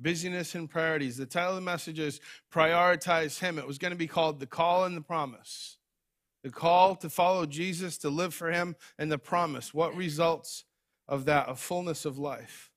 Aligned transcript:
busyness 0.00 0.54
and 0.54 0.68
priorities. 0.68 1.16
The 1.16 1.26
title 1.26 1.50
of 1.50 1.56
the 1.56 1.62
message 1.62 1.98
is 1.98 2.20
Prioritize 2.52 3.38
Him. 3.38 3.58
It 3.58 3.66
was 3.66 3.78
going 3.78 3.92
to 3.92 3.96
be 3.96 4.06
called 4.06 4.40
The 4.40 4.46
Call 4.46 4.84
and 4.84 4.96
the 4.96 5.00
Promise. 5.00 5.78
The 6.42 6.50
call 6.50 6.94
to 6.96 7.10
follow 7.10 7.46
Jesus, 7.46 7.98
to 7.98 8.08
live 8.08 8.34
for 8.34 8.50
Him, 8.50 8.76
and 8.98 9.10
the 9.10 9.18
promise. 9.18 9.74
What 9.74 9.96
results 9.96 10.64
of 11.08 11.24
that? 11.24 11.48
A 11.48 11.56
fullness 11.56 12.04
of 12.04 12.18
life. 12.18 12.70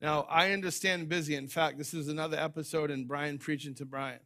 Now, 0.00 0.26
I 0.28 0.52
understand 0.52 1.08
busy. 1.08 1.34
In 1.34 1.48
fact, 1.48 1.78
this 1.78 1.94
is 1.94 2.08
another 2.08 2.38
episode 2.38 2.90
in 2.90 3.06
Brian 3.06 3.38
preaching 3.38 3.74
to 3.76 3.84
Brian. 3.84 4.20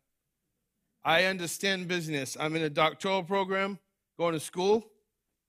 I 1.05 1.25
understand 1.25 1.89
business. 1.89 2.37
I'm 2.39 2.57
in 2.57 2.63
a 2.63 2.71
doctoral 2.71 3.23
program, 3.23 3.79
going 4.19 4.35
to 4.35 4.41
school. 4.41 4.91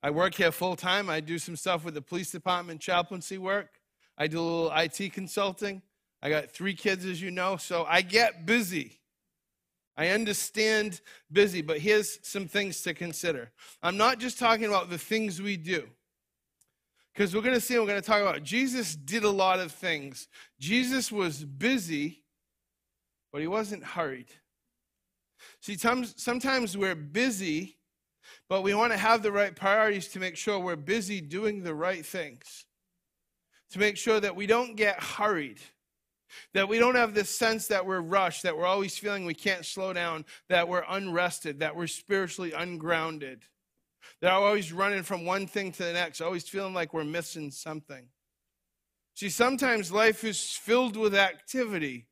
I 0.01 0.11
work 0.11 0.35
here 0.35 0.51
full 0.51 0.75
time. 0.75 1.09
I 1.09 1.19
do 1.19 1.37
some 1.37 1.55
stuff 1.55 1.83
with 1.83 1.93
the 1.93 2.01
police 2.01 2.31
department, 2.31 2.79
chaplaincy 2.79 3.37
work. 3.37 3.81
I 4.17 4.27
do 4.27 4.39
a 4.39 4.41
little 4.41 4.71
IT 4.71 5.13
consulting. 5.13 5.81
I 6.21 6.29
got 6.29 6.51
three 6.51 6.73
kids, 6.73 7.05
as 7.05 7.21
you 7.21 7.31
know, 7.31 7.57
so 7.57 7.85
I 7.87 8.01
get 8.01 8.45
busy. 8.45 8.99
I 9.95 10.09
understand 10.09 11.01
busy, 11.31 11.61
but 11.61 11.79
here's 11.79 12.19
some 12.27 12.47
things 12.47 12.81
to 12.83 12.93
consider. 12.93 13.51
I'm 13.83 13.97
not 13.97 14.19
just 14.19 14.39
talking 14.39 14.65
about 14.65 14.89
the 14.89 14.97
things 14.97 15.41
we 15.41 15.57
do, 15.57 15.87
because 17.13 17.35
we're 17.35 17.41
going 17.41 17.55
to 17.55 17.61
see, 17.61 17.77
we're 17.77 17.85
going 17.85 18.01
to 18.01 18.07
talk 18.07 18.21
about 18.21 18.43
Jesus 18.43 18.95
did 18.95 19.23
a 19.23 19.29
lot 19.29 19.59
of 19.59 19.71
things. 19.73 20.27
Jesus 20.59 21.11
was 21.11 21.43
busy, 21.43 22.23
but 23.31 23.41
he 23.41 23.47
wasn't 23.47 23.83
hurried. 23.83 24.29
See, 25.61 25.77
sometimes 25.77 26.77
we're 26.77 26.95
busy, 26.95 27.77
but 28.47 28.61
we 28.61 28.73
want 28.73 28.93
to 28.93 28.97
have 28.97 29.21
the 29.21 29.31
right 29.31 29.55
priorities 29.55 30.07
to 30.09 30.19
make 30.19 30.37
sure 30.37 30.59
we're 30.59 30.75
busy 30.75 31.19
doing 31.19 31.63
the 31.63 31.75
right 31.75 32.05
things, 32.05 32.65
to 33.71 33.79
make 33.79 33.97
sure 33.97 34.19
that 34.19 34.35
we 34.35 34.47
don't 34.47 34.75
get 34.75 35.01
hurried 35.01 35.59
that 36.53 36.67
we 36.67 36.79
don't 36.79 36.95
have 36.95 37.13
this 37.13 37.29
sense 37.29 37.67
that 37.67 37.85
we're 37.85 38.01
rushed, 38.01 38.43
that 38.43 38.57
we're 38.57 38.65
always 38.65 38.97
feeling 38.97 39.25
we 39.25 39.33
can't 39.33 39.65
slow 39.65 39.93
down, 39.93 40.25
that 40.49 40.67
we're 40.67 40.85
unrested, 40.89 41.59
that 41.59 41.75
we're 41.75 41.87
spiritually 41.87 42.51
ungrounded, 42.51 43.43
that 44.21 44.33
we're 44.33 44.47
always 44.47 44.73
running 44.73 45.03
from 45.03 45.25
one 45.25 45.47
thing 45.47 45.71
to 45.71 45.83
the 45.83 45.93
next, 45.93 46.21
always 46.21 46.47
feeling 46.47 46.73
like 46.73 46.93
we're 46.93 47.03
missing 47.03 47.51
something. 47.51 48.07
See, 49.15 49.29
sometimes 49.29 49.91
life 49.91 50.23
is 50.23 50.41
filled 50.41 50.95
with 50.95 51.13
activity, 51.13 52.07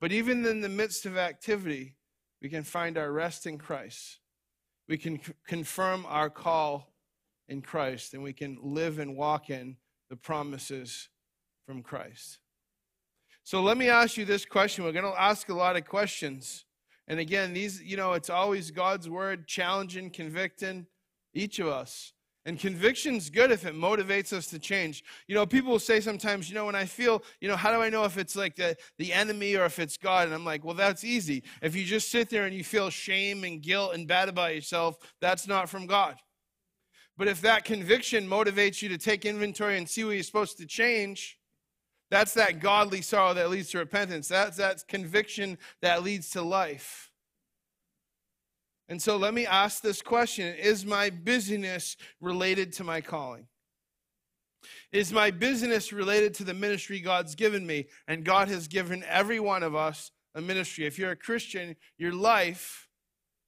but 0.00 0.12
even 0.12 0.46
in 0.46 0.60
the 0.60 0.68
midst 0.68 1.04
of 1.04 1.16
activity, 1.16 1.96
we 2.40 2.48
can 2.48 2.62
find 2.62 2.96
our 2.96 3.12
rest 3.12 3.46
in 3.46 3.58
Christ. 3.58 4.18
We 4.88 4.98
can 4.98 5.22
c- 5.22 5.32
confirm 5.46 6.06
our 6.08 6.30
call 6.30 6.92
in 7.48 7.60
Christ, 7.60 8.14
and 8.14 8.22
we 8.22 8.32
can 8.32 8.58
live 8.62 8.98
and 8.98 9.16
walk 9.16 9.50
in 9.50 9.76
the 10.10 10.16
promises 10.16 11.08
from 11.66 11.82
Christ. 11.82 12.38
So 13.46 13.62
let 13.62 13.78
me 13.78 13.88
ask 13.88 14.16
you 14.16 14.24
this 14.24 14.44
question. 14.44 14.82
We're 14.82 14.90
going 14.90 15.04
to 15.04 15.22
ask 15.22 15.48
a 15.50 15.54
lot 15.54 15.76
of 15.76 15.84
questions. 15.84 16.64
And 17.06 17.20
again, 17.20 17.52
these, 17.52 17.80
you 17.80 17.96
know, 17.96 18.14
it's 18.14 18.28
always 18.28 18.72
God's 18.72 19.08
word 19.08 19.46
challenging, 19.46 20.10
convicting 20.10 20.88
each 21.32 21.60
of 21.60 21.68
us. 21.68 22.12
And 22.44 22.58
conviction's 22.58 23.30
good 23.30 23.52
if 23.52 23.64
it 23.64 23.76
motivates 23.76 24.32
us 24.32 24.48
to 24.48 24.58
change. 24.58 25.04
You 25.28 25.36
know, 25.36 25.46
people 25.46 25.70
will 25.70 25.78
say 25.78 26.00
sometimes, 26.00 26.48
you 26.48 26.56
know, 26.56 26.66
when 26.66 26.74
I 26.74 26.86
feel, 26.86 27.22
you 27.40 27.46
know, 27.46 27.54
how 27.54 27.70
do 27.70 27.80
I 27.80 27.88
know 27.88 28.02
if 28.02 28.18
it's 28.18 28.34
like 28.34 28.56
the, 28.56 28.76
the 28.98 29.12
enemy 29.12 29.54
or 29.54 29.64
if 29.64 29.78
it's 29.78 29.96
God? 29.96 30.26
And 30.26 30.34
I'm 30.34 30.44
like, 30.44 30.64
well, 30.64 30.74
that's 30.74 31.04
easy. 31.04 31.44
If 31.62 31.76
you 31.76 31.84
just 31.84 32.10
sit 32.10 32.28
there 32.28 32.46
and 32.46 32.54
you 32.54 32.64
feel 32.64 32.90
shame 32.90 33.44
and 33.44 33.62
guilt 33.62 33.94
and 33.94 34.08
bad 34.08 34.28
about 34.28 34.56
yourself, 34.56 34.96
that's 35.20 35.46
not 35.46 35.68
from 35.68 35.86
God. 35.86 36.16
But 37.16 37.28
if 37.28 37.42
that 37.42 37.64
conviction 37.64 38.28
motivates 38.28 38.82
you 38.82 38.88
to 38.88 38.98
take 38.98 39.24
inventory 39.24 39.78
and 39.78 39.88
see 39.88 40.02
what 40.02 40.14
you're 40.14 40.24
supposed 40.24 40.58
to 40.58 40.66
change, 40.66 41.38
that's 42.10 42.34
that 42.34 42.60
godly 42.60 43.02
sorrow 43.02 43.34
that 43.34 43.50
leads 43.50 43.70
to 43.70 43.78
repentance. 43.78 44.28
That's 44.28 44.58
that 44.58 44.86
conviction 44.86 45.58
that 45.82 46.04
leads 46.04 46.30
to 46.30 46.42
life. 46.42 47.10
And 48.88 49.02
so 49.02 49.16
let 49.16 49.34
me 49.34 49.46
ask 49.46 49.82
this 49.82 50.02
question 50.02 50.54
Is 50.56 50.86
my 50.86 51.10
busyness 51.10 51.96
related 52.20 52.72
to 52.74 52.84
my 52.84 53.00
calling? 53.00 53.46
Is 54.92 55.12
my 55.12 55.30
business 55.30 55.92
related 55.92 56.34
to 56.34 56.44
the 56.44 56.54
ministry 56.54 57.00
God's 57.00 57.34
given 57.34 57.66
me? 57.66 57.86
And 58.08 58.24
God 58.24 58.48
has 58.48 58.68
given 58.68 59.04
every 59.08 59.40
one 59.40 59.62
of 59.62 59.74
us 59.74 60.10
a 60.34 60.40
ministry. 60.40 60.86
If 60.86 60.98
you're 60.98 61.12
a 61.12 61.16
Christian, 61.16 61.76
your 61.98 62.12
life 62.12 62.88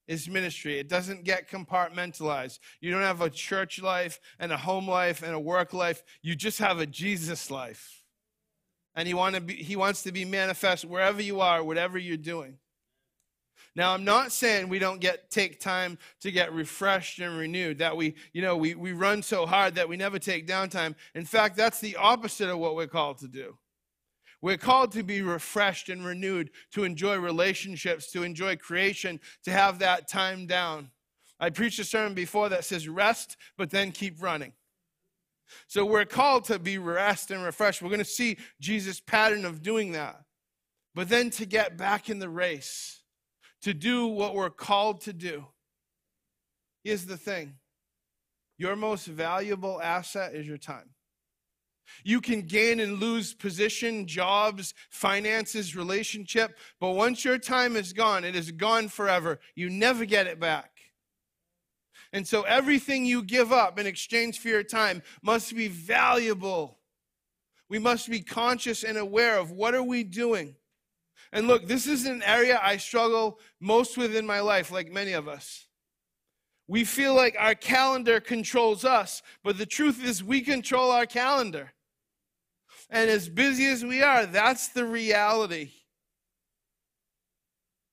is 0.06 0.28
ministry. 0.28 0.78
It 0.78 0.88
doesn't 0.88 1.24
get 1.24 1.50
compartmentalized. 1.50 2.58
You 2.80 2.90
don't 2.90 3.02
have 3.02 3.20
a 3.20 3.30
church 3.30 3.80
life 3.80 4.20
and 4.38 4.52
a 4.52 4.56
home 4.56 4.88
life 4.88 5.22
and 5.22 5.34
a 5.34 5.40
work 5.40 5.72
life. 5.72 6.02
You 6.22 6.34
just 6.34 6.58
have 6.58 6.78
a 6.78 6.86
Jesus 6.86 7.50
life 7.50 7.97
and 8.98 9.06
he, 9.06 9.14
want 9.14 9.36
to 9.36 9.40
be, 9.40 9.54
he 9.54 9.76
wants 9.76 10.02
to 10.02 10.10
be 10.10 10.24
manifest 10.24 10.84
wherever 10.84 11.22
you 11.22 11.40
are, 11.40 11.62
whatever 11.62 11.98
you're 11.98 12.16
doing. 12.16 12.58
Now, 13.76 13.94
I'm 13.94 14.02
not 14.02 14.32
saying 14.32 14.68
we 14.68 14.80
don't 14.80 15.00
get 15.00 15.30
take 15.30 15.60
time 15.60 15.98
to 16.20 16.32
get 16.32 16.52
refreshed 16.52 17.20
and 17.20 17.38
renewed, 17.38 17.78
that 17.78 17.96
we, 17.96 18.16
you 18.32 18.42
know, 18.42 18.56
we, 18.56 18.74
we 18.74 18.90
run 18.90 19.22
so 19.22 19.46
hard 19.46 19.76
that 19.76 19.88
we 19.88 19.96
never 19.96 20.18
take 20.18 20.48
downtime. 20.48 20.96
In 21.14 21.24
fact, 21.24 21.56
that's 21.56 21.78
the 21.78 21.94
opposite 21.94 22.50
of 22.50 22.58
what 22.58 22.74
we're 22.74 22.88
called 22.88 23.18
to 23.18 23.28
do. 23.28 23.56
We're 24.42 24.56
called 24.56 24.90
to 24.92 25.04
be 25.04 25.22
refreshed 25.22 25.88
and 25.90 26.04
renewed, 26.04 26.50
to 26.72 26.82
enjoy 26.82 27.18
relationships, 27.18 28.10
to 28.10 28.24
enjoy 28.24 28.56
creation, 28.56 29.20
to 29.44 29.52
have 29.52 29.78
that 29.78 30.08
time 30.08 30.48
down. 30.48 30.90
I 31.38 31.50
preached 31.50 31.78
a 31.78 31.84
sermon 31.84 32.14
before 32.14 32.48
that 32.48 32.64
says 32.64 32.88
rest, 32.88 33.36
but 33.56 33.70
then 33.70 33.92
keep 33.92 34.20
running. 34.20 34.54
So 35.66 35.84
we're 35.84 36.04
called 36.04 36.44
to 36.44 36.58
be 36.58 36.78
rest 36.78 37.30
and 37.30 37.42
refreshed. 37.42 37.82
We're 37.82 37.88
going 37.88 37.98
to 37.98 38.04
see 38.04 38.38
Jesus' 38.60 39.00
pattern 39.00 39.44
of 39.44 39.62
doing 39.62 39.92
that. 39.92 40.22
But 40.94 41.08
then 41.08 41.30
to 41.30 41.46
get 41.46 41.76
back 41.76 42.10
in 42.10 42.18
the 42.18 42.28
race, 42.28 43.02
to 43.62 43.74
do 43.74 44.06
what 44.06 44.34
we're 44.34 44.50
called 44.50 45.02
to 45.02 45.12
do. 45.12 45.46
Here's 46.84 47.06
the 47.06 47.16
thing 47.16 47.54
your 48.56 48.76
most 48.76 49.06
valuable 49.06 49.80
asset 49.80 50.34
is 50.34 50.46
your 50.46 50.58
time. 50.58 50.90
You 52.04 52.20
can 52.20 52.42
gain 52.42 52.80
and 52.80 53.00
lose 53.00 53.32
position, 53.32 54.06
jobs, 54.06 54.74
finances, 54.90 55.74
relationship, 55.74 56.58
but 56.80 56.90
once 56.90 57.24
your 57.24 57.38
time 57.38 57.76
is 57.76 57.92
gone, 57.92 58.24
it 58.24 58.36
is 58.36 58.50
gone 58.50 58.88
forever. 58.88 59.40
You 59.54 59.70
never 59.70 60.04
get 60.04 60.26
it 60.26 60.38
back. 60.38 60.77
And 62.12 62.26
so 62.26 62.42
everything 62.42 63.04
you 63.04 63.22
give 63.22 63.52
up 63.52 63.78
in 63.78 63.86
exchange 63.86 64.38
for 64.38 64.48
your 64.48 64.62
time 64.62 65.02
must 65.22 65.54
be 65.54 65.68
valuable. 65.68 66.78
We 67.68 67.78
must 67.78 68.08
be 68.08 68.20
conscious 68.20 68.82
and 68.82 68.96
aware 68.96 69.38
of 69.38 69.50
what 69.50 69.74
are 69.74 69.82
we 69.82 70.04
doing. 70.04 70.56
And 71.32 71.46
look, 71.46 71.66
this 71.66 71.86
is 71.86 72.06
an 72.06 72.22
area 72.22 72.58
I 72.62 72.78
struggle 72.78 73.38
most 73.60 73.98
with 73.98 74.16
in 74.16 74.26
my 74.26 74.40
life, 74.40 74.70
like 74.70 74.90
many 74.90 75.12
of 75.12 75.28
us. 75.28 75.66
We 76.66 76.84
feel 76.84 77.14
like 77.14 77.36
our 77.38 77.54
calendar 77.54 78.20
controls 78.20 78.84
us, 78.84 79.22
but 79.42 79.58
the 79.58 79.66
truth 79.66 80.02
is 80.04 80.24
we 80.24 80.40
control 80.40 80.90
our 80.90 81.06
calendar. 81.06 81.72
And 82.90 83.10
as 83.10 83.28
busy 83.28 83.66
as 83.66 83.84
we 83.84 84.02
are, 84.02 84.24
that's 84.24 84.68
the 84.68 84.84
reality. 84.84 85.72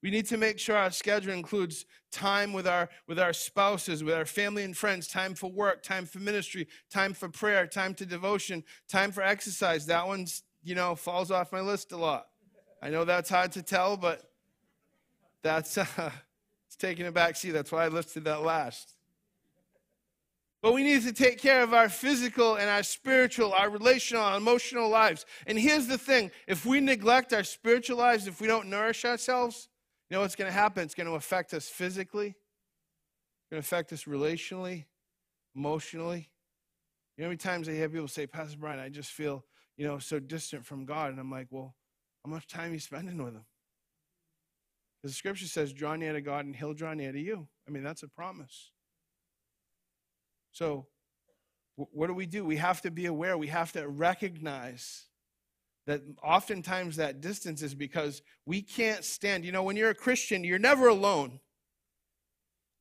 We 0.01 0.11
need 0.11 0.28
to 0.28 0.38
make 0.38 0.59
sure 0.59 0.78
our 0.78 0.91
schedule 0.91 1.33
includes 1.33 1.85
time 2.11 2.53
with 2.53 2.67
our 2.67 2.89
with 3.07 3.19
our 3.19 3.33
spouses, 3.33 4.03
with 4.03 4.13
our 4.13 4.25
family 4.25 4.63
and 4.63 4.75
friends, 4.75 5.07
time 5.07 5.33
for 5.33 5.51
work, 5.51 5.83
time 5.83 6.06
for 6.06 6.19
ministry, 6.19 6.67
time 6.91 7.13
for 7.13 7.29
prayer, 7.29 7.66
time 7.66 7.94
to 7.95 8.05
devotion, 8.05 8.63
time 8.88 9.11
for 9.11 9.23
exercise. 9.23 9.85
That 9.88 10.05
one's, 10.07 10.44
you 10.63 10.75
know, 10.75 10.95
falls 10.95 11.31
off 11.31 11.51
my 11.51 11.61
list 11.61 11.91
a 11.91 11.97
lot. 11.97 12.28
I 12.81 12.89
know 12.89 13.03
that's 13.03 13.29
hard 13.29 13.51
to 13.53 13.63
tell, 13.63 13.97
but 13.97 14.29
that's 15.41 15.78
uh, 15.78 15.85
it's 16.67 16.75
taking 16.75 17.07
a 17.07 17.11
back 17.11 17.35
seat. 17.35 17.51
That's 17.51 17.72
why 17.72 17.85
I 17.85 17.88
listed 17.88 18.25
that 18.25 18.44
last. 18.44 18.95
But 20.61 20.73
we 20.73 20.84
need 20.84 21.03
to 21.03 21.13
take 21.13 21.39
care 21.39 21.61
of 21.61 21.75
our 21.75 21.89
physical 21.89 22.55
and 22.55 22.67
our 22.67 22.81
spiritual, 22.81 23.53
our 23.53 23.69
relational, 23.69 24.23
our 24.23 24.38
emotional 24.38 24.89
lives. 24.89 25.23
And 25.45 25.59
here's 25.59 25.85
the 25.85 25.97
thing 25.97 26.31
if 26.47 26.66
we 26.66 26.79
neglect 26.79 27.34
our 27.34 27.44
spiritual 27.44 27.97
lives, 27.97 28.25
if 28.25 28.41
we 28.41 28.47
don't 28.47 28.67
nourish 28.67 29.05
ourselves, 29.05 29.67
you 30.09 30.16
know 30.16 30.22
what's 30.22 30.35
going 30.35 30.49
to 30.49 30.57
happen? 30.57 30.84
It's 30.84 30.96
going 30.96 31.07
to 31.07 31.16
affect 31.16 31.53
us 31.53 31.67
physically, 31.67 32.28
it's 32.28 33.49
going 33.52 33.61
to 33.61 33.66
affect 33.66 33.93
us 33.93 34.03
relationally, 34.03 34.85
emotionally. 35.55 36.29
You 37.17 37.23
know 37.23 37.29
many 37.29 37.37
times 37.37 37.69
I 37.69 37.72
hear 37.72 37.87
people 37.87 38.09
say, 38.09 38.28
Pastor 38.28 38.57
Brian, 38.57 38.79
I 38.79 38.90
just 38.90 39.11
feel, 39.11 39.46
you 39.78 39.87
know, 39.87 39.99
so 39.99 40.19
distant 40.19 40.66
from 40.66 40.85
God. 40.85 41.11
And 41.11 41.19
I'm 41.19 41.31
like, 41.31 41.47
well, 41.49 41.73
how 42.25 42.31
much 42.31 42.46
time 42.47 42.72
are 42.72 42.73
you 42.73 42.79
spending 42.79 43.17
with 43.17 43.35
him? 43.35 43.46
Because 45.02 45.13
the 45.13 45.17
scripture 45.17 45.46
says, 45.46 45.72
draw 45.72 45.96
near 45.96 46.11
to 46.11 46.22
God 46.22 46.46
and 46.46 46.55
he'll 46.55 46.73
draw 46.73 46.93
near 46.93 47.13
to 47.13 47.19
you. 47.19 47.47
I 47.67 47.72
mean, 47.72 47.84
that's 47.84 48.03
a 48.03 48.07
promise. 48.09 48.72
So, 50.52 50.87
what 51.75 52.07
do 52.07 52.13
we 52.13 52.25
do? 52.25 52.46
We 52.46 52.55
have 52.57 52.81
to 52.81 52.91
be 52.91 53.05
aware. 53.05 53.37
We 53.37 53.47
have 53.47 53.73
to 53.73 53.87
recognize 53.87 55.05
that 55.87 56.02
oftentimes 56.23 56.96
that 56.96 57.22
distance 57.22 57.61
is 57.61 57.76
because 57.76 58.22
we 58.46 58.61
can't 58.61 59.03
stand. 59.03 59.46
You 59.46 59.52
know, 59.52 59.64
when 59.64 59.76
you're 59.76 59.91
a 59.91 59.96
Christian, 59.96 60.43
you're 60.43 60.59
never 60.59 60.87
alone. 60.87 61.40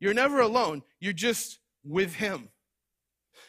You're 0.00 0.14
never 0.14 0.40
alone. 0.40 0.82
You're 1.00 1.12
just 1.12 1.60
with 1.84 2.14
Him. 2.14 2.48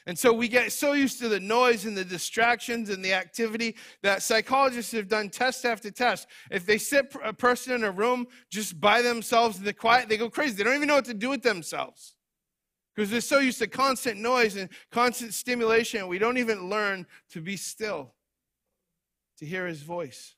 And 0.07 0.18
so 0.18 0.34
we 0.34 0.48
get 0.48 0.72
so 0.72 0.94
used 0.94 1.19
to 1.19 1.30
the 1.30 1.40
noise 1.40 1.86
and 1.86 1.98
the 1.98 2.06
distractions 2.06 2.90
and 2.90 3.04
the 3.04 3.13
activity 3.13 3.75
that 4.04 4.22
psychologists 4.22 4.92
have 4.92 5.07
done 5.07 5.30
test 5.30 5.66
after 5.66 5.90
test. 5.90 6.28
If 6.51 6.66
they 6.66 6.78
sit 6.78 7.16
a 7.24 7.34
person 7.34 7.74
in 7.74 7.84
a 7.84 7.92
room 7.92 8.28
just 8.51 8.80
by 8.80 9.01
themselves 9.01 9.58
in 9.58 9.63
the 9.63 9.74
quiet, 9.74 10.08
they 10.08 10.18
go 10.18 10.30
crazy. 10.30 10.56
They 10.56 10.63
don't 10.63 10.75
even 10.75 10.88
know 10.88 10.96
what 10.96 11.06
to 11.06 11.13
do 11.13 11.30
with 11.30 11.42
themselves 11.42 12.16
because 12.96 13.10
they're 13.10 13.22
so 13.22 13.40
used 13.40 13.60
to 13.60 13.68
constant 13.68 14.19
noise 14.19 14.56
and 14.56 14.69
constant 14.92 15.34
stimulation. 15.34 16.08
We 16.08 16.19
don't 16.19 16.38
even 16.38 16.69
learn 16.69 17.08
to 17.31 17.42
be 17.42 17.58
still, 17.58 18.13
to 19.38 19.46
hear 19.46 19.68
his 19.68 19.82
voice. 19.82 20.36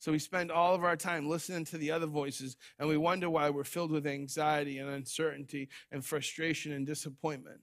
So 0.00 0.12
we 0.12 0.18
spend 0.20 0.52
all 0.52 0.74
of 0.74 0.84
our 0.84 0.96
time 0.96 1.28
listening 1.28 1.64
to 1.66 1.78
the 1.78 1.90
other 1.90 2.06
voices, 2.06 2.56
and 2.78 2.88
we 2.88 2.96
wonder 2.96 3.28
why 3.28 3.50
we're 3.50 3.64
filled 3.64 3.90
with 3.90 4.06
anxiety 4.06 4.78
and 4.78 4.88
uncertainty 4.88 5.68
and 5.90 6.04
frustration 6.04 6.72
and 6.72 6.86
disappointment 6.86 7.60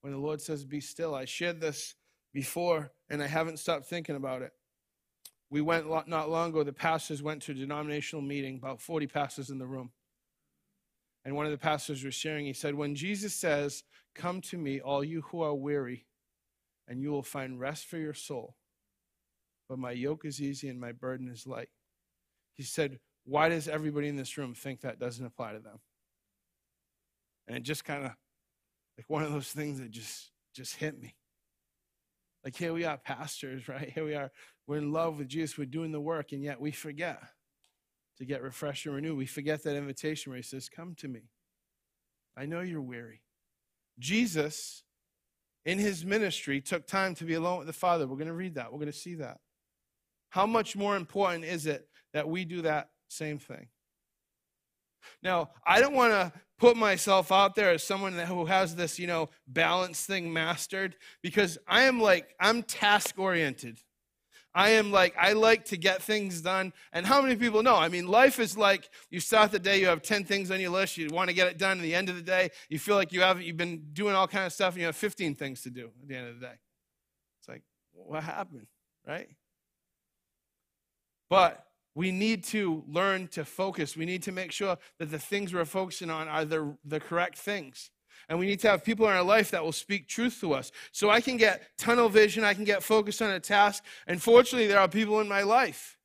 when 0.00 0.12
the 0.12 0.18
Lord 0.18 0.40
says, 0.40 0.64
Be 0.64 0.80
still. 0.80 1.14
I 1.14 1.24
shared 1.24 1.60
this 1.60 1.94
before, 2.34 2.90
and 3.08 3.22
I 3.22 3.28
haven't 3.28 3.58
stopped 3.58 3.86
thinking 3.86 4.16
about 4.16 4.42
it. 4.42 4.52
We 5.50 5.60
went 5.60 5.86
not 6.08 6.30
long 6.30 6.50
ago, 6.50 6.64
the 6.64 6.72
pastors 6.72 7.22
went 7.22 7.42
to 7.42 7.52
a 7.52 7.54
denominational 7.54 8.22
meeting, 8.22 8.56
about 8.56 8.80
40 8.80 9.06
pastors 9.06 9.50
in 9.50 9.58
the 9.58 9.66
room. 9.66 9.92
And 11.24 11.36
one 11.36 11.46
of 11.46 11.52
the 11.52 11.58
pastors 11.58 12.02
was 12.04 12.14
sharing, 12.14 12.46
he 12.46 12.52
said, 12.52 12.74
When 12.74 12.96
Jesus 12.96 13.34
says, 13.34 13.84
Come 14.14 14.40
to 14.42 14.58
me, 14.58 14.80
all 14.80 15.04
you 15.04 15.22
who 15.22 15.42
are 15.42 15.54
weary, 15.54 16.06
and 16.88 17.00
you 17.00 17.10
will 17.10 17.22
find 17.22 17.60
rest 17.60 17.86
for 17.86 17.98
your 17.98 18.14
soul, 18.14 18.56
but 19.68 19.78
my 19.78 19.92
yoke 19.92 20.24
is 20.24 20.40
easy 20.40 20.68
and 20.68 20.80
my 20.80 20.92
burden 20.92 21.28
is 21.28 21.46
light. 21.46 21.68
He 22.52 22.62
said, 22.62 22.98
Why 23.24 23.48
does 23.48 23.68
everybody 23.68 24.08
in 24.08 24.16
this 24.16 24.36
room 24.36 24.54
think 24.54 24.80
that 24.80 24.98
doesn't 24.98 25.24
apply 25.24 25.52
to 25.52 25.60
them? 25.60 25.78
And 27.46 27.56
it 27.56 27.62
just 27.62 27.84
kind 27.84 28.04
of 28.04 28.12
like 28.96 29.08
one 29.08 29.22
of 29.22 29.32
those 29.32 29.48
things 29.48 29.80
that 29.80 29.90
just 29.90 30.30
just 30.54 30.76
hit 30.76 31.00
me. 31.00 31.16
Like 32.44 32.56
here 32.56 32.72
we 32.72 32.84
are, 32.84 32.98
pastors, 32.98 33.68
right? 33.68 33.90
Here 33.90 34.04
we 34.04 34.14
are. 34.14 34.30
We're 34.66 34.78
in 34.78 34.92
love 34.92 35.18
with 35.18 35.28
Jesus. 35.28 35.58
We're 35.58 35.64
doing 35.64 35.92
the 35.92 36.00
work, 36.00 36.32
and 36.32 36.42
yet 36.42 36.60
we 36.60 36.70
forget 36.70 37.20
to 38.18 38.24
get 38.24 38.42
refreshed 38.42 38.86
and 38.86 38.94
renewed. 38.94 39.16
We 39.16 39.26
forget 39.26 39.62
that 39.64 39.76
invitation 39.76 40.30
where 40.30 40.36
he 40.36 40.42
says, 40.42 40.68
Come 40.68 40.94
to 40.96 41.08
me. 41.08 41.30
I 42.36 42.46
know 42.46 42.60
you're 42.60 42.80
weary. 42.80 43.22
Jesus, 43.98 44.84
in 45.64 45.78
his 45.78 46.04
ministry, 46.04 46.60
took 46.60 46.86
time 46.86 47.14
to 47.16 47.24
be 47.24 47.34
alone 47.34 47.58
with 47.58 47.66
the 47.66 47.72
Father. 47.72 48.06
We're 48.06 48.16
going 48.16 48.26
to 48.28 48.34
read 48.34 48.56
that. 48.56 48.72
We're 48.72 48.78
going 48.78 48.92
to 48.92 48.98
see 48.98 49.14
that. 49.16 49.38
How 50.30 50.46
much 50.46 50.76
more 50.76 50.96
important 50.96 51.44
is 51.44 51.66
it 51.66 51.88
that 52.14 52.28
we 52.28 52.44
do 52.44 52.62
that 52.62 52.90
same 53.08 53.38
thing? 53.38 53.68
Now, 55.22 55.50
I 55.66 55.80
don't 55.80 55.94
want 55.94 56.12
to 56.12 56.32
put 56.58 56.76
myself 56.76 57.32
out 57.32 57.54
there 57.54 57.70
as 57.70 57.82
someone 57.82 58.12
who 58.12 58.46
has 58.46 58.74
this, 58.76 58.98
you 58.98 59.06
know, 59.06 59.30
balance 59.46 60.04
thing 60.04 60.32
mastered 60.32 60.96
because 61.22 61.58
I 61.66 61.82
am 61.82 62.00
like, 62.00 62.34
I'm 62.40 62.62
task 62.62 63.18
oriented. 63.18 63.78
I 64.54 64.70
am 64.70 64.92
like, 64.92 65.14
I 65.18 65.32
like 65.32 65.64
to 65.66 65.76
get 65.76 66.02
things 66.02 66.40
done. 66.42 66.72
And 66.92 67.06
how 67.06 67.22
many 67.22 67.36
people 67.36 67.62
know? 67.62 67.76
I 67.76 67.88
mean, 67.88 68.06
life 68.06 68.38
is 68.38 68.56
like 68.56 68.90
you 69.10 69.20
start 69.20 69.50
the 69.50 69.58
day, 69.58 69.80
you 69.80 69.86
have 69.86 70.02
10 70.02 70.24
things 70.24 70.50
on 70.50 70.60
your 70.60 70.70
list, 70.70 70.96
you 70.98 71.08
want 71.08 71.28
to 71.28 71.34
get 71.34 71.46
it 71.46 71.58
done. 71.58 71.78
At 71.78 71.82
the 71.82 71.94
end 71.94 72.08
of 72.08 72.16
the 72.16 72.22
day, 72.22 72.50
you 72.68 72.78
feel 72.78 72.96
like 72.96 73.12
you 73.12 73.22
haven't, 73.22 73.44
you've 73.44 73.56
been 73.56 73.82
doing 73.92 74.14
all 74.14 74.28
kind 74.28 74.44
of 74.44 74.52
stuff 74.52 74.74
and 74.74 74.80
you 74.80 74.86
have 74.86 74.96
15 74.96 75.34
things 75.34 75.62
to 75.62 75.70
do 75.70 75.90
at 76.02 76.08
the 76.08 76.16
end 76.16 76.28
of 76.28 76.40
the 76.40 76.46
day. 76.46 76.54
It's 77.40 77.48
like, 77.48 77.62
what 77.92 78.22
happened, 78.22 78.66
right? 79.06 79.28
But 81.30 81.64
we 81.94 82.10
need 82.10 82.44
to 82.44 82.84
learn 82.86 83.28
to 83.28 83.44
focus. 83.44 83.96
We 83.96 84.04
need 84.04 84.22
to 84.24 84.32
make 84.32 84.52
sure 84.52 84.76
that 84.98 85.10
the 85.10 85.18
things 85.18 85.52
we're 85.52 85.64
focusing 85.64 86.10
on 86.10 86.28
are 86.28 86.44
the, 86.44 86.76
the 86.84 87.00
correct 87.00 87.38
things. 87.38 87.90
And 88.32 88.38
we 88.38 88.46
need 88.46 88.60
to 88.60 88.70
have 88.70 88.82
people 88.82 89.06
in 89.10 89.12
our 89.12 89.22
life 89.22 89.50
that 89.50 89.62
will 89.62 89.72
speak 89.72 90.08
truth 90.08 90.40
to 90.40 90.54
us. 90.54 90.72
So 90.90 91.10
I 91.10 91.20
can 91.20 91.36
get 91.36 91.76
tunnel 91.76 92.08
vision, 92.08 92.44
I 92.44 92.54
can 92.54 92.64
get 92.64 92.82
focused 92.82 93.20
on 93.20 93.28
a 93.28 93.38
task. 93.38 93.84
And 94.06 94.22
fortunately, 94.22 94.66
there 94.68 94.80
are 94.80 94.88
people 94.88 95.20
in 95.20 95.28
my 95.28 95.42
life. 95.42 95.98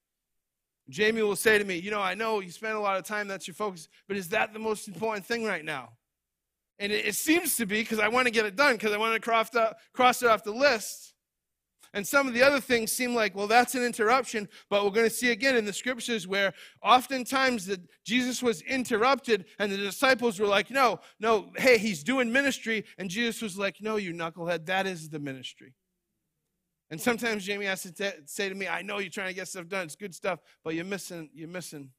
Jamie 0.89 1.21
will 1.21 1.37
say 1.37 1.57
to 1.57 1.63
me, 1.63 1.77
You 1.77 1.89
know, 1.89 2.01
I 2.01 2.15
know 2.15 2.41
you 2.41 2.51
spend 2.51 2.75
a 2.75 2.81
lot 2.81 2.97
of 2.97 3.05
time, 3.05 3.29
that's 3.29 3.47
your 3.47 3.55
focus, 3.55 3.87
but 4.09 4.17
is 4.17 4.27
that 4.29 4.51
the 4.51 4.59
most 4.59 4.89
important 4.89 5.25
thing 5.25 5.45
right 5.45 5.63
now? 5.63 5.93
And 6.79 6.91
it, 6.91 7.05
it 7.05 7.15
seems 7.15 7.55
to 7.55 7.65
be 7.65 7.79
because 7.79 7.99
I 7.99 8.09
want 8.09 8.25
to 8.27 8.31
get 8.31 8.45
it 8.45 8.57
done, 8.57 8.73
because 8.73 8.91
I 8.91 8.97
want 8.97 9.13
to 9.13 9.21
cross, 9.21 9.49
cross 9.93 10.21
it 10.21 10.27
off 10.27 10.43
the 10.43 10.51
list. 10.51 11.13
And 11.93 12.05
some 12.05 12.27
of 12.27 12.33
the 12.33 12.43
other 12.43 12.59
things 12.59 12.91
seem 12.91 13.15
like, 13.15 13.35
well, 13.35 13.47
that's 13.47 13.75
an 13.75 13.83
interruption, 13.83 14.47
but 14.69 14.83
we're 14.83 14.91
going 14.91 15.09
to 15.09 15.13
see 15.13 15.31
again 15.31 15.55
in 15.55 15.65
the 15.65 15.73
scriptures 15.73 16.27
where 16.27 16.53
oftentimes 16.83 17.65
that 17.67 17.81
Jesus 18.03 18.43
was 18.43 18.61
interrupted 18.61 19.45
and 19.59 19.71
the 19.71 19.77
disciples 19.77 20.39
were 20.39 20.47
like, 20.47 20.69
no, 20.69 20.99
no, 21.19 21.51
hey, 21.57 21.77
he's 21.77 22.03
doing 22.03 22.31
ministry. 22.31 22.85
And 22.97 23.09
Jesus 23.09 23.41
was 23.41 23.57
like, 23.57 23.77
no, 23.81 23.95
you 23.95 24.13
knucklehead, 24.13 24.65
that 24.65 24.87
is 24.87 25.09
the 25.09 25.19
ministry. 25.19 25.73
And 26.89 27.01
sometimes 27.01 27.43
Jamie 27.43 27.65
has 27.65 27.83
to 27.83 27.91
t- 27.91 28.09
say 28.25 28.47
to 28.47 28.55
me, 28.55 28.67
I 28.67 28.81
know 28.81 28.99
you're 28.99 29.09
trying 29.09 29.27
to 29.27 29.33
get 29.33 29.47
stuff 29.47 29.67
done, 29.67 29.85
it's 29.85 29.95
good 29.95 30.15
stuff, 30.15 30.39
but 30.63 30.73
you're 30.73 30.85
missing, 30.85 31.29
you're 31.33 31.49
missing. 31.49 31.89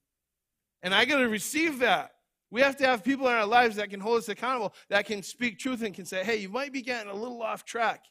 And 0.82 0.94
I 0.94 1.05
got 1.05 1.19
to 1.19 1.29
receive 1.29 1.81
that. 1.81 2.12
We 2.50 2.62
have 2.62 2.76
to 2.79 2.87
have 2.87 3.05
people 3.05 3.29
in 3.29 3.35
our 3.35 3.44
lives 3.46 3.76
that 3.76 3.90
can 3.90 4.00
hold 4.00 4.19
us 4.19 4.29
accountable, 4.29 4.73
that 4.88 5.05
can 5.05 5.23
speak 5.23 5.58
truth 5.58 5.82
and 5.82 5.94
can 5.94 6.06
say, 6.06 6.25
hey, 6.25 6.37
you 6.37 6.49
might 6.49 6.73
be 6.73 6.81
getting 6.81 7.11
a 7.11 7.14
little 7.14 7.43
off 7.43 7.64
track. 7.64 8.05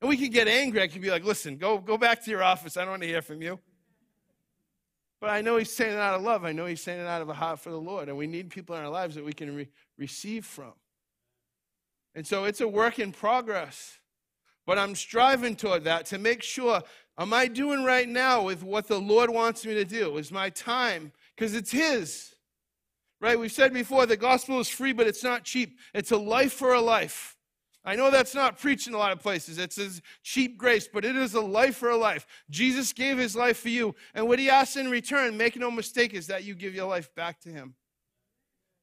And 0.00 0.08
we 0.08 0.16
can 0.16 0.30
get 0.30 0.46
angry. 0.46 0.82
I 0.82 0.86
can 0.86 1.02
be 1.02 1.10
like, 1.10 1.24
listen, 1.24 1.56
go, 1.56 1.78
go 1.78 1.98
back 1.98 2.22
to 2.24 2.30
your 2.30 2.42
office. 2.42 2.76
I 2.76 2.82
don't 2.82 2.90
want 2.90 3.02
to 3.02 3.08
hear 3.08 3.22
from 3.22 3.42
you. 3.42 3.58
But 5.20 5.30
I 5.30 5.40
know 5.40 5.56
he's 5.56 5.72
saying 5.72 5.92
it 5.92 5.98
out 5.98 6.14
of 6.14 6.22
love. 6.22 6.44
I 6.44 6.52
know 6.52 6.66
he's 6.66 6.80
saying 6.80 7.00
it 7.00 7.06
out 7.06 7.22
of 7.22 7.28
a 7.28 7.34
heart 7.34 7.58
for 7.58 7.70
the 7.70 7.80
Lord. 7.80 8.08
And 8.08 8.16
we 8.16 8.28
need 8.28 8.50
people 8.50 8.76
in 8.76 8.82
our 8.82 8.90
lives 8.90 9.16
that 9.16 9.24
we 9.24 9.32
can 9.32 9.54
re- 9.54 9.68
receive 9.96 10.44
from. 10.44 10.72
And 12.14 12.26
so 12.26 12.44
it's 12.44 12.60
a 12.60 12.68
work 12.68 12.98
in 12.98 13.12
progress. 13.12 13.98
But 14.64 14.78
I'm 14.78 14.94
striving 14.94 15.56
toward 15.56 15.84
that 15.84 16.06
to 16.06 16.18
make 16.18 16.42
sure 16.42 16.82
am 17.18 17.32
I 17.32 17.46
doing 17.46 17.84
right 17.84 18.08
now 18.08 18.42
with 18.42 18.62
what 18.62 18.86
the 18.86 19.00
Lord 19.00 19.30
wants 19.30 19.64
me 19.64 19.74
to 19.74 19.84
do? 19.84 20.18
Is 20.18 20.30
my 20.30 20.50
time, 20.50 21.12
because 21.34 21.54
it's 21.54 21.72
His. 21.72 22.34
Right? 23.20 23.38
We've 23.38 23.50
said 23.50 23.72
before 23.72 24.06
the 24.06 24.16
gospel 24.16 24.60
is 24.60 24.68
free, 24.68 24.92
but 24.92 25.08
it's 25.08 25.24
not 25.24 25.42
cheap. 25.42 25.78
It's 25.94 26.12
a 26.12 26.16
life 26.16 26.52
for 26.52 26.74
a 26.74 26.80
life. 26.80 27.37
I 27.88 27.96
know 27.96 28.10
that's 28.10 28.34
not 28.34 28.58
preached 28.58 28.86
in 28.86 28.92
a 28.92 28.98
lot 28.98 29.12
of 29.12 29.20
places. 29.20 29.56
It's 29.56 29.76
his 29.76 30.02
cheap 30.22 30.58
grace, 30.58 30.86
but 30.86 31.06
it 31.06 31.16
is 31.16 31.32
a 31.32 31.40
life 31.40 31.74
for 31.76 31.88
a 31.88 31.96
life. 31.96 32.26
Jesus 32.50 32.92
gave 32.92 33.16
his 33.16 33.34
life 33.34 33.60
for 33.60 33.70
you. 33.70 33.94
And 34.12 34.28
what 34.28 34.38
he 34.38 34.50
asks 34.50 34.76
in 34.76 34.90
return, 34.90 35.38
make 35.38 35.56
no 35.56 35.70
mistake, 35.70 36.12
is 36.12 36.26
that 36.26 36.44
you 36.44 36.54
give 36.54 36.74
your 36.74 36.86
life 36.86 37.08
back 37.14 37.40
to 37.40 37.48
him. 37.48 37.76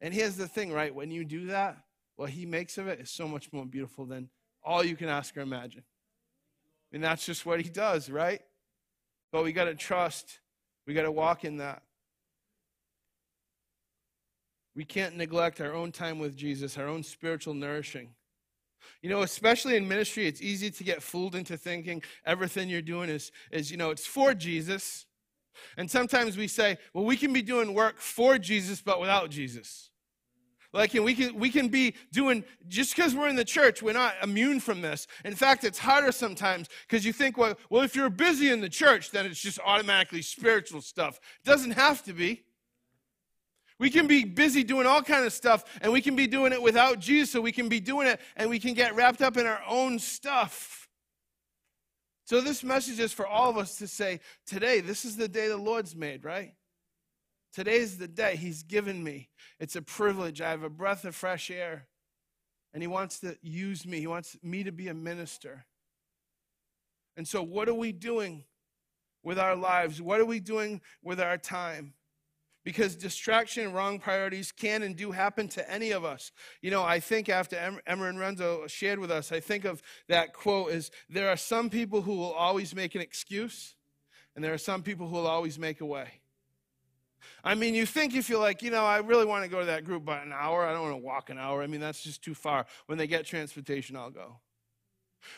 And 0.02 0.12
here's 0.12 0.38
the 0.38 0.48
thing, 0.48 0.74
right? 0.74 0.94
When 0.94 1.12
you 1.12 1.24
do 1.24 1.46
that, 1.48 1.78
what 2.16 2.32
he 2.32 2.48
makes 2.48 2.80
of 2.80 2.88
it 2.88 3.00
is 3.00 3.12
so 3.12 3.28
much 3.28 3.54
more 3.54 3.64
beautiful 3.64 4.06
than 4.06 4.28
all 4.64 4.84
you 4.84 4.96
can 4.96 5.08
ask 5.08 5.38
or 5.38 5.42
imagine. 5.42 5.84
And 6.92 7.04
that's 7.04 7.28
just 7.28 7.46
what 7.46 7.62
he 7.62 7.70
does, 7.70 8.10
right? 8.10 8.42
But 9.32 9.44
we 9.44 9.52
got 9.52 9.66
to 9.66 9.76
trust, 9.76 10.40
we 10.88 10.96
got 10.96 11.04
to 11.04 11.12
walk 11.12 11.46
in 11.46 11.58
that. 11.58 11.84
We 14.76 14.84
can't 14.84 15.16
neglect 15.16 15.62
our 15.62 15.76
own 15.76 15.92
time 15.92 16.18
with 16.18 16.36
Jesus, 16.36 16.76
our 16.76 16.88
own 16.88 17.04
spiritual 17.04 17.54
nourishing. 17.54 18.16
You 19.02 19.10
know, 19.10 19.22
especially 19.22 19.76
in 19.76 19.88
ministry, 19.88 20.28
it's 20.28 20.42
easy 20.42 20.72
to 20.72 20.84
get 20.84 21.04
fooled 21.04 21.36
into 21.36 21.58
thinking 21.58 22.02
everything 22.26 22.70
you're 22.70 22.82
doing 22.82 23.10
is, 23.10 23.32
is 23.52 23.72
you 23.72 23.78
know, 23.78 23.90
it's 23.90 24.06
for 24.06 24.34
Jesus. 24.34 25.06
And 25.78 25.90
sometimes 25.90 26.38
we 26.38 26.48
say, 26.48 26.78
well, 26.94 27.06
we 27.06 27.18
can 27.18 27.34
be 27.34 27.42
doing 27.42 27.74
work 27.74 28.00
for 28.00 28.38
Jesus, 28.38 28.82
but 28.82 29.00
without 29.00 29.30
Jesus. 29.30 29.90
Like, 30.74 30.94
and 30.94 31.06
we 31.06 31.16
can, 31.16 31.36
we 31.36 31.50
can 31.50 31.70
be 31.70 31.96
doing, 32.12 32.44
just 32.68 32.96
because 32.96 33.16
we're 33.16 33.30
in 33.30 33.38
the 33.38 33.46
church, 33.46 33.82
we're 33.82 33.94
not 33.94 34.16
immune 34.22 34.60
from 34.60 34.82
this. 34.82 35.08
In 35.24 35.34
fact, 35.34 35.64
it's 35.64 35.80
harder 35.80 36.12
sometimes 36.12 36.68
because 36.88 37.06
you 37.06 37.14
think, 37.14 37.38
well, 37.38 37.56
well, 37.70 37.84
if 37.84 37.96
you're 37.96 38.10
busy 38.10 38.52
in 38.52 38.60
the 38.60 38.68
church, 38.68 39.12
then 39.12 39.26
it's 39.26 39.40
just 39.40 39.58
automatically 39.66 40.22
spiritual 40.22 40.82
stuff. 40.82 41.20
It 41.44 41.48
doesn't 41.48 41.72
have 41.72 42.04
to 42.04 42.14
be. 42.14 42.45
We 43.80 43.90
can 43.90 44.08
be 44.08 44.24
busy 44.24 44.64
doing 44.64 44.88
all 44.88 45.02
kind 45.02 45.26
of 45.26 45.34
stuff, 45.34 45.66
and 45.82 45.92
we 45.92 46.02
can 46.02 46.16
be 46.16 46.28
doing 46.28 46.54
it 46.54 46.62
without 46.62 47.00
Jesus, 47.00 47.32
so 47.32 47.42
we 47.42 47.52
can 47.52 47.68
be 47.68 47.80
doing 47.80 48.08
it, 48.08 48.22
and 48.38 48.50
we 48.50 48.60
can 48.60 48.74
get 48.74 48.96
wrapped 48.96 49.22
up 49.22 49.36
in 49.36 49.46
our 49.46 49.62
own 49.68 50.00
stuff. 50.00 50.88
So 52.26 52.42
this 52.42 52.64
message 52.64 53.00
is 53.00 53.14
for 53.14 53.28
all 53.28 53.50
of 53.50 53.58
us 53.58 53.78
to 53.78 53.88
say, 53.88 54.22
today, 54.48 54.80
this 54.80 55.06
is 55.06 55.18
the 55.18 55.28
day 55.28 55.48
the 55.48 55.58
Lord's 55.58 55.96
made, 55.96 56.24
right? 56.24 56.54
Today 57.54 57.78
is 57.78 57.98
the 57.98 58.08
day 58.08 58.36
He's 58.36 58.64
given 58.64 59.04
me. 59.04 59.30
It's 59.60 59.76
a 59.76 59.82
privilege. 59.82 60.42
I 60.42 60.50
have 60.50 60.64
a 60.64 60.70
breath 60.70 61.06
of 61.06 61.14
fresh 61.14 61.52
air, 61.52 61.88
and 62.74 62.82
He 62.82 62.88
wants 62.88 63.20
to 63.20 63.38
use 63.42 63.86
me. 63.86 64.00
He 64.00 64.08
wants 64.08 64.38
me 64.42 64.64
to 64.64 64.72
be 64.72 64.88
a 64.88 64.94
minister. 64.94 65.66
And 67.18 67.28
so, 67.28 67.44
what 67.44 67.70
are 67.70 67.74
we 67.74 67.92
doing 67.92 68.46
with 69.22 69.38
our 69.38 69.56
lives? 69.56 70.02
What 70.02 70.20
are 70.20 70.26
we 70.26 70.40
doing 70.40 70.82
with 71.04 71.20
our 71.20 71.38
time? 71.38 71.94
Because 72.66 72.96
distraction 72.96 73.64
and 73.64 73.74
wrong 73.74 74.00
priorities 74.00 74.52
can 74.52 74.84
and 74.84 74.98
do 74.98 75.12
happen 75.12 75.48
to 75.48 75.72
any 75.72 75.92
of 75.92 76.04
us. 76.04 76.32
You 76.62 76.72
know, 76.72 76.84
I 76.84 77.00
think 77.00 77.30
after 77.30 77.56
Emma 77.88 78.06
and 78.06 78.20
Renzo 78.20 78.68
shared 78.68 79.00
with 79.00 79.12
us, 79.12 79.32
I 79.32 79.40
think 79.40 79.64
of 79.64 79.82
that 80.10 80.34
quote 80.34 80.72
is 80.72 80.92
there 81.08 81.30
are 81.30 81.38
some 81.38 81.70
people 81.70 82.02
who 82.02 82.16
will 82.16 82.34
always 82.34 82.76
make 82.76 82.96
an 82.96 83.02
excuse, 83.02 83.76
and 84.36 84.44
there 84.44 84.54
are 84.54 84.58
some 84.58 84.82
people 84.82 85.08
who 85.08 85.14
will 85.14 85.28
always 85.28 85.58
make 85.58 85.80
a 85.80 85.86
way. 85.86 86.10
I 87.44 87.56
mean, 87.56 87.76
you 87.76 87.86
think 87.86 88.16
if 88.16 88.30
you're 88.30 88.40
like, 88.40 88.62
you 88.64 88.72
know, 88.72 88.84
I 88.84 88.98
really 88.98 89.26
want 89.26 89.44
to 89.44 89.50
go 89.50 89.60
to 89.60 89.66
that 89.68 89.86
group, 89.86 90.04
by 90.04 90.20
an 90.22 90.34
hour, 90.34 90.66
I 90.66 90.74
don't 90.74 90.82
want 90.82 90.94
to 90.94 91.06
walk 91.06 91.30
an 91.30 91.38
hour. 91.38 91.62
I 91.62 91.68
mean, 91.68 91.80
that's 91.80 92.04
just 92.04 92.24
too 92.24 92.34
far. 92.34 92.66
When 92.88 92.98
they 92.98 93.08
get 93.08 93.26
transportation, 93.26 93.96
I'll 93.96 94.10
go. 94.10 94.40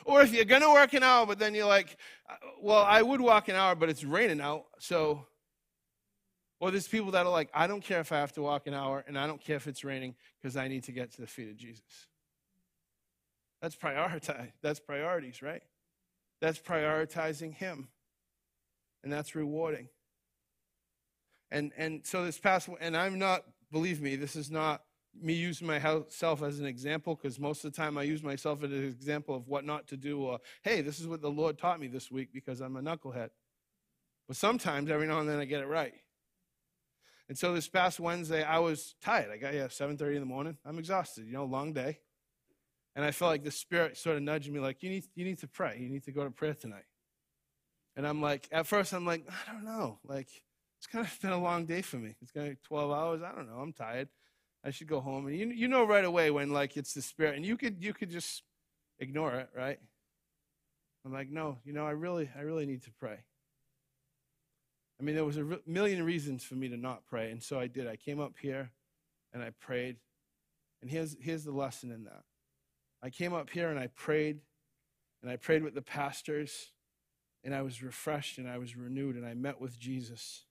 Or 0.05 0.21
if 0.21 0.33
you're 0.33 0.45
going 0.45 0.61
to 0.61 0.69
work 0.69 0.93
an 0.93 1.03
hour, 1.03 1.25
but 1.25 1.39
then 1.39 1.53
you're 1.53 1.67
like, 1.67 1.97
uh, 2.29 2.35
well, 2.61 2.83
I 2.83 3.01
would 3.01 3.21
walk 3.21 3.47
an 3.47 3.55
hour, 3.55 3.75
but 3.75 3.89
it's 3.89 4.03
raining 4.03 4.41
out. 4.41 4.65
So, 4.79 5.25
or 6.59 6.71
there's 6.71 6.87
people 6.87 7.11
that 7.11 7.25
are 7.25 7.31
like, 7.31 7.49
I 7.53 7.67
don't 7.67 7.83
care 7.83 7.99
if 7.99 8.11
I 8.11 8.17
have 8.17 8.33
to 8.33 8.41
walk 8.41 8.67
an 8.67 8.73
hour, 8.73 9.03
and 9.07 9.17
I 9.17 9.27
don't 9.27 9.41
care 9.41 9.57
if 9.57 9.67
it's 9.67 9.83
raining 9.83 10.15
because 10.41 10.57
I 10.57 10.67
need 10.67 10.83
to 10.85 10.91
get 10.91 11.11
to 11.13 11.21
the 11.21 11.27
feet 11.27 11.49
of 11.49 11.57
Jesus. 11.57 12.07
That's 13.61 13.75
prioritize. 13.75 14.51
That's 14.61 14.79
priorities, 14.79 15.41
right? 15.41 15.61
That's 16.41 16.59
prioritizing 16.59 17.53
Him, 17.53 17.89
and 19.03 19.11
that's 19.11 19.35
rewarding. 19.35 19.89
And 21.51 21.71
and 21.77 22.05
so 22.05 22.25
this 22.25 22.39
past, 22.39 22.69
and 22.79 22.95
I'm 22.95 23.19
not. 23.19 23.43
Believe 23.69 24.01
me, 24.01 24.15
this 24.15 24.37
is 24.37 24.49
not 24.49 24.81
me 25.21 25.33
using 25.33 25.67
myself 25.67 26.41
as 26.41 26.59
an 26.59 26.65
example 26.65 27.15
because 27.15 27.39
most 27.39 27.65
of 27.65 27.73
the 27.73 27.77
time 27.77 27.97
I 27.97 28.03
use 28.03 28.23
myself 28.23 28.63
as 28.63 28.71
an 28.71 28.85
example 28.85 29.35
of 29.35 29.47
what 29.47 29.65
not 29.65 29.87
to 29.87 29.97
do. 29.97 30.21
Or 30.21 30.39
hey, 30.63 30.81
this 30.81 30.99
is 30.99 31.07
what 31.07 31.21
the 31.21 31.29
Lord 31.29 31.57
taught 31.57 31.79
me 31.79 31.87
this 31.87 32.09
week 32.11 32.29
because 32.33 32.61
I'm 32.61 32.77
a 32.77 32.81
knucklehead. 32.81 33.29
But 34.27 34.37
sometimes, 34.37 34.89
every 34.89 35.07
now 35.07 35.19
and 35.19 35.29
then, 35.29 35.39
I 35.39 35.45
get 35.45 35.61
it 35.61 35.67
right. 35.67 35.93
And 37.29 37.37
so 37.37 37.53
this 37.53 37.67
past 37.67 37.99
Wednesday, 37.99 38.43
I 38.43 38.59
was 38.59 38.95
tired. 39.01 39.31
I 39.31 39.37
got 39.37 39.53
at 39.53 39.71
7:30 39.71 40.15
in 40.15 40.19
the 40.21 40.25
morning. 40.25 40.57
I'm 40.65 40.79
exhausted. 40.79 41.25
You 41.25 41.33
know, 41.33 41.45
long 41.45 41.73
day. 41.73 41.99
And 42.95 43.05
I 43.05 43.11
felt 43.11 43.29
like 43.29 43.43
the 43.43 43.51
Spirit 43.51 43.95
sort 43.95 44.15
of 44.15 44.23
nudged 44.23 44.51
me, 44.51 44.59
like, 44.59 44.81
you 44.81 44.89
need, 44.89 45.03
you 45.13 45.23
need 45.23 45.37
to 45.39 45.47
pray. 45.47 45.77
You 45.79 45.87
need 45.87 46.03
to 46.05 46.11
go 46.11 46.23
to 46.23 46.31
prayer 46.31 46.55
tonight. 46.55 46.85
And 47.95 48.07
I'm 48.07 48.23
like, 48.23 48.47
at 48.51 48.65
first, 48.65 48.91
I'm 48.91 49.05
like, 49.05 49.23
I 49.29 49.51
don't 49.51 49.65
know. 49.65 49.99
Like, 50.03 50.29
it's 50.79 50.87
kind 50.87 51.05
of 51.05 51.21
been 51.21 51.29
a 51.29 51.39
long 51.39 51.67
day 51.67 51.83
for 51.83 51.97
me. 51.97 52.15
It's 52.23 52.31
going 52.31 52.47
to 52.47 52.53
be 52.55 52.59
12 52.67 52.91
hours. 52.91 53.21
I 53.21 53.35
don't 53.35 53.47
know. 53.47 53.57
I'm 53.57 53.71
tired. 53.71 54.09
I 54.63 54.71
should 54.71 54.87
go 54.87 54.99
home. 54.99 55.27
And 55.27 55.37
you, 55.37 55.47
you 55.49 55.67
know 55.67 55.85
right 55.85 56.05
away 56.05 56.31
when, 56.31 56.51
like, 56.51 56.75
it's 56.75 56.93
the 56.95 57.03
Spirit. 57.03 57.35
And 57.35 57.45
you 57.45 57.55
could, 57.55 57.83
you 57.83 57.93
could 57.93 58.09
just 58.09 58.41
ignore 58.97 59.35
it, 59.35 59.49
right? 59.55 59.77
I'm 61.05 61.13
like, 61.13 61.29
no, 61.29 61.59
you 61.65 61.73
know, 61.73 61.85
I 61.85 61.91
really, 61.91 62.31
I 62.35 62.41
really 62.41 62.65
need 62.65 62.81
to 62.83 62.91
pray. 62.99 63.19
I 64.99 65.03
mean, 65.03 65.15
there 65.15 65.25
was 65.25 65.37
a 65.37 65.43
re- 65.43 65.59
million 65.65 66.03
reasons 66.03 66.43
for 66.43 66.55
me 66.55 66.69
to 66.69 66.77
not 66.77 67.05
pray, 67.05 67.31
and 67.31 67.41
so 67.41 67.59
I 67.59 67.67
did. 67.67 67.87
I 67.87 67.95
came 67.95 68.19
up 68.19 68.33
here 68.41 68.71
and 69.33 69.43
I 69.43 69.51
prayed. 69.59 69.97
And 70.81 70.89
here's, 70.89 71.15
here's 71.19 71.43
the 71.43 71.51
lesson 71.51 71.91
in 71.91 72.05
that. 72.05 72.23
I 73.03 73.09
came 73.09 73.33
up 73.33 73.49
here 73.49 73.69
and 73.69 73.79
I 73.79 73.87
prayed, 73.87 74.39
and 75.21 75.31
I 75.31 75.35
prayed 75.35 75.63
with 75.63 75.75
the 75.75 75.81
pastors, 75.81 76.71
and 77.43 77.53
I 77.53 77.61
was 77.61 77.83
refreshed 77.83 78.37
and 78.37 78.49
I 78.49 78.57
was 78.57 78.75
renewed, 78.75 79.15
and 79.15 79.25
I 79.25 79.33
met 79.33 79.61
with 79.61 79.79
Jesus. 79.79 80.45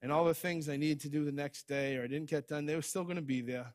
And 0.00 0.10
all 0.10 0.24
the 0.24 0.34
things 0.34 0.68
I 0.68 0.76
needed 0.76 1.00
to 1.02 1.08
do 1.08 1.24
the 1.24 1.30
next 1.30 1.68
day 1.68 1.96
or 1.96 2.02
I 2.02 2.08
didn't 2.08 2.28
get 2.28 2.48
done, 2.48 2.66
they 2.66 2.74
were 2.74 2.82
still 2.82 3.04
going 3.04 3.16
to 3.16 3.22
be 3.22 3.40
there. 3.40 3.74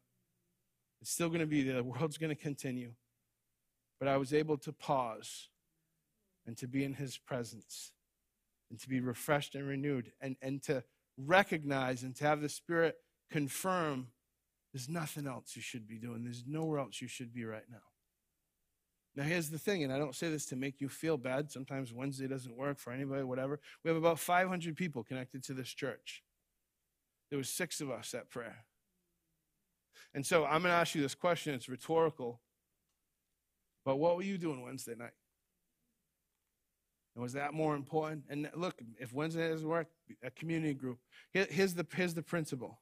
It's 1.01 1.11
still 1.11 1.29
going 1.29 1.39
to 1.39 1.45
be 1.45 1.63
there. 1.63 1.77
The 1.77 1.83
world's 1.83 2.17
going 2.17 2.35
to 2.35 2.41
continue. 2.41 2.91
But 3.97 4.09
I 4.09 4.17
was 4.17 4.33
able 4.33 4.57
to 4.57 4.73
pause 4.73 5.47
and 6.45 6.57
to 6.57 6.67
be 6.67 6.83
in 6.83 6.95
his 6.95 7.17
presence 7.17 7.93
and 8.69 8.79
to 8.79 8.89
be 8.89 8.99
refreshed 8.99 9.55
and 9.55 9.67
renewed 9.67 10.11
and, 10.21 10.35
and 10.41 10.61
to 10.63 10.83
recognize 11.17 12.03
and 12.03 12.15
to 12.15 12.25
have 12.25 12.41
the 12.41 12.49
Spirit 12.49 12.95
confirm 13.31 14.07
there's 14.73 14.89
nothing 14.89 15.25
else 15.27 15.55
you 15.55 15.61
should 15.61 15.87
be 15.87 15.97
doing. 15.97 16.23
There's 16.23 16.43
nowhere 16.45 16.79
else 16.79 17.01
you 17.01 17.07
should 17.07 17.33
be 17.33 17.45
right 17.45 17.63
now. 17.69 17.77
Now, 19.15 19.23
here's 19.23 19.49
the 19.49 19.57
thing, 19.57 19.83
and 19.83 19.91
I 19.91 19.97
don't 19.97 20.13
say 20.13 20.29
this 20.29 20.45
to 20.47 20.55
make 20.55 20.79
you 20.79 20.89
feel 20.89 21.17
bad. 21.17 21.51
Sometimes 21.51 21.91
Wednesday 21.91 22.27
doesn't 22.27 22.55
work 22.55 22.77
for 22.77 22.93
anybody, 22.93 23.23
whatever. 23.23 23.59
We 23.83 23.89
have 23.89 23.97
about 23.97 24.19
500 24.19 24.75
people 24.75 25.03
connected 25.03 25.43
to 25.45 25.53
this 25.53 25.69
church. 25.69 26.21
There 27.31 27.37
was 27.37 27.49
six 27.49 27.81
of 27.81 27.89
us 27.89 28.13
at 28.13 28.29
prayer. 28.29 28.65
And 30.13 30.23
so 30.23 30.45
I'm 30.45 30.61
going 30.61 30.71
to 30.71 30.77
ask 30.77 30.93
you 30.93 31.01
this 31.01 31.15
question. 31.15 31.55
It's 31.55 31.67
rhetorical. 31.67 32.41
But 33.83 33.95
what 33.95 34.15
were 34.15 34.23
you 34.23 34.37
doing 34.37 34.61
Wednesday 34.61 34.93
night? 34.95 35.13
And 37.17 37.23
was 37.23 37.33
that 37.33 37.51
more 37.51 37.75
important? 37.75 38.25
And 38.29 38.47
look, 38.53 38.79
if 38.99 39.11
Wednesday 39.11 39.49
doesn't 39.49 39.67
work, 39.67 39.87
a 40.21 40.29
community 40.29 40.75
group. 40.75 40.99
Here's 41.31 41.73
the, 41.73 41.83
here's 41.91 42.13
the 42.13 42.21
principle. 42.21 42.79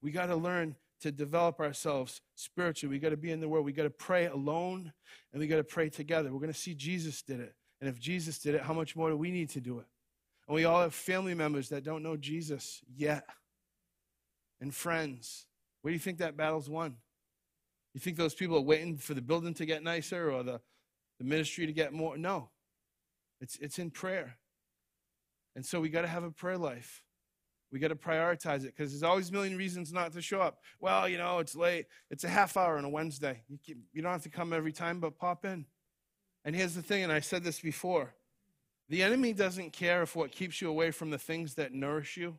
We 0.00 0.12
got 0.12 0.26
to 0.26 0.36
learn 0.36 0.76
to 1.00 1.10
develop 1.10 1.58
ourselves 1.58 2.20
spiritually. 2.36 2.94
We 2.94 3.00
got 3.00 3.08
to 3.08 3.16
be 3.16 3.32
in 3.32 3.40
the 3.40 3.48
Word. 3.48 3.62
We 3.62 3.72
got 3.72 3.82
to 3.82 3.90
pray 3.90 4.26
alone 4.26 4.92
and 5.32 5.40
we 5.40 5.48
got 5.48 5.56
to 5.56 5.64
pray 5.64 5.88
together. 5.88 6.32
We're 6.32 6.38
going 6.38 6.52
to 6.52 6.58
see 6.58 6.72
Jesus 6.72 7.20
did 7.22 7.40
it. 7.40 7.52
And 7.80 7.90
if 7.90 7.98
Jesus 7.98 8.38
did 8.38 8.54
it, 8.54 8.62
how 8.62 8.74
much 8.74 8.94
more 8.94 9.10
do 9.10 9.16
we 9.16 9.32
need 9.32 9.50
to 9.50 9.60
do 9.60 9.80
it? 9.80 9.86
And 10.46 10.54
we 10.54 10.64
all 10.64 10.80
have 10.80 10.94
family 10.94 11.34
members 11.34 11.68
that 11.70 11.82
don't 11.82 12.04
know 12.04 12.16
Jesus 12.16 12.80
yet 12.94 13.24
and 14.60 14.72
friends. 14.72 15.46
Where 15.82 15.90
do 15.90 15.94
you 15.94 16.00
think 16.00 16.18
that 16.18 16.36
battle's 16.36 16.70
won? 16.70 16.94
You 17.92 17.98
think 17.98 18.18
those 18.18 18.34
people 18.34 18.56
are 18.56 18.60
waiting 18.60 18.98
for 18.98 19.14
the 19.14 19.20
building 19.20 19.54
to 19.54 19.66
get 19.66 19.82
nicer 19.82 20.30
or 20.30 20.44
the, 20.44 20.60
the 21.18 21.24
ministry 21.24 21.66
to 21.66 21.72
get 21.72 21.92
more? 21.92 22.16
No. 22.16 22.50
It's, 23.40 23.56
it's 23.56 23.78
in 23.78 23.90
prayer. 23.90 24.36
And 25.54 25.64
so 25.64 25.80
we 25.80 25.88
got 25.88 26.02
to 26.02 26.08
have 26.08 26.24
a 26.24 26.30
prayer 26.30 26.58
life. 26.58 27.02
We 27.70 27.78
got 27.78 27.88
to 27.88 27.96
prioritize 27.96 28.64
it 28.64 28.74
because 28.76 28.92
there's 28.92 29.02
always 29.02 29.28
a 29.28 29.32
million 29.32 29.56
reasons 29.56 29.92
not 29.92 30.12
to 30.12 30.22
show 30.22 30.40
up. 30.40 30.58
Well, 30.80 31.08
you 31.08 31.18
know, 31.18 31.38
it's 31.38 31.54
late. 31.54 31.86
It's 32.10 32.24
a 32.24 32.28
half 32.28 32.56
hour 32.56 32.78
on 32.78 32.84
a 32.84 32.88
Wednesday. 32.88 33.42
You, 33.48 33.58
you 33.92 34.02
don't 34.02 34.12
have 34.12 34.22
to 34.22 34.30
come 34.30 34.52
every 34.52 34.72
time, 34.72 35.00
but 35.00 35.18
pop 35.18 35.44
in. 35.44 35.66
And 36.44 36.56
here's 36.56 36.74
the 36.74 36.82
thing, 36.82 37.02
and 37.02 37.12
I 37.12 37.20
said 37.20 37.44
this 37.44 37.60
before 37.60 38.14
the 38.88 39.02
enemy 39.02 39.34
doesn't 39.34 39.72
care 39.72 40.02
if 40.02 40.16
what 40.16 40.32
keeps 40.32 40.62
you 40.62 40.70
away 40.70 40.90
from 40.90 41.10
the 41.10 41.18
things 41.18 41.54
that 41.56 41.74
nourish 41.74 42.16
you 42.16 42.38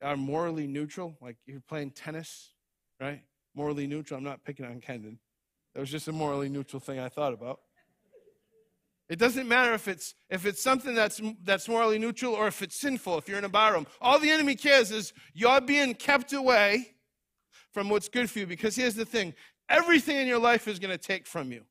are 0.00 0.16
morally 0.16 0.66
neutral. 0.66 1.16
Like 1.20 1.36
you're 1.44 1.60
playing 1.60 1.90
tennis, 1.90 2.50
right? 3.00 3.22
Morally 3.54 3.86
neutral. 3.86 4.18
I'm 4.18 4.24
not 4.24 4.44
picking 4.44 4.64
on 4.64 4.80
Kendon. 4.80 5.18
That 5.74 5.80
was 5.80 5.90
just 5.90 6.06
a 6.06 6.12
morally 6.12 6.48
neutral 6.48 6.80
thing 6.80 7.00
I 7.00 7.08
thought 7.08 7.32
about. 7.32 7.60
It 9.12 9.18
doesn't 9.18 9.46
matter 9.46 9.74
if 9.74 9.88
it's 9.88 10.14
if 10.30 10.46
it's 10.46 10.62
something 10.62 10.94
that's 10.94 11.20
that's 11.44 11.68
morally 11.68 11.98
neutral 11.98 12.32
or 12.32 12.46
if 12.46 12.62
it's 12.62 12.76
sinful. 12.76 13.18
If 13.18 13.28
you're 13.28 13.36
in 13.36 13.44
a 13.44 13.48
barroom, 13.50 13.86
all 14.00 14.18
the 14.18 14.30
enemy 14.30 14.54
cares 14.54 14.90
is 14.90 15.12
you're 15.34 15.60
being 15.60 15.92
kept 15.92 16.32
away 16.32 16.94
from 17.72 17.90
what's 17.90 18.08
good 18.08 18.30
for 18.30 18.38
you. 18.38 18.46
Because 18.46 18.74
here's 18.74 18.94
the 18.94 19.04
thing: 19.04 19.34
everything 19.68 20.16
in 20.16 20.26
your 20.26 20.38
life 20.38 20.66
is 20.66 20.78
going 20.78 20.92
to 20.92 20.96
take 20.96 21.26
from 21.26 21.52
you. 21.52 21.62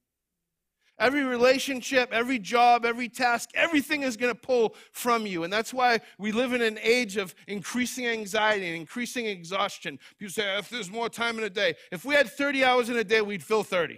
Every 1.00 1.24
relationship, 1.24 2.14
every 2.14 2.38
job, 2.38 2.86
every 2.86 3.10
task, 3.10 3.50
everything 3.56 4.04
is 4.04 4.18
going 4.18 4.32
to 4.32 4.40
pull 4.40 4.76
from 4.92 5.26
you. 5.26 5.44
And 5.44 5.52
that's 5.52 5.74
why 5.74 6.02
we 6.20 6.32
live 6.32 6.54
in 6.54 6.62
an 6.62 6.78
age 6.84 7.18
of 7.18 7.34
increasing 7.48 8.06
anxiety 8.06 8.68
and 8.68 8.76
increasing 8.76 9.26
exhaustion. 9.26 9.98
People 10.20 10.32
say, 10.32 10.60
if 10.60 10.70
there's 10.70 10.92
more 10.92 11.10
time 11.10 11.40
in 11.40 11.44
a 11.44 11.50
day, 11.50 11.74
if 11.92 12.06
we 12.06 12.14
had 12.14 12.30
30 12.30 12.64
hours 12.64 12.90
in 12.90 12.98
a 12.98 13.04
day, 13.04 13.22
we'd 13.22 13.42
fill 13.42 13.64
30. 13.64 13.98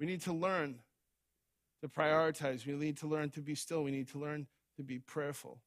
We 0.00 0.06
need 0.06 0.22
to 0.22 0.32
learn 0.32 0.80
to 1.82 1.88
prioritize. 1.88 2.66
We 2.66 2.72
need 2.72 2.96
to 2.98 3.06
learn 3.06 3.28
to 3.30 3.40
be 3.40 3.54
still. 3.54 3.84
We 3.84 3.90
need 3.90 4.08
to 4.08 4.18
learn 4.18 4.46
to 4.76 4.82
be 4.82 4.98
prayerful. 4.98 5.60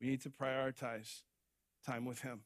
We 0.00 0.08
need 0.08 0.22
to 0.22 0.30
prioritize 0.30 1.20
time 1.86 2.06
with 2.06 2.22
Him. 2.22 2.40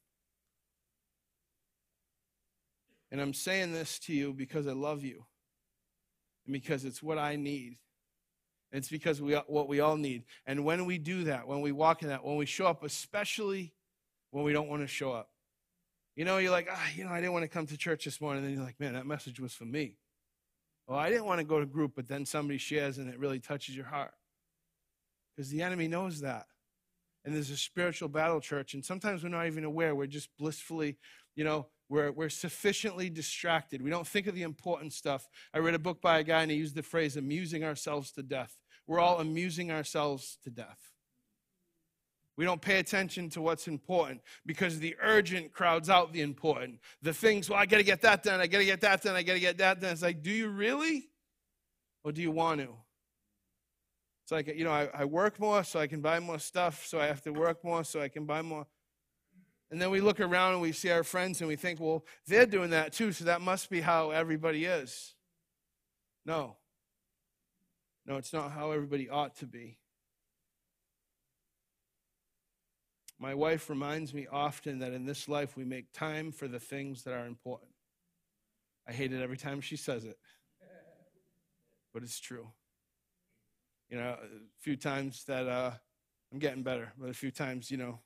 And 3.12 3.20
I'm 3.20 3.32
saying 3.32 3.72
this 3.72 4.00
to 4.00 4.12
you 4.12 4.32
because 4.32 4.66
I 4.66 4.72
love 4.72 5.04
you 5.04 5.24
and 6.44 6.52
because 6.52 6.84
it's 6.84 7.02
what 7.02 7.16
I 7.16 7.36
need. 7.36 7.76
It's 8.72 8.88
because 8.88 9.22
we 9.22 9.34
what 9.34 9.68
we 9.68 9.78
all 9.78 9.96
need. 9.96 10.24
And 10.44 10.64
when 10.64 10.84
we 10.84 10.98
do 10.98 11.24
that, 11.24 11.46
when 11.46 11.60
we 11.60 11.70
walk 11.70 12.02
in 12.02 12.08
that, 12.08 12.24
when 12.24 12.36
we 12.36 12.46
show 12.46 12.66
up, 12.66 12.82
especially 12.82 13.72
when 14.32 14.44
we 14.44 14.52
don't 14.52 14.68
want 14.68 14.82
to 14.82 14.88
show 14.88 15.12
up. 15.12 15.30
You 16.16 16.24
know, 16.24 16.38
you're 16.38 16.50
like, 16.50 16.68
ah, 16.70 16.86
you 16.94 17.04
know, 17.04 17.10
I 17.10 17.20
didn't 17.20 17.32
want 17.32 17.44
to 17.44 17.48
come 17.48 17.66
to 17.66 17.76
church 17.76 18.04
this 18.04 18.20
morning. 18.20 18.42
And 18.42 18.50
then 18.50 18.56
you're 18.58 18.66
like, 18.66 18.80
man, 18.80 18.94
that 18.94 19.06
message 19.06 19.38
was 19.38 19.52
for 19.52 19.64
me. 19.66 19.96
Well, 20.86 20.98
I 20.98 21.10
didn't 21.10 21.26
want 21.26 21.40
to 21.40 21.44
go 21.44 21.58
to 21.58 21.66
group, 21.66 21.92
but 21.96 22.06
then 22.06 22.24
somebody 22.24 22.58
shares 22.58 22.98
and 22.98 23.08
it 23.08 23.18
really 23.18 23.40
touches 23.40 23.76
your 23.76 23.86
heart. 23.86 24.14
Because 25.34 25.50
the 25.50 25.62
enemy 25.62 25.88
knows 25.88 26.20
that. 26.20 26.46
And 27.24 27.34
there's 27.34 27.50
a 27.50 27.56
spiritual 27.56 28.08
battle, 28.08 28.40
church. 28.40 28.74
And 28.74 28.84
sometimes 28.84 29.22
we're 29.24 29.30
not 29.30 29.46
even 29.46 29.64
aware. 29.64 29.94
We're 29.94 30.06
just 30.06 30.28
blissfully, 30.38 30.96
you 31.34 31.42
know, 31.42 31.66
we're, 31.88 32.12
we're 32.12 32.28
sufficiently 32.28 33.10
distracted. 33.10 33.82
We 33.82 33.90
don't 33.90 34.06
think 34.06 34.28
of 34.28 34.34
the 34.34 34.42
important 34.42 34.92
stuff. 34.92 35.28
I 35.52 35.58
read 35.58 35.74
a 35.74 35.78
book 35.78 36.00
by 36.00 36.20
a 36.20 36.24
guy 36.24 36.42
and 36.42 36.50
he 36.50 36.56
used 36.56 36.76
the 36.76 36.82
phrase 36.82 37.16
amusing 37.16 37.64
ourselves 37.64 38.12
to 38.12 38.22
death. 38.22 38.56
We're 38.86 39.00
all 39.00 39.18
amusing 39.18 39.72
ourselves 39.72 40.38
to 40.44 40.50
death. 40.50 40.92
We 42.36 42.44
don't 42.44 42.60
pay 42.60 42.78
attention 42.78 43.30
to 43.30 43.40
what's 43.40 43.66
important 43.66 44.20
because 44.44 44.78
the 44.78 44.94
urgent 45.00 45.52
crowds 45.52 45.88
out 45.88 46.12
the 46.12 46.20
important. 46.20 46.80
The 47.00 47.14
things, 47.14 47.48
well, 47.48 47.58
I 47.58 47.64
got 47.66 47.78
to 47.78 47.82
get 47.82 48.02
that 48.02 48.22
done. 48.22 48.40
I 48.40 48.46
got 48.46 48.58
to 48.58 48.64
get 48.64 48.82
that 48.82 49.02
done. 49.02 49.16
I 49.16 49.22
got 49.22 49.34
to 49.34 49.40
get 49.40 49.58
that 49.58 49.80
done. 49.80 49.92
It's 49.92 50.02
like, 50.02 50.22
do 50.22 50.30
you 50.30 50.48
really? 50.48 51.08
Or 52.04 52.12
do 52.12 52.20
you 52.20 52.30
want 52.30 52.60
to? 52.60 52.68
It's 54.24 54.32
like, 54.32 54.48
you 54.48 54.64
know, 54.64 54.72
I, 54.72 54.88
I 54.92 55.04
work 55.04 55.40
more 55.40 55.64
so 55.64 55.80
I 55.80 55.86
can 55.86 56.00
buy 56.00 56.20
more 56.20 56.38
stuff, 56.38 56.84
so 56.84 57.00
I 57.00 57.06
have 57.06 57.22
to 57.22 57.30
work 57.30 57.64
more 57.64 57.84
so 57.84 58.00
I 58.00 58.08
can 58.08 58.26
buy 58.26 58.42
more. 58.42 58.66
And 59.70 59.80
then 59.80 59.90
we 59.90 60.00
look 60.00 60.20
around 60.20 60.52
and 60.52 60.62
we 60.62 60.72
see 60.72 60.90
our 60.90 61.04
friends 61.04 61.40
and 61.40 61.48
we 61.48 61.56
think, 61.56 61.80
well, 61.80 62.04
they're 62.26 62.46
doing 62.46 62.70
that 62.70 62.92
too, 62.92 63.12
so 63.12 63.24
that 63.24 63.40
must 63.40 63.70
be 63.70 63.80
how 63.80 64.10
everybody 64.10 64.64
is. 64.64 65.14
No. 66.24 66.56
No, 68.04 68.16
it's 68.16 68.32
not 68.32 68.52
how 68.52 68.72
everybody 68.72 69.08
ought 69.08 69.36
to 69.36 69.46
be. 69.46 69.78
My 73.18 73.34
wife 73.34 73.70
reminds 73.70 74.12
me 74.12 74.26
often 74.30 74.80
that 74.80 74.92
in 74.92 75.06
this 75.06 75.28
life 75.28 75.56
we 75.56 75.64
make 75.64 75.92
time 75.92 76.32
for 76.32 76.48
the 76.48 76.60
things 76.60 77.02
that 77.04 77.14
are 77.14 77.26
important. 77.26 77.70
I 78.86 78.92
hate 78.92 79.12
it 79.12 79.22
every 79.22 79.38
time 79.38 79.60
she 79.60 79.76
says 79.76 80.04
it, 80.04 80.18
but 81.94 82.02
it's 82.02 82.20
true. 82.20 82.48
You 83.88 83.98
know, 83.98 84.16
a 84.22 84.60
few 84.60 84.76
times 84.76 85.24
that 85.24 85.48
uh, 85.48 85.72
I'm 86.32 86.38
getting 86.38 86.62
better, 86.62 86.92
but 86.98 87.08
a 87.08 87.14
few 87.14 87.30
times, 87.30 87.70
you 87.70 87.78
know, 87.78 88.00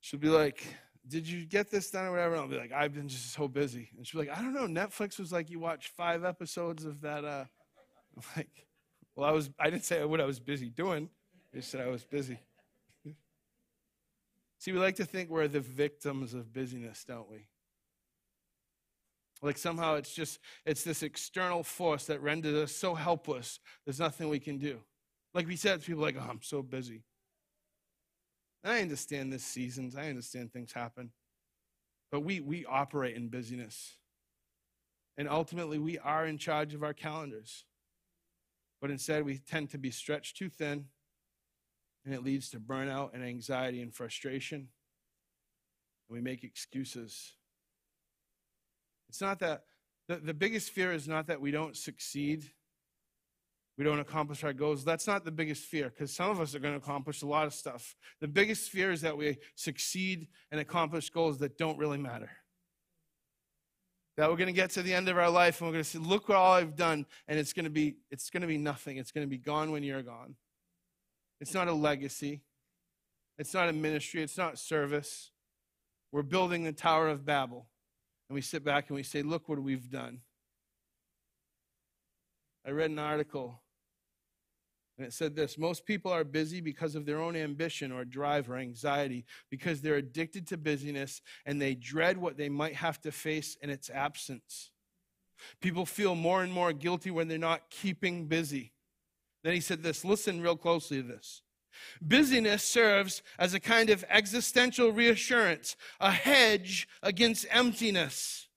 she'll 0.00 0.20
be 0.20 0.28
like, 0.28 0.64
Did 1.08 1.26
you 1.26 1.44
get 1.44 1.70
this 1.70 1.90
done 1.90 2.06
or 2.06 2.12
whatever? 2.12 2.34
And 2.34 2.42
I'll 2.42 2.48
be 2.48 2.56
like, 2.56 2.72
I've 2.72 2.94
been 2.94 3.08
just 3.08 3.32
so 3.32 3.48
busy. 3.48 3.90
And 3.96 4.06
she'll 4.06 4.20
be 4.20 4.28
like, 4.28 4.38
I 4.38 4.42
don't 4.42 4.54
know. 4.54 4.66
Netflix 4.66 5.18
was 5.18 5.32
like, 5.32 5.50
You 5.50 5.58
watched 5.58 5.88
five 5.96 6.24
episodes 6.24 6.84
of 6.84 7.00
that. 7.00 7.24
Uh... 7.24 7.44
I'm 8.16 8.22
like, 8.36 8.66
Well, 9.16 9.28
I 9.28 9.32
was, 9.32 9.50
I 9.58 9.70
didn't 9.70 9.84
say 9.84 10.04
what 10.04 10.20
I 10.20 10.26
was 10.26 10.38
busy 10.38 10.68
doing, 10.68 11.08
I 11.52 11.56
just 11.56 11.70
said 11.70 11.80
I 11.80 11.88
was 11.88 12.04
busy. 12.04 12.38
See, 14.62 14.70
we 14.70 14.78
like 14.78 14.94
to 14.96 15.04
think 15.04 15.28
we're 15.28 15.48
the 15.48 15.58
victims 15.58 16.34
of 16.34 16.52
busyness, 16.52 17.02
don't 17.02 17.28
we? 17.28 17.48
Like 19.42 19.58
somehow 19.58 19.96
it's 19.96 20.14
just, 20.14 20.38
it's 20.64 20.84
this 20.84 21.02
external 21.02 21.64
force 21.64 22.04
that 22.06 22.22
renders 22.22 22.54
us 22.54 22.70
so 22.70 22.94
helpless, 22.94 23.58
there's 23.84 23.98
nothing 23.98 24.28
we 24.28 24.38
can 24.38 24.58
do. 24.58 24.78
Like 25.34 25.48
we 25.48 25.56
said, 25.56 25.80
to 25.80 25.86
people 25.86 26.00
like, 26.00 26.14
oh, 26.16 26.24
I'm 26.30 26.42
so 26.42 26.62
busy. 26.62 27.02
And 28.62 28.72
I 28.72 28.82
understand 28.82 29.32
this 29.32 29.42
seasons, 29.42 29.96
I 29.96 30.08
understand 30.08 30.52
things 30.52 30.72
happen. 30.72 31.10
But 32.12 32.20
we, 32.20 32.38
we 32.38 32.64
operate 32.64 33.16
in 33.16 33.30
busyness. 33.30 33.96
And 35.18 35.28
ultimately, 35.28 35.78
we 35.78 35.98
are 35.98 36.24
in 36.24 36.38
charge 36.38 36.72
of 36.72 36.84
our 36.84 36.94
calendars. 36.94 37.64
But 38.80 38.92
instead, 38.92 39.24
we 39.24 39.38
tend 39.38 39.70
to 39.70 39.78
be 39.78 39.90
stretched 39.90 40.36
too 40.36 40.50
thin, 40.50 40.84
and 42.04 42.14
it 42.14 42.24
leads 42.24 42.50
to 42.50 42.60
burnout 42.60 43.14
and 43.14 43.22
anxiety 43.22 43.80
and 43.80 43.94
frustration. 43.94 44.58
And 44.58 44.68
we 46.10 46.20
make 46.20 46.44
excuses. 46.44 47.34
It's 49.08 49.20
not 49.20 49.38
that, 49.40 49.64
the, 50.08 50.16
the 50.16 50.34
biggest 50.34 50.70
fear 50.70 50.92
is 50.92 51.06
not 51.06 51.26
that 51.26 51.40
we 51.40 51.50
don't 51.50 51.76
succeed, 51.76 52.50
we 53.78 53.84
don't 53.84 54.00
accomplish 54.00 54.44
our 54.44 54.52
goals. 54.52 54.84
That's 54.84 55.06
not 55.06 55.24
the 55.24 55.30
biggest 55.30 55.64
fear, 55.64 55.88
because 55.88 56.14
some 56.14 56.30
of 56.30 56.40
us 56.40 56.54
are 56.54 56.58
going 56.58 56.74
to 56.74 56.78
accomplish 56.78 57.22
a 57.22 57.26
lot 57.26 57.46
of 57.46 57.54
stuff. 57.54 57.96
The 58.20 58.28
biggest 58.28 58.70
fear 58.70 58.92
is 58.92 59.00
that 59.00 59.16
we 59.16 59.38
succeed 59.54 60.28
and 60.50 60.60
accomplish 60.60 61.08
goals 61.10 61.38
that 61.38 61.56
don't 61.56 61.78
really 61.78 61.98
matter. 61.98 62.30
That 64.18 64.28
we're 64.28 64.36
going 64.36 64.48
to 64.48 64.52
get 64.52 64.70
to 64.72 64.82
the 64.82 64.92
end 64.92 65.08
of 65.08 65.16
our 65.16 65.30
life 65.30 65.60
and 65.60 65.68
we're 65.68 65.72
going 65.72 65.84
to 65.84 65.88
say, 65.90 65.98
look 65.98 66.28
what 66.28 66.36
all 66.36 66.52
I've 66.52 66.76
done, 66.76 67.06
and 67.28 67.38
it's 67.38 67.54
going 67.54 67.64
to 67.64 67.70
be 67.70 67.96
it's 68.10 68.28
going 68.28 68.42
to 68.42 68.46
be 68.46 68.58
nothing. 68.58 68.98
It's 68.98 69.10
going 69.10 69.26
to 69.26 69.30
be 69.30 69.38
gone 69.38 69.72
when 69.72 69.82
you're 69.82 70.02
gone. 70.02 70.36
It's 71.42 71.54
not 71.54 71.66
a 71.66 71.72
legacy. 71.72 72.40
It's 73.36 73.52
not 73.52 73.68
a 73.68 73.72
ministry. 73.72 74.22
It's 74.22 74.38
not 74.38 74.60
service. 74.60 75.32
We're 76.12 76.22
building 76.22 76.62
the 76.62 76.72
Tower 76.72 77.08
of 77.08 77.26
Babel 77.26 77.66
and 78.28 78.36
we 78.36 78.40
sit 78.40 78.62
back 78.62 78.88
and 78.88 78.94
we 78.94 79.02
say, 79.02 79.22
Look 79.22 79.48
what 79.48 79.60
we've 79.60 79.90
done. 79.90 80.20
I 82.64 82.70
read 82.70 82.92
an 82.92 83.00
article 83.00 83.60
and 84.96 85.04
it 85.04 85.12
said 85.12 85.34
this 85.34 85.58
Most 85.58 85.84
people 85.84 86.12
are 86.12 86.22
busy 86.22 86.60
because 86.60 86.94
of 86.94 87.06
their 87.06 87.20
own 87.20 87.34
ambition 87.34 87.90
or 87.90 88.04
drive 88.04 88.48
or 88.48 88.56
anxiety, 88.56 89.24
because 89.50 89.80
they're 89.80 89.96
addicted 89.96 90.46
to 90.46 90.56
busyness 90.56 91.22
and 91.44 91.60
they 91.60 91.74
dread 91.74 92.18
what 92.18 92.36
they 92.36 92.50
might 92.50 92.76
have 92.76 93.00
to 93.00 93.10
face 93.10 93.56
in 93.60 93.68
its 93.68 93.90
absence. 93.90 94.70
People 95.60 95.86
feel 95.86 96.14
more 96.14 96.44
and 96.44 96.52
more 96.52 96.72
guilty 96.72 97.10
when 97.10 97.26
they're 97.26 97.36
not 97.36 97.68
keeping 97.68 98.28
busy. 98.28 98.74
Then 99.42 99.54
he 99.54 99.60
said 99.60 99.82
this 99.82 100.04
listen 100.04 100.40
real 100.40 100.56
closely 100.56 101.02
to 101.02 101.08
this. 101.08 101.42
Busyness 102.00 102.62
serves 102.62 103.22
as 103.38 103.54
a 103.54 103.60
kind 103.60 103.90
of 103.90 104.04
existential 104.08 104.90
reassurance, 104.92 105.76
a 106.00 106.10
hedge 106.10 106.86
against 107.02 107.46
emptiness. 107.50 108.48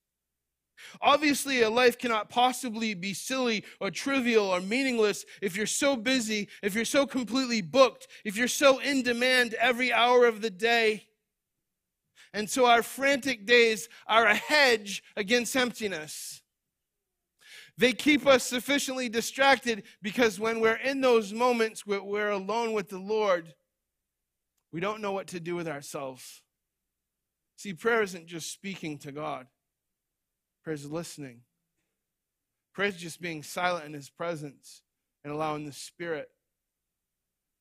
Obviously, 1.00 1.62
a 1.62 1.70
life 1.70 1.98
cannot 1.98 2.28
possibly 2.28 2.94
be 2.94 3.12
silly 3.12 3.64
or 3.80 3.90
trivial 3.90 4.46
or 4.46 4.60
meaningless 4.60 5.24
if 5.42 5.56
you're 5.56 5.66
so 5.66 5.96
busy, 5.96 6.48
if 6.62 6.74
you're 6.74 6.84
so 6.84 7.06
completely 7.06 7.60
booked, 7.60 8.06
if 8.24 8.36
you're 8.36 8.48
so 8.48 8.78
in 8.78 9.02
demand 9.02 9.54
every 9.54 9.92
hour 9.92 10.26
of 10.26 10.42
the 10.42 10.50
day. 10.50 11.06
And 12.32 12.48
so 12.48 12.66
our 12.66 12.82
frantic 12.82 13.46
days 13.46 13.88
are 14.06 14.26
a 14.26 14.34
hedge 14.34 15.02
against 15.16 15.56
emptiness. 15.56 16.42
They 17.78 17.92
keep 17.92 18.26
us 18.26 18.42
sufficiently 18.42 19.08
distracted 19.08 19.82
because 20.02 20.40
when 20.40 20.60
we're 20.60 20.76
in 20.76 21.00
those 21.00 21.32
moments 21.32 21.86
where 21.86 22.02
we're 22.02 22.30
alone 22.30 22.72
with 22.72 22.88
the 22.88 22.98
Lord, 22.98 23.54
we 24.72 24.80
don't 24.80 25.02
know 25.02 25.12
what 25.12 25.26
to 25.28 25.40
do 25.40 25.54
with 25.54 25.68
ourselves. 25.68 26.42
See, 27.56 27.74
prayer 27.74 28.02
isn't 28.02 28.26
just 28.26 28.52
speaking 28.52 28.98
to 28.98 29.12
God, 29.12 29.46
prayer 30.64 30.74
is 30.74 30.90
listening. 30.90 31.40
Prayer 32.74 32.88
is 32.88 32.96
just 32.96 33.22
being 33.22 33.42
silent 33.42 33.86
in 33.86 33.94
His 33.94 34.10
presence 34.10 34.82
and 35.24 35.32
allowing 35.32 35.64
the 35.64 35.72
Spirit 35.72 36.28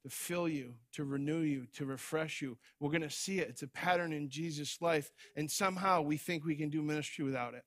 to 0.04 0.10
fill 0.10 0.50
you, 0.50 0.74
to 0.92 1.06
renew 1.06 1.40
you, 1.40 1.68
to 1.74 1.86
refresh 1.86 2.42
you. 2.42 2.58
We're 2.82 2.90
going 2.90 3.02
to 3.02 3.10
see 3.10 3.40
it. 3.40 3.48
It's 3.48 3.64
a 3.64 3.68
pattern 3.68 4.12
in 4.12 4.30
Jesus' 4.30 4.78
life, 4.82 5.14
and 5.38 5.50
somehow 5.50 6.02
we 6.02 6.18
think 6.18 6.44
we 6.44 6.56
can 6.56 6.70
do 6.70 6.82
ministry 6.82 7.24
without 7.24 7.54
it. 7.54 7.64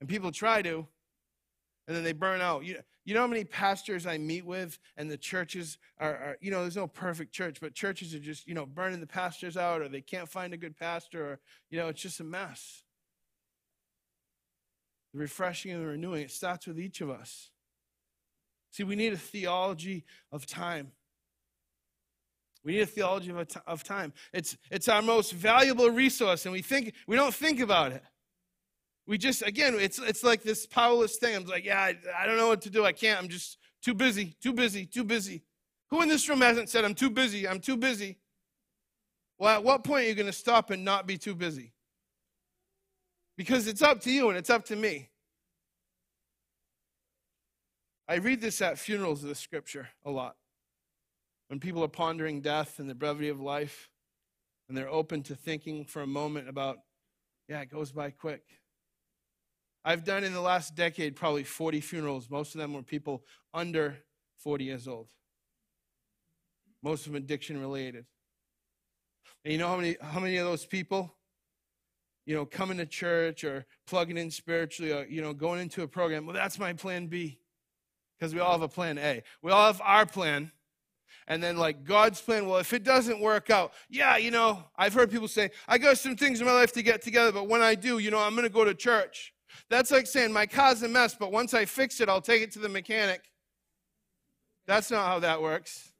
And 0.00 0.08
people 0.08 0.32
try 0.32 0.62
to, 0.62 0.86
and 1.86 1.96
then 1.96 2.04
they 2.04 2.12
burn 2.12 2.40
out. 2.40 2.64
You, 2.64 2.78
you 3.04 3.14
know 3.14 3.20
how 3.20 3.26
many 3.26 3.44
pastors 3.44 4.06
I 4.06 4.18
meet 4.18 4.46
with, 4.46 4.78
and 4.96 5.10
the 5.10 5.18
churches 5.18 5.78
are, 5.98 6.14
are, 6.14 6.36
you 6.40 6.50
know, 6.50 6.62
there's 6.62 6.76
no 6.76 6.86
perfect 6.86 7.32
church, 7.32 7.58
but 7.60 7.74
churches 7.74 8.14
are 8.14 8.18
just, 8.18 8.46
you 8.48 8.54
know, 8.54 8.66
burning 8.66 9.00
the 9.00 9.06
pastors 9.06 9.56
out, 9.56 9.82
or 9.82 9.88
they 9.88 10.00
can't 10.00 10.28
find 10.28 10.54
a 10.54 10.56
good 10.56 10.76
pastor, 10.76 11.24
or, 11.24 11.40
you 11.70 11.78
know, 11.78 11.88
it's 11.88 12.00
just 12.00 12.20
a 12.20 12.24
mess. 12.24 12.82
The 15.12 15.20
refreshing 15.20 15.72
and 15.72 15.82
the 15.82 15.86
renewing, 15.86 16.22
it 16.22 16.30
starts 16.30 16.66
with 16.66 16.80
each 16.80 17.00
of 17.00 17.10
us. 17.10 17.50
See, 18.70 18.82
we 18.82 18.96
need 18.96 19.12
a 19.12 19.18
theology 19.18 20.04
of 20.32 20.46
time. 20.46 20.92
We 22.64 22.72
need 22.72 22.80
a 22.80 22.86
theology 22.86 23.30
of, 23.30 23.46
of 23.66 23.84
time. 23.84 24.14
It's, 24.32 24.56
it's 24.70 24.88
our 24.88 25.02
most 25.02 25.32
valuable 25.32 25.90
resource, 25.90 26.46
and 26.46 26.52
we 26.52 26.62
think 26.62 26.94
we 27.06 27.14
don't 27.14 27.34
think 27.34 27.60
about 27.60 27.92
it. 27.92 28.02
We 29.06 29.18
just, 29.18 29.42
again, 29.42 29.74
it's, 29.78 29.98
it's 29.98 30.24
like 30.24 30.42
this 30.42 30.66
powerless 30.66 31.16
thing. 31.16 31.36
I'm 31.36 31.44
like, 31.44 31.64
yeah, 31.64 31.80
I, 31.80 31.96
I 32.18 32.26
don't 32.26 32.38
know 32.38 32.48
what 32.48 32.62
to 32.62 32.70
do. 32.70 32.84
I 32.84 32.92
can't. 32.92 33.20
I'm 33.20 33.28
just 33.28 33.58
too 33.82 33.94
busy, 33.94 34.36
too 34.42 34.52
busy, 34.52 34.86
too 34.86 35.04
busy. 35.04 35.42
Who 35.90 36.00
in 36.02 36.08
this 36.08 36.28
room 36.28 36.40
hasn't 36.40 36.70
said, 36.70 36.84
I'm 36.84 36.94
too 36.94 37.10
busy, 37.10 37.46
I'm 37.46 37.60
too 37.60 37.76
busy? 37.76 38.18
Well, 39.38 39.54
at 39.54 39.62
what 39.62 39.84
point 39.84 40.06
are 40.06 40.08
you 40.08 40.14
going 40.14 40.26
to 40.26 40.32
stop 40.32 40.70
and 40.70 40.84
not 40.84 41.06
be 41.06 41.18
too 41.18 41.34
busy? 41.34 41.74
Because 43.36 43.66
it's 43.66 43.82
up 43.82 44.00
to 44.02 44.10
you 44.10 44.28
and 44.28 44.38
it's 44.38 44.50
up 44.50 44.64
to 44.66 44.76
me. 44.76 45.10
I 48.08 48.16
read 48.16 48.40
this 48.40 48.62
at 48.62 48.78
funerals 48.78 49.22
of 49.22 49.28
the 49.28 49.34
scripture 49.34 49.88
a 50.04 50.10
lot. 50.10 50.36
When 51.48 51.60
people 51.60 51.84
are 51.84 51.88
pondering 51.88 52.40
death 52.40 52.78
and 52.78 52.88
the 52.88 52.94
brevity 52.94 53.28
of 53.28 53.40
life, 53.40 53.90
and 54.68 54.76
they're 54.76 54.88
open 54.88 55.22
to 55.24 55.34
thinking 55.34 55.84
for 55.84 56.00
a 56.00 56.06
moment 56.06 56.48
about, 56.48 56.78
yeah, 57.48 57.60
it 57.60 57.70
goes 57.70 57.92
by 57.92 58.10
quick. 58.10 58.42
I've 59.84 60.04
done 60.04 60.24
in 60.24 60.32
the 60.32 60.40
last 60.40 60.74
decade 60.74 61.14
probably 61.14 61.44
40 61.44 61.80
funerals. 61.80 62.30
Most 62.30 62.54
of 62.54 62.60
them 62.60 62.72
were 62.72 62.82
people 62.82 63.22
under 63.52 63.98
40 64.38 64.64
years 64.64 64.88
old. 64.88 65.10
Most 66.82 67.06
of 67.06 67.12
them 67.12 67.22
addiction 67.22 67.60
related. 67.60 68.06
And 69.44 69.52
you 69.52 69.58
know 69.58 69.68
how 69.68 69.76
many, 69.76 69.96
how 70.00 70.20
many 70.20 70.38
of 70.38 70.46
those 70.46 70.64
people, 70.64 71.14
you 72.24 72.34
know, 72.34 72.46
coming 72.46 72.78
to 72.78 72.86
church 72.86 73.44
or 73.44 73.66
plugging 73.86 74.16
in 74.16 74.30
spiritually 74.30 74.92
or, 74.92 75.04
you 75.06 75.20
know, 75.20 75.34
going 75.34 75.60
into 75.60 75.82
a 75.82 75.88
program? 75.88 76.24
Well, 76.24 76.34
that's 76.34 76.58
my 76.58 76.72
plan 76.72 77.06
B. 77.08 77.38
Because 78.18 78.32
we 78.32 78.40
all 78.40 78.52
have 78.52 78.62
a 78.62 78.68
plan 78.68 78.96
A. 78.96 79.22
We 79.42 79.50
all 79.50 79.66
have 79.66 79.82
our 79.84 80.06
plan. 80.06 80.50
And 81.26 81.42
then, 81.42 81.56
like, 81.56 81.84
God's 81.84 82.20
plan, 82.20 82.46
well, 82.46 82.58
if 82.58 82.72
it 82.72 82.84
doesn't 82.84 83.20
work 83.20 83.50
out, 83.50 83.72
yeah, 83.90 84.16
you 84.16 84.30
know, 84.30 84.64
I've 84.76 84.94
heard 84.94 85.10
people 85.10 85.28
say, 85.28 85.50
I 85.66 85.78
got 85.78 85.98
some 85.98 86.16
things 86.16 86.40
in 86.40 86.46
my 86.46 86.52
life 86.52 86.72
to 86.72 86.82
get 86.82 87.02
together, 87.02 87.32
but 87.32 87.48
when 87.48 87.60
I 87.60 87.74
do, 87.74 87.98
you 87.98 88.10
know, 88.10 88.18
I'm 88.18 88.32
going 88.32 88.44
to 88.44 88.52
go 88.52 88.64
to 88.64 88.74
church. 88.74 89.33
That's 89.68 89.90
like 89.90 90.06
saying, 90.06 90.32
My 90.32 90.46
car's 90.46 90.82
a 90.82 90.88
mess, 90.88 91.16
but 91.18 91.32
once 91.32 91.54
I 91.54 91.64
fix 91.64 92.00
it, 92.00 92.08
I'll 92.08 92.20
take 92.20 92.42
it 92.42 92.52
to 92.52 92.58
the 92.58 92.68
mechanic. 92.68 93.22
That's 94.66 94.90
not 94.90 95.06
how 95.06 95.18
that 95.20 95.42
works. 95.42 95.90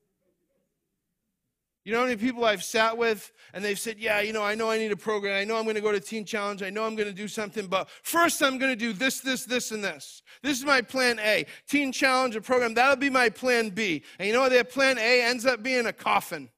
You 1.84 1.92
know 1.92 1.98
how 1.98 2.06
many 2.06 2.16
people 2.16 2.46
I've 2.46 2.64
sat 2.64 2.96
with 2.96 3.30
and 3.52 3.62
they've 3.62 3.78
said, 3.78 3.98
Yeah, 3.98 4.22
you 4.22 4.32
know, 4.32 4.42
I 4.42 4.54
know 4.54 4.70
I 4.70 4.78
need 4.78 4.90
a 4.90 4.96
program. 4.96 5.38
I 5.38 5.44
know 5.44 5.56
I'm 5.56 5.64
going 5.64 5.74
to 5.74 5.82
go 5.82 5.92
to 5.92 6.00
Teen 6.00 6.24
Challenge. 6.24 6.62
I 6.62 6.70
know 6.70 6.84
I'm 6.84 6.96
going 6.96 7.08
to 7.08 7.14
do 7.14 7.28
something, 7.28 7.66
but 7.66 7.90
first 8.02 8.42
I'm 8.42 8.56
going 8.58 8.72
to 8.72 8.76
do 8.76 8.94
this, 8.94 9.20
this, 9.20 9.44
this, 9.44 9.70
and 9.70 9.84
this. 9.84 10.22
This 10.42 10.58
is 10.58 10.64
my 10.64 10.80
plan 10.80 11.18
A. 11.18 11.44
Teen 11.68 11.92
Challenge, 11.92 12.36
a 12.36 12.40
program, 12.40 12.72
that'll 12.74 12.96
be 12.96 13.10
my 13.10 13.28
plan 13.28 13.68
B. 13.68 14.02
And 14.18 14.26
you 14.26 14.32
know 14.32 14.40
what? 14.40 14.50
Their 14.50 14.64
plan 14.64 14.96
A 14.98 15.22
ends 15.22 15.44
up 15.44 15.62
being 15.62 15.84
a 15.84 15.92
coffin. 15.92 16.48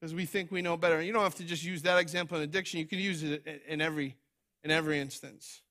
Because 0.00 0.14
we 0.14 0.24
think 0.24 0.50
we 0.50 0.62
know 0.62 0.78
better. 0.78 1.02
You 1.02 1.12
don't 1.12 1.22
have 1.22 1.34
to 1.34 1.44
just 1.44 1.62
use 1.62 1.82
that 1.82 1.98
example 1.98 2.38
in 2.38 2.42
addiction, 2.42 2.80
you 2.80 2.86
can 2.86 2.98
use 2.98 3.22
it 3.22 3.62
in 3.68 3.82
every 3.82 4.16
in 4.64 4.70
every 4.70 4.98
instance. 4.98 5.62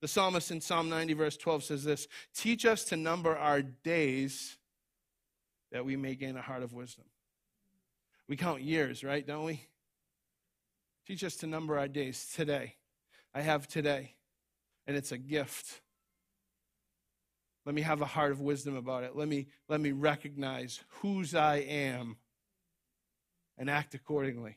The 0.00 0.08
psalmist 0.08 0.50
in 0.50 0.60
Psalm 0.60 0.88
90, 0.88 1.12
verse 1.14 1.36
12 1.36 1.64
says 1.64 1.84
this 1.84 2.08
Teach 2.34 2.64
us 2.64 2.84
to 2.84 2.96
number 2.96 3.36
our 3.36 3.62
days 3.62 4.56
that 5.72 5.84
we 5.84 5.96
may 5.96 6.14
gain 6.14 6.36
a 6.36 6.42
heart 6.42 6.62
of 6.62 6.72
wisdom. 6.72 7.04
We 8.28 8.36
count 8.36 8.62
years, 8.62 9.04
right? 9.04 9.26
Don't 9.26 9.44
we? 9.44 9.66
Teach 11.06 11.24
us 11.24 11.36
to 11.36 11.46
number 11.46 11.78
our 11.78 11.88
days 11.88 12.32
today. 12.34 12.76
I 13.34 13.42
have 13.42 13.68
today, 13.68 14.14
and 14.86 14.96
it's 14.96 15.12
a 15.12 15.18
gift. 15.18 15.80
Let 17.66 17.74
me 17.74 17.82
have 17.82 18.00
a 18.00 18.06
heart 18.06 18.32
of 18.32 18.40
wisdom 18.40 18.76
about 18.76 19.04
it. 19.04 19.14
Let 19.14 19.28
me, 19.28 19.48
let 19.68 19.80
me 19.80 19.92
recognize 19.92 20.80
whose 21.00 21.34
I 21.34 21.56
am 21.56 22.16
and 23.58 23.68
act 23.68 23.94
accordingly. 23.94 24.56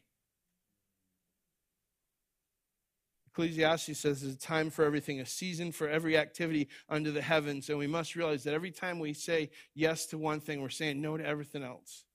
Ecclesiastes 3.34 3.98
says 3.98 4.22
there's 4.22 4.36
a 4.36 4.38
time 4.38 4.70
for 4.70 4.86
everything, 4.86 5.20
a 5.20 5.26
season 5.26 5.72
for 5.72 5.90
every 5.90 6.16
activity 6.16 6.70
under 6.88 7.10
the 7.10 7.22
heavens. 7.22 7.68
And 7.68 7.80
we 7.80 7.88
must 7.88 8.16
realize 8.16 8.44
that 8.44 8.54
every 8.54 8.70
time 8.70 9.00
we 9.00 9.14
say 9.14 9.50
yes 9.74 10.06
to 10.08 10.20
one 10.20 10.40
thing, 10.40 10.62
we're 10.62 10.70
saying 10.70 11.02
no 11.02 11.18
to 11.18 11.26
everything 11.26 11.64
else. 11.64 12.06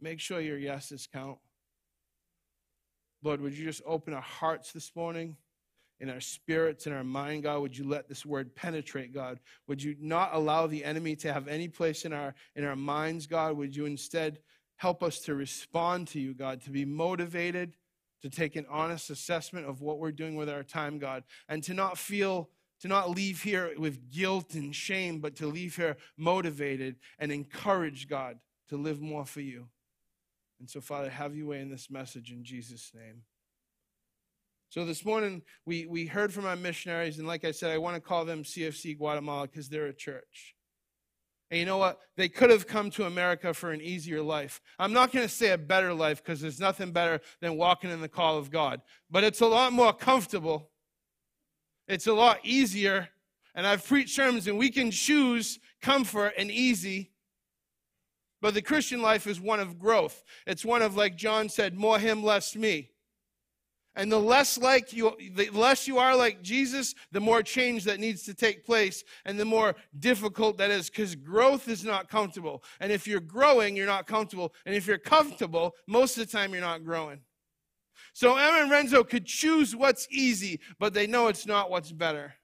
Make 0.00 0.20
sure 0.20 0.40
your 0.40 0.58
yeses 0.58 1.08
count. 1.12 1.38
Lord, 3.24 3.40
would 3.40 3.58
you 3.58 3.64
just 3.64 3.82
open 3.84 4.14
our 4.14 4.20
hearts 4.20 4.72
this 4.72 4.94
morning? 4.94 5.36
in 6.00 6.10
our 6.10 6.20
spirits, 6.20 6.86
in 6.86 6.92
our 6.92 7.02
mind, 7.02 7.42
God. 7.42 7.60
Would 7.60 7.76
you 7.76 7.88
let 7.88 8.08
this 8.08 8.24
word 8.24 8.54
penetrate, 8.54 9.12
God? 9.12 9.40
Would 9.66 9.82
you 9.82 9.96
not 9.98 10.30
allow 10.32 10.68
the 10.68 10.84
enemy 10.84 11.16
to 11.16 11.32
have 11.32 11.48
any 11.48 11.66
place 11.66 12.04
in 12.04 12.12
our 12.12 12.36
in 12.54 12.64
our 12.64 12.76
minds, 12.76 13.26
God? 13.26 13.56
Would 13.56 13.74
you 13.74 13.86
instead 13.86 14.38
help 14.76 15.02
us 15.02 15.18
to 15.22 15.34
respond 15.34 16.06
to 16.08 16.20
you, 16.20 16.34
God, 16.34 16.60
to 16.62 16.70
be 16.70 16.84
motivated, 16.84 17.74
to 18.22 18.30
take 18.30 18.56
an 18.56 18.66
honest 18.70 19.10
assessment 19.10 19.66
of 19.66 19.80
what 19.80 19.98
we're 19.98 20.12
doing 20.12 20.34
with 20.34 20.48
our 20.48 20.62
time, 20.62 20.98
God, 20.98 21.24
and 21.48 21.62
to 21.64 21.74
not 21.74 21.98
feel 21.98 22.50
to 22.80 22.88
not 22.88 23.10
leave 23.10 23.42
here 23.42 23.72
with 23.76 24.10
guilt 24.10 24.54
and 24.54 24.74
shame, 24.74 25.18
but 25.18 25.34
to 25.36 25.46
leave 25.48 25.74
here 25.74 25.96
motivated 26.16 26.96
and 27.18 27.32
encouraged, 27.32 28.08
God, 28.08 28.38
to 28.68 28.76
live 28.76 29.00
more 29.00 29.24
for 29.24 29.40
you. 29.40 29.66
And 30.60 30.70
so, 30.70 30.80
Father, 30.80 31.10
have 31.10 31.34
you 31.34 31.46
way 31.46 31.60
in 31.60 31.70
this 31.70 31.90
message 31.90 32.30
in 32.30 32.44
Jesus' 32.44 32.92
name. 32.94 33.22
So 34.70 34.84
this 34.84 35.04
morning 35.04 35.42
we, 35.64 35.86
we 35.86 36.06
heard 36.06 36.32
from 36.32 36.44
our 36.44 36.56
missionaries, 36.56 37.18
and 37.18 37.26
like 37.26 37.44
I 37.44 37.52
said, 37.52 37.70
I 37.70 37.78
want 37.78 37.96
to 37.96 38.00
call 38.00 38.24
them 38.24 38.42
CFC 38.42 38.98
Guatemala 38.98 39.46
because 39.46 39.68
they're 39.68 39.86
a 39.86 39.94
church. 39.94 40.54
And 41.50 41.58
you 41.58 41.64
know 41.64 41.78
what? 41.78 42.00
They 42.16 42.28
could 42.28 42.50
have 42.50 42.66
come 42.66 42.90
to 42.90 43.06
America 43.06 43.54
for 43.54 43.70
an 43.70 43.80
easier 43.80 44.20
life. 44.20 44.60
I'm 44.78 44.92
not 44.92 45.12
going 45.12 45.26
to 45.26 45.32
say 45.32 45.50
a 45.50 45.58
better 45.58 45.94
life 45.94 46.22
because 46.22 46.40
there's 46.40 46.60
nothing 46.60 46.92
better 46.92 47.20
than 47.40 47.56
walking 47.56 47.90
in 47.90 48.02
the 48.02 48.08
call 48.08 48.36
of 48.36 48.50
God. 48.50 48.82
But 49.10 49.24
it's 49.24 49.40
a 49.40 49.46
lot 49.46 49.72
more 49.72 49.94
comfortable. 49.94 50.70
It's 51.86 52.06
a 52.06 52.12
lot 52.12 52.40
easier. 52.44 53.08
And 53.54 53.66
I've 53.66 53.86
preached 53.86 54.14
sermons, 54.14 54.46
and 54.46 54.58
we 54.58 54.70
can 54.70 54.90
choose 54.90 55.58
comfort 55.80 56.34
and 56.36 56.50
easy. 56.50 57.12
But 58.40 58.54
the 58.54 58.62
Christian 58.62 59.00
life 59.00 59.26
is 59.26 59.40
one 59.40 59.58
of 59.58 59.78
growth. 59.78 60.22
It's 60.46 60.64
one 60.64 60.82
of, 60.82 60.96
like 60.96 61.16
John 61.16 61.48
said, 61.48 61.74
more 61.74 61.98
him, 61.98 62.22
less 62.22 62.54
me. 62.54 62.90
And 63.98 64.12
the 64.12 64.20
less 64.20 64.56
like 64.56 64.92
you, 64.92 65.16
the 65.34 65.50
less 65.50 65.88
you 65.88 65.98
are 65.98 66.14
like 66.14 66.40
Jesus, 66.40 66.94
the 67.10 67.18
more 67.18 67.42
change 67.42 67.82
that 67.82 67.98
needs 67.98 68.22
to 68.22 68.32
take 68.32 68.64
place, 68.64 69.02
and 69.24 69.38
the 69.38 69.44
more 69.44 69.74
difficult 69.98 70.56
that 70.58 70.70
is, 70.70 70.88
because 70.88 71.16
growth 71.16 71.68
is 71.68 71.84
not 71.84 72.08
comfortable. 72.08 72.62
And 72.78 72.92
if 72.92 73.08
you're 73.08 73.18
growing, 73.18 73.74
you're 73.74 73.86
not 73.86 74.06
comfortable. 74.06 74.54
And 74.64 74.76
if 74.76 74.86
you're 74.86 74.98
comfortable, 74.98 75.74
most 75.88 76.16
of 76.16 76.24
the 76.24 76.32
time 76.32 76.52
you're 76.52 76.60
not 76.60 76.84
growing. 76.84 77.22
So 78.12 78.36
Emma 78.36 78.62
and 78.62 78.70
Renzo 78.70 79.02
could 79.02 79.26
choose 79.26 79.74
what's 79.74 80.06
easy, 80.12 80.60
but 80.78 80.94
they 80.94 81.08
know 81.08 81.26
it's 81.26 81.44
not 81.44 81.68
what's 81.68 81.90
better. 81.90 82.34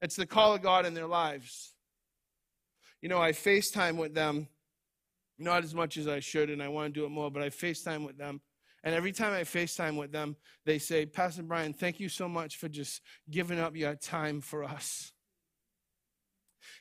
It's 0.00 0.14
the 0.14 0.26
call 0.26 0.54
of 0.54 0.62
God 0.62 0.86
in 0.86 0.94
their 0.94 1.08
lives. 1.08 1.74
You 3.02 3.08
know, 3.08 3.20
I 3.20 3.32
FaceTime 3.32 3.96
with 3.96 4.14
them, 4.14 4.46
not 5.40 5.64
as 5.64 5.74
much 5.74 5.96
as 5.96 6.06
I 6.06 6.20
should, 6.20 6.50
and 6.50 6.62
I 6.62 6.68
want 6.68 6.94
to 6.94 7.00
do 7.00 7.04
it 7.04 7.10
more, 7.10 7.32
but 7.32 7.42
I 7.42 7.48
FaceTime 7.48 8.06
with 8.06 8.16
them 8.16 8.40
and 8.82 8.94
every 8.94 9.12
time 9.12 9.32
I 9.32 9.42
FaceTime 9.42 9.98
with 9.98 10.10
them, 10.10 10.36
they 10.64 10.78
say, 10.78 11.04
Pastor 11.04 11.42
Brian, 11.42 11.74
thank 11.74 12.00
you 12.00 12.08
so 12.08 12.28
much 12.28 12.56
for 12.56 12.68
just 12.68 13.02
giving 13.30 13.58
up 13.58 13.76
your 13.76 13.94
time 13.94 14.40
for 14.40 14.64
us. 14.64 15.12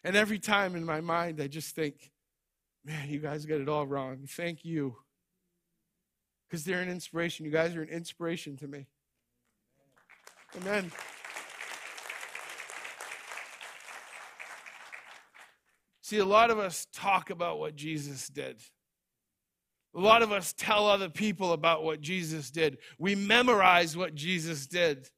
And 0.03 0.15
every 0.15 0.39
time 0.39 0.75
in 0.75 0.85
my 0.85 1.01
mind, 1.01 1.41
I 1.41 1.47
just 1.47 1.75
think, 1.75 2.11
man, 2.85 3.09
you 3.09 3.19
guys 3.19 3.45
got 3.45 3.59
it 3.59 3.67
all 3.67 3.85
wrong. 3.85 4.27
Thank 4.29 4.63
you. 4.63 4.95
Because 6.47 6.63
they're 6.63 6.81
an 6.81 6.89
inspiration. 6.89 7.45
You 7.45 7.51
guys 7.51 7.75
are 7.75 7.81
an 7.81 7.89
inspiration 7.89 8.55
to 8.57 8.67
me. 8.67 8.87
Amen. 10.57 10.91
See, 16.01 16.17
a 16.17 16.25
lot 16.25 16.49
of 16.49 16.57
us 16.57 16.87
talk 16.91 17.29
about 17.29 17.59
what 17.59 17.75
Jesus 17.75 18.29
did. 18.29 18.61
A 19.95 19.99
lot 19.99 20.21
of 20.21 20.31
us 20.31 20.53
tell 20.53 20.87
other 20.87 21.09
people 21.09 21.53
about 21.53 21.83
what 21.83 22.01
Jesus 22.01 22.51
did. 22.51 22.77
We 22.97 23.15
memorize 23.15 23.97
what 23.97 24.13
Jesus 24.13 24.67
did. 24.67 25.09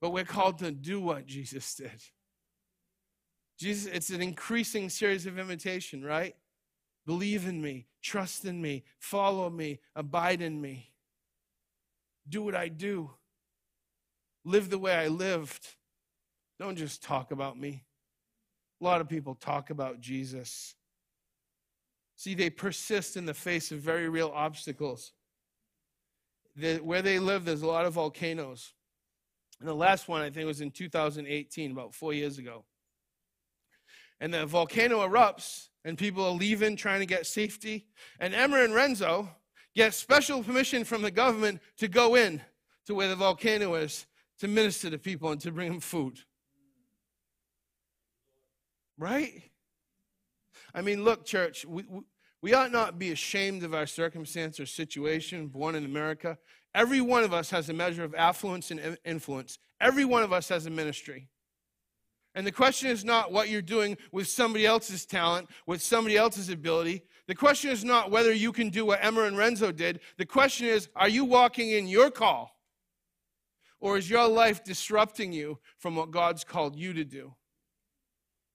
But 0.00 0.10
we're 0.10 0.24
called 0.24 0.58
to 0.58 0.70
do 0.70 1.00
what 1.00 1.26
Jesus 1.26 1.74
did. 1.74 2.02
Jesus, 3.58 3.90
it's 3.92 4.10
an 4.10 4.22
increasing 4.22 4.88
series 4.90 5.26
of 5.26 5.38
invitation, 5.38 6.04
right? 6.04 6.36
Believe 7.06 7.46
in 7.46 7.60
me, 7.60 7.86
trust 8.02 8.44
in 8.44 8.60
me, 8.60 8.84
follow 8.98 9.48
me, 9.48 9.80
abide 9.94 10.42
in 10.42 10.60
me. 10.60 10.92
Do 12.28 12.42
what 12.42 12.54
I 12.54 12.68
do. 12.68 13.10
Live 14.44 14.70
the 14.70 14.78
way 14.78 14.94
I 14.94 15.08
lived. 15.08 15.66
Don't 16.58 16.76
just 16.76 17.02
talk 17.02 17.32
about 17.32 17.58
me. 17.58 17.84
A 18.80 18.84
lot 18.84 19.00
of 19.00 19.08
people 19.08 19.34
talk 19.34 19.70
about 19.70 20.00
Jesus. 20.00 20.75
See, 22.16 22.34
they 22.34 22.50
persist 22.50 23.16
in 23.16 23.26
the 23.26 23.34
face 23.34 23.70
of 23.70 23.78
very 23.78 24.08
real 24.08 24.32
obstacles. 24.34 25.12
The, 26.56 26.78
where 26.78 27.02
they 27.02 27.18
live, 27.18 27.44
there's 27.44 27.62
a 27.62 27.66
lot 27.66 27.84
of 27.84 27.92
volcanoes. 27.92 28.72
And 29.60 29.68
the 29.68 29.74
last 29.74 30.08
one, 30.08 30.22
I 30.22 30.30
think, 30.30 30.46
was 30.46 30.62
in 30.62 30.70
2018, 30.70 31.70
about 31.70 31.94
four 31.94 32.14
years 32.14 32.38
ago. 32.38 32.64
And 34.18 34.32
the 34.32 34.46
volcano 34.46 35.06
erupts, 35.06 35.68
and 35.84 35.98
people 35.98 36.24
are 36.24 36.32
leaving, 36.32 36.74
trying 36.76 37.00
to 37.00 37.06
get 37.06 37.26
safety. 37.26 37.86
And 38.18 38.34
Emma 38.34 38.62
and 38.62 38.74
Renzo 38.74 39.28
get 39.74 39.92
special 39.92 40.42
permission 40.42 40.84
from 40.84 41.02
the 41.02 41.10
government 41.10 41.60
to 41.76 41.88
go 41.88 42.14
in 42.14 42.40
to 42.86 42.94
where 42.94 43.08
the 43.08 43.16
volcano 43.16 43.74
is 43.74 44.06
to 44.38 44.48
minister 44.48 44.88
to 44.90 44.98
people 44.98 45.30
and 45.32 45.40
to 45.42 45.52
bring 45.52 45.68
them 45.68 45.80
food. 45.80 46.18
Right? 48.98 49.50
I 50.76 50.82
mean, 50.82 51.04
look, 51.04 51.24
church, 51.24 51.64
we, 51.64 51.84
we, 52.42 52.52
ought 52.52 52.70
not 52.70 52.98
be 52.98 53.10
ashamed 53.10 53.64
of 53.64 53.74
our 53.74 53.86
circumstance 53.86 54.60
or 54.60 54.66
situation, 54.66 55.48
born 55.48 55.74
in 55.74 55.86
America. 55.86 56.36
Every 56.74 57.00
one 57.00 57.24
of 57.24 57.32
us 57.32 57.48
has 57.48 57.70
a 57.70 57.72
measure 57.72 58.04
of 58.04 58.14
affluence 58.14 58.70
and 58.70 58.98
influence. 59.02 59.58
Every 59.80 60.04
one 60.04 60.22
of 60.22 60.34
us 60.34 60.50
has 60.50 60.66
a 60.66 60.70
ministry. 60.70 61.28
And 62.34 62.46
the 62.46 62.52
question 62.52 62.90
is 62.90 63.02
not 63.02 63.32
what 63.32 63.48
you're 63.48 63.62
doing 63.62 63.96
with 64.12 64.28
somebody 64.28 64.66
else's 64.66 65.06
talent, 65.06 65.48
with 65.66 65.80
somebody 65.80 66.18
else's 66.18 66.50
ability. 66.50 67.04
The 67.26 67.34
question 67.34 67.70
is 67.70 67.82
not 67.82 68.10
whether 68.10 68.32
you 68.32 68.52
can 68.52 68.68
do 68.68 68.84
what 68.84 69.02
Emma 69.02 69.22
and 69.22 69.38
Renzo 69.38 69.72
did. 69.72 70.00
The 70.18 70.26
question 70.26 70.66
is, 70.66 70.90
are 70.94 71.08
you 71.08 71.24
walking 71.24 71.70
in 71.70 71.88
your 71.88 72.10
call? 72.10 72.50
Or 73.80 73.96
is 73.96 74.10
your 74.10 74.28
life 74.28 74.62
disrupting 74.62 75.32
you 75.32 75.58
from 75.78 75.96
what 75.96 76.10
God's 76.10 76.44
called 76.44 76.76
you 76.76 76.92
to 76.92 77.04
do? 77.04 77.34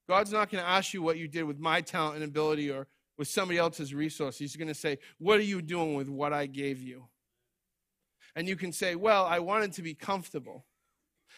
God's 0.07 0.31
not 0.31 0.49
going 0.49 0.63
to 0.63 0.69
ask 0.69 0.93
you 0.93 1.01
what 1.01 1.17
you 1.17 1.27
did 1.27 1.43
with 1.43 1.59
my 1.59 1.81
talent 1.81 2.15
and 2.15 2.23
ability 2.23 2.69
or 2.69 2.87
with 3.17 3.27
somebody 3.27 3.59
else's 3.59 3.93
resource. 3.93 4.37
He's 4.37 4.55
going 4.55 4.67
to 4.67 4.73
say, 4.73 4.97
What 5.19 5.39
are 5.39 5.43
you 5.43 5.61
doing 5.61 5.95
with 5.95 6.09
what 6.09 6.33
I 6.33 6.47
gave 6.47 6.81
you? 6.81 7.05
And 8.35 8.47
you 8.47 8.55
can 8.55 8.71
say, 8.71 8.95
Well, 8.95 9.25
I 9.25 9.39
wanted 9.39 9.73
to 9.73 9.81
be 9.81 9.93
comfortable. 9.93 10.65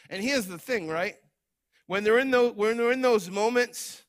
And 0.10 0.24
here's 0.24 0.48
the 0.48 0.58
thing, 0.58 0.88
right? 0.88 1.16
When 1.88 2.04
they're 2.04 2.20
in 2.20 2.32
those, 2.32 2.54
when 2.54 2.78
they're 2.78 2.92
in 2.92 3.02
those 3.02 3.30
moments, 3.30 4.04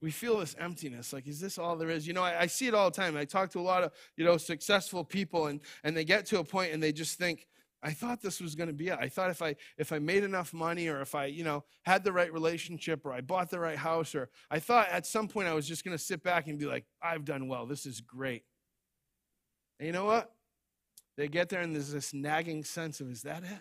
we 0.00 0.10
feel 0.10 0.38
this 0.38 0.56
emptiness. 0.58 1.12
Like, 1.12 1.28
is 1.28 1.38
this 1.38 1.58
all 1.58 1.76
there 1.76 1.88
is? 1.88 2.06
You 2.06 2.12
know, 2.12 2.24
I, 2.24 2.42
I 2.42 2.46
see 2.46 2.66
it 2.66 2.74
all 2.74 2.90
the 2.90 2.96
time. 2.96 3.16
I 3.16 3.24
talk 3.24 3.50
to 3.50 3.60
a 3.60 3.62
lot 3.62 3.84
of, 3.84 3.92
you 4.16 4.24
know, 4.24 4.36
successful 4.36 5.04
people, 5.04 5.46
and, 5.46 5.60
and 5.84 5.96
they 5.96 6.04
get 6.04 6.26
to 6.26 6.40
a 6.40 6.44
point 6.44 6.72
and 6.72 6.82
they 6.82 6.92
just 6.92 7.18
think, 7.18 7.46
I 7.82 7.90
thought 7.92 8.22
this 8.22 8.40
was 8.40 8.54
going 8.54 8.68
to 8.68 8.74
be 8.74 8.88
it. 8.88 8.98
I 9.00 9.08
thought 9.08 9.30
if 9.30 9.42
I 9.42 9.56
if 9.76 9.92
I 9.92 9.98
made 9.98 10.22
enough 10.22 10.54
money 10.54 10.86
or 10.86 11.00
if 11.00 11.14
I, 11.16 11.26
you 11.26 11.42
know, 11.42 11.64
had 11.82 12.04
the 12.04 12.12
right 12.12 12.32
relationship 12.32 13.04
or 13.04 13.12
I 13.12 13.20
bought 13.20 13.50
the 13.50 13.58
right 13.58 13.76
house 13.76 14.14
or 14.14 14.30
I 14.50 14.60
thought 14.60 14.88
at 14.90 15.04
some 15.04 15.26
point 15.26 15.48
I 15.48 15.54
was 15.54 15.66
just 15.66 15.84
going 15.84 15.96
to 15.96 16.02
sit 16.02 16.22
back 16.22 16.46
and 16.46 16.58
be 16.58 16.66
like, 16.66 16.84
I've 17.02 17.24
done 17.24 17.48
well. 17.48 17.66
This 17.66 17.84
is 17.84 18.00
great. 18.00 18.44
And 19.80 19.88
you 19.88 19.92
know 19.92 20.04
what? 20.04 20.30
They 21.16 21.26
get 21.26 21.48
there 21.48 21.60
and 21.60 21.74
there's 21.74 21.92
this 21.92 22.14
nagging 22.14 22.62
sense 22.62 23.00
of 23.00 23.10
is 23.10 23.22
that 23.22 23.42
it? 23.42 23.60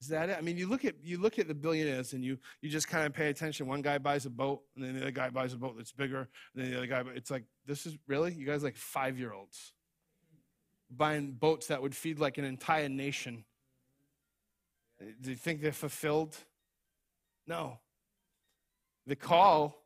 Is 0.00 0.08
that 0.08 0.30
it? 0.30 0.38
I 0.38 0.40
mean, 0.40 0.56
you 0.56 0.68
look 0.68 0.84
at 0.86 0.94
you 1.02 1.18
look 1.18 1.38
at 1.38 1.46
the 1.46 1.54
billionaires 1.54 2.14
and 2.14 2.24
you 2.24 2.38
you 2.60 2.70
just 2.70 2.88
kind 2.88 3.06
of 3.06 3.12
pay 3.12 3.28
attention. 3.28 3.68
One 3.68 3.82
guy 3.82 3.98
buys 3.98 4.26
a 4.26 4.30
boat, 4.30 4.62
and 4.74 4.84
then 4.84 4.94
the 4.94 5.02
other 5.02 5.10
guy 5.12 5.30
buys 5.30 5.52
a 5.52 5.56
boat 5.56 5.74
that's 5.76 5.92
bigger, 5.92 6.28
and 6.54 6.64
then 6.64 6.72
the 6.72 6.76
other 6.78 6.86
guy. 6.88 7.04
It's 7.14 7.30
like 7.30 7.44
this 7.66 7.86
is 7.86 7.96
really 8.08 8.32
you 8.32 8.44
guys 8.44 8.64
like 8.64 8.76
five 8.76 9.16
year 9.16 9.32
olds 9.32 9.72
buying 10.96 11.32
boats 11.32 11.66
that 11.68 11.82
would 11.82 11.94
feed 11.94 12.18
like 12.18 12.38
an 12.38 12.44
entire 12.44 12.88
nation. 12.88 13.44
Do 15.20 15.30
you 15.30 15.36
think 15.36 15.60
they're 15.60 15.72
fulfilled? 15.72 16.36
No. 17.46 17.78
The 19.06 19.16
call 19.16 19.82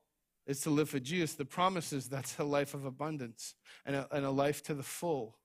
is 0.47 0.61
to 0.63 0.71
live 0.71 0.91
for 0.91 1.01
Jesus. 1.01 1.35
The 1.35 1.45
promise 1.45 1.93
is 1.93 2.09
that's 2.09 2.39
a 2.39 2.45
life 2.45 2.75
of 2.75 2.85
abundance 2.85 3.55
and 3.85 3.97
a, 3.97 4.09
and 4.13 4.25
a 4.25 4.31
life 4.31 4.63
to 4.65 4.75
the 4.75 4.83
full. 4.83 5.37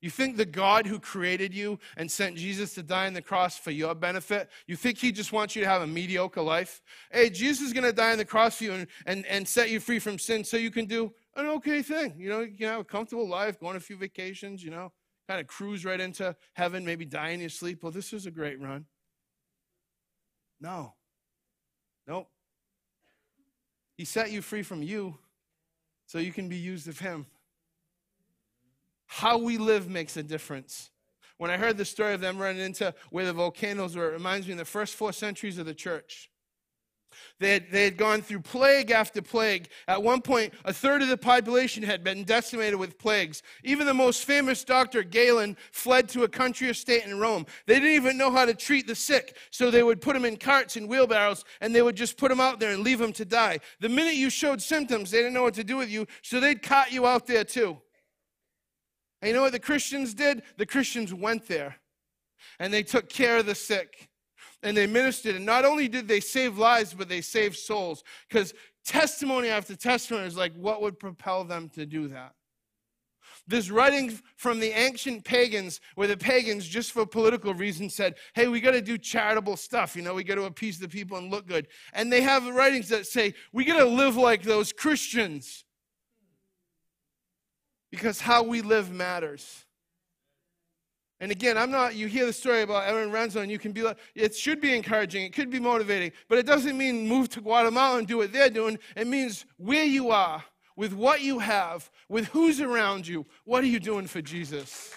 You 0.00 0.10
think 0.10 0.36
the 0.36 0.44
God 0.44 0.86
who 0.86 0.98
created 0.98 1.54
you 1.54 1.78
and 1.96 2.10
sent 2.10 2.36
Jesus 2.36 2.74
to 2.74 2.82
die 2.82 3.06
on 3.06 3.12
the 3.12 3.22
cross 3.22 3.56
for 3.56 3.70
your 3.70 3.94
benefit, 3.94 4.50
you 4.66 4.74
think 4.74 4.98
he 4.98 5.12
just 5.12 5.32
wants 5.32 5.54
you 5.54 5.62
to 5.62 5.68
have 5.68 5.82
a 5.82 5.86
mediocre 5.86 6.42
life? 6.42 6.82
Hey, 7.12 7.30
Jesus 7.30 7.68
is 7.68 7.72
going 7.72 7.84
to 7.84 7.92
die 7.92 8.10
on 8.10 8.18
the 8.18 8.24
cross 8.24 8.56
for 8.56 8.64
you 8.64 8.72
and, 8.72 8.86
and, 9.06 9.24
and 9.26 9.46
set 9.46 9.70
you 9.70 9.78
free 9.78 10.00
from 10.00 10.18
sin 10.18 10.42
so 10.42 10.56
you 10.56 10.72
can 10.72 10.86
do 10.86 11.12
an 11.36 11.46
okay 11.46 11.82
thing. 11.82 12.14
You 12.18 12.28
know, 12.28 12.40
you 12.40 12.56
can 12.56 12.68
have 12.68 12.80
a 12.80 12.84
comfortable 12.84 13.28
life, 13.28 13.58
go 13.58 13.66
on 13.68 13.76
a 13.76 13.80
few 13.80 13.96
vacations, 13.96 14.62
you 14.62 14.70
know, 14.70 14.92
kind 15.28 15.40
of 15.40 15.46
cruise 15.46 15.84
right 15.84 16.00
into 16.00 16.36
heaven, 16.54 16.84
maybe 16.84 17.04
die 17.04 17.30
in 17.30 17.40
your 17.40 17.48
sleep. 17.48 17.82
Well, 17.82 17.92
this 17.92 18.12
is 18.12 18.26
a 18.26 18.30
great 18.30 18.60
run. 18.60 18.86
No. 20.60 20.94
Nope. 22.06 22.28
He 23.96 24.04
set 24.04 24.30
you 24.30 24.42
free 24.42 24.62
from 24.62 24.82
you 24.82 25.18
so 26.06 26.18
you 26.18 26.32
can 26.32 26.48
be 26.48 26.56
used 26.56 26.88
of 26.88 26.98
him. 26.98 27.26
How 29.06 29.38
we 29.38 29.58
live 29.58 29.88
makes 29.88 30.16
a 30.16 30.22
difference. 30.22 30.90
When 31.38 31.50
I 31.50 31.56
heard 31.56 31.76
the 31.76 31.84
story 31.84 32.14
of 32.14 32.20
them 32.20 32.38
running 32.38 32.62
into 32.62 32.94
where 33.10 33.26
the 33.26 33.32
volcanoes 33.32 33.96
were, 33.96 34.10
it 34.10 34.14
reminds 34.14 34.46
me 34.46 34.52
of 34.52 34.58
the 34.58 34.64
first 34.64 34.94
four 34.94 35.12
centuries 35.12 35.58
of 35.58 35.66
the 35.66 35.74
church. 35.74 36.30
They 37.38 37.54
had, 37.54 37.70
they 37.70 37.84
had 37.84 37.96
gone 37.96 38.22
through 38.22 38.40
plague 38.40 38.90
after 38.90 39.22
plague. 39.22 39.68
At 39.88 40.02
one 40.02 40.22
point, 40.22 40.54
a 40.64 40.72
third 40.72 41.02
of 41.02 41.08
the 41.08 41.16
population 41.16 41.82
had 41.82 42.02
been 42.04 42.24
decimated 42.24 42.78
with 42.78 42.98
plagues. 42.98 43.42
Even 43.64 43.86
the 43.86 43.94
most 43.94 44.24
famous 44.24 44.64
doctor, 44.64 45.02
Galen, 45.02 45.56
fled 45.70 46.08
to 46.10 46.24
a 46.24 46.28
country 46.28 46.68
estate 46.68 47.04
in 47.04 47.18
Rome. 47.18 47.46
They 47.66 47.74
didn't 47.74 47.96
even 47.96 48.18
know 48.18 48.30
how 48.30 48.44
to 48.44 48.54
treat 48.54 48.86
the 48.86 48.94
sick, 48.94 49.36
so 49.50 49.70
they 49.70 49.82
would 49.82 50.00
put 50.00 50.14
them 50.14 50.24
in 50.24 50.36
carts 50.36 50.76
and 50.76 50.88
wheelbarrows, 50.88 51.44
and 51.60 51.74
they 51.74 51.82
would 51.82 51.96
just 51.96 52.16
put 52.16 52.28
them 52.28 52.40
out 52.40 52.60
there 52.60 52.72
and 52.72 52.82
leave 52.82 52.98
them 52.98 53.12
to 53.14 53.24
die. 53.24 53.60
The 53.80 53.88
minute 53.88 54.14
you 54.14 54.30
showed 54.30 54.62
symptoms, 54.62 55.10
they 55.10 55.18
didn't 55.18 55.34
know 55.34 55.42
what 55.42 55.54
to 55.54 55.64
do 55.64 55.76
with 55.76 55.90
you, 55.90 56.06
so 56.22 56.40
they'd 56.40 56.62
cart 56.62 56.92
you 56.92 57.06
out 57.06 57.26
there 57.26 57.44
too. 57.44 57.78
And 59.20 59.28
you 59.28 59.34
know 59.34 59.42
what 59.42 59.52
the 59.52 59.60
Christians 59.60 60.14
did? 60.14 60.42
The 60.56 60.66
Christians 60.66 61.14
went 61.14 61.46
there 61.46 61.76
and 62.58 62.72
they 62.72 62.82
took 62.82 63.08
care 63.08 63.38
of 63.38 63.46
the 63.46 63.54
sick 63.54 64.08
and 64.62 64.76
they 64.76 64.86
ministered. 64.86 65.36
And 65.36 65.46
not 65.46 65.64
only 65.64 65.88
did 65.88 66.08
they 66.08 66.20
save 66.20 66.58
lives, 66.58 66.94
but 66.94 67.08
they 67.08 67.20
saved 67.20 67.56
souls. 67.56 68.04
Because 68.28 68.54
testimony 68.84 69.48
after 69.48 69.74
testimony 69.76 70.26
is 70.26 70.36
like, 70.36 70.54
what 70.54 70.82
would 70.82 70.98
propel 70.98 71.44
them 71.44 71.68
to 71.70 71.86
do 71.86 72.08
that? 72.08 72.34
This 73.48 73.70
writing 73.70 74.20
from 74.36 74.60
the 74.60 74.70
ancient 74.70 75.24
pagans, 75.24 75.80
where 75.96 76.06
the 76.06 76.16
pagans, 76.16 76.66
just 76.66 76.92
for 76.92 77.04
political 77.04 77.54
reasons, 77.54 77.94
said, 77.94 78.14
hey, 78.34 78.46
we 78.46 78.60
got 78.60 78.70
to 78.70 78.80
do 78.80 78.96
charitable 78.96 79.56
stuff. 79.56 79.96
You 79.96 80.02
know, 80.02 80.14
we 80.14 80.22
got 80.22 80.36
to 80.36 80.44
appease 80.44 80.78
the 80.78 80.88
people 80.88 81.16
and 81.16 81.30
look 81.30 81.48
good. 81.48 81.66
And 81.92 82.12
they 82.12 82.20
have 82.20 82.46
writings 82.46 82.88
that 82.90 83.06
say, 83.06 83.34
we 83.52 83.64
got 83.64 83.78
to 83.78 83.84
live 83.84 84.16
like 84.16 84.42
those 84.42 84.72
Christians 84.72 85.64
because 87.90 88.20
how 88.20 88.44
we 88.44 88.62
live 88.62 88.92
matters. 88.92 89.64
And 91.22 91.30
again, 91.30 91.56
I'm 91.56 91.70
not, 91.70 91.94
you 91.94 92.08
hear 92.08 92.26
the 92.26 92.32
story 92.32 92.62
about 92.62 92.88
Aaron 92.88 93.12
Renzo, 93.12 93.42
and 93.42 93.50
you 93.50 93.56
can 93.56 93.70
be 93.70 93.84
like, 93.84 93.96
it 94.16 94.34
should 94.34 94.60
be 94.60 94.74
encouraging, 94.74 95.24
it 95.24 95.32
could 95.32 95.50
be 95.50 95.60
motivating, 95.60 96.10
but 96.28 96.36
it 96.36 96.46
doesn't 96.46 96.76
mean 96.76 97.06
move 97.06 97.28
to 97.28 97.40
Guatemala 97.40 97.98
and 97.98 98.08
do 98.08 98.16
what 98.16 98.32
they're 98.32 98.50
doing. 98.50 98.76
It 98.96 99.06
means 99.06 99.46
where 99.56 99.84
you 99.84 100.10
are, 100.10 100.42
with 100.74 100.92
what 100.92 101.20
you 101.20 101.38
have, 101.38 101.88
with 102.08 102.26
who's 102.26 102.60
around 102.60 103.06
you, 103.06 103.24
what 103.44 103.62
are 103.62 103.68
you 103.68 103.78
doing 103.78 104.08
for 104.08 104.20
Jesus? 104.20 104.92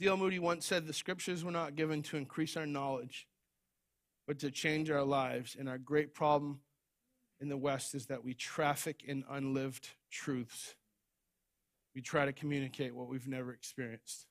D.L. 0.00 0.16
Moody 0.16 0.38
once 0.38 0.64
said 0.64 0.86
the 0.86 0.94
scriptures 0.94 1.44
were 1.44 1.52
not 1.52 1.76
given 1.76 2.00
to 2.04 2.16
increase 2.16 2.56
our 2.56 2.64
knowledge, 2.64 3.28
but 4.26 4.38
to 4.38 4.50
change 4.50 4.90
our 4.90 5.04
lives. 5.04 5.54
And 5.60 5.68
our 5.68 5.76
great 5.76 6.14
problem 6.14 6.60
in 7.42 7.48
the 7.48 7.56
West 7.56 7.94
is 7.94 8.06
that 8.06 8.24
we 8.24 8.32
traffic 8.32 9.02
in 9.04 9.24
unlived 9.28 9.88
truths. 10.10 10.76
We 11.94 12.00
try 12.00 12.24
to 12.24 12.32
communicate 12.32 12.94
what 12.94 13.08
we've 13.08 13.26
never 13.26 13.52
experienced. 13.52 14.26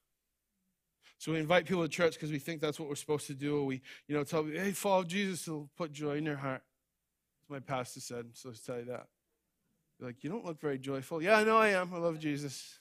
So 1.20 1.34
we 1.34 1.40
invite 1.40 1.66
people 1.66 1.84
to 1.84 1.90
church 1.90 2.14
because 2.14 2.32
we 2.32 2.40
think 2.40 2.62
that's 2.62 2.80
what 2.80 2.90
we're 2.90 2.96
supposed 2.96 3.28
to 3.28 3.36
do. 3.36 3.64
We, 3.66 3.82
you 4.08 4.16
know, 4.16 4.24
tell 4.24 4.44
people, 4.44 4.60
hey, 4.60 4.72
follow 4.72 5.04
Jesus, 5.04 5.46
he'll 5.46 5.70
put 5.78 5.92
joy 5.92 6.16
in 6.16 6.26
your 6.26 6.38
heart. 6.38 6.64
As 7.44 7.50
my 7.50 7.60
pastor 7.60 8.00
said, 8.00 8.28
so 8.34 8.50
let's 8.50 8.62
tell 8.62 8.80
you 8.80 8.86
that. 8.86 9.08
You're 10.00 10.10
like, 10.10 10.24
you 10.24 10.32
don't 10.32 10.46
look 10.46 10.60
very 10.60 10.80
joyful. 10.80 11.22
Yeah, 11.22 11.38
I 11.38 11.44
know 11.44 11.58
I 11.58 11.70
am. 11.70 11.94
I 11.94 11.98
love 11.98 12.18
Jesus. 12.18 12.80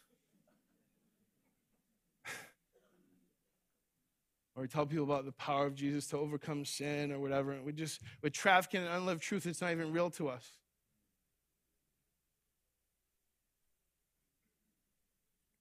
Or 4.61 4.65
we 4.65 4.69
tell 4.69 4.85
people 4.85 5.07
about 5.07 5.25
the 5.25 5.33
power 5.33 5.65
of 5.65 5.75
Jesus 5.75 6.07
to 6.09 6.19
overcome 6.19 6.67
sin 6.67 7.13
or 7.13 7.19
whatever. 7.19 7.53
And 7.53 7.65
we 7.65 7.73
just, 7.73 8.03
with 8.21 8.35
trafficking 8.35 8.83
and 8.83 8.91
unlived 8.91 9.23
truth, 9.23 9.47
it's 9.47 9.63
not 9.63 9.71
even 9.71 9.91
real 9.91 10.11
to 10.11 10.29
us. 10.29 10.47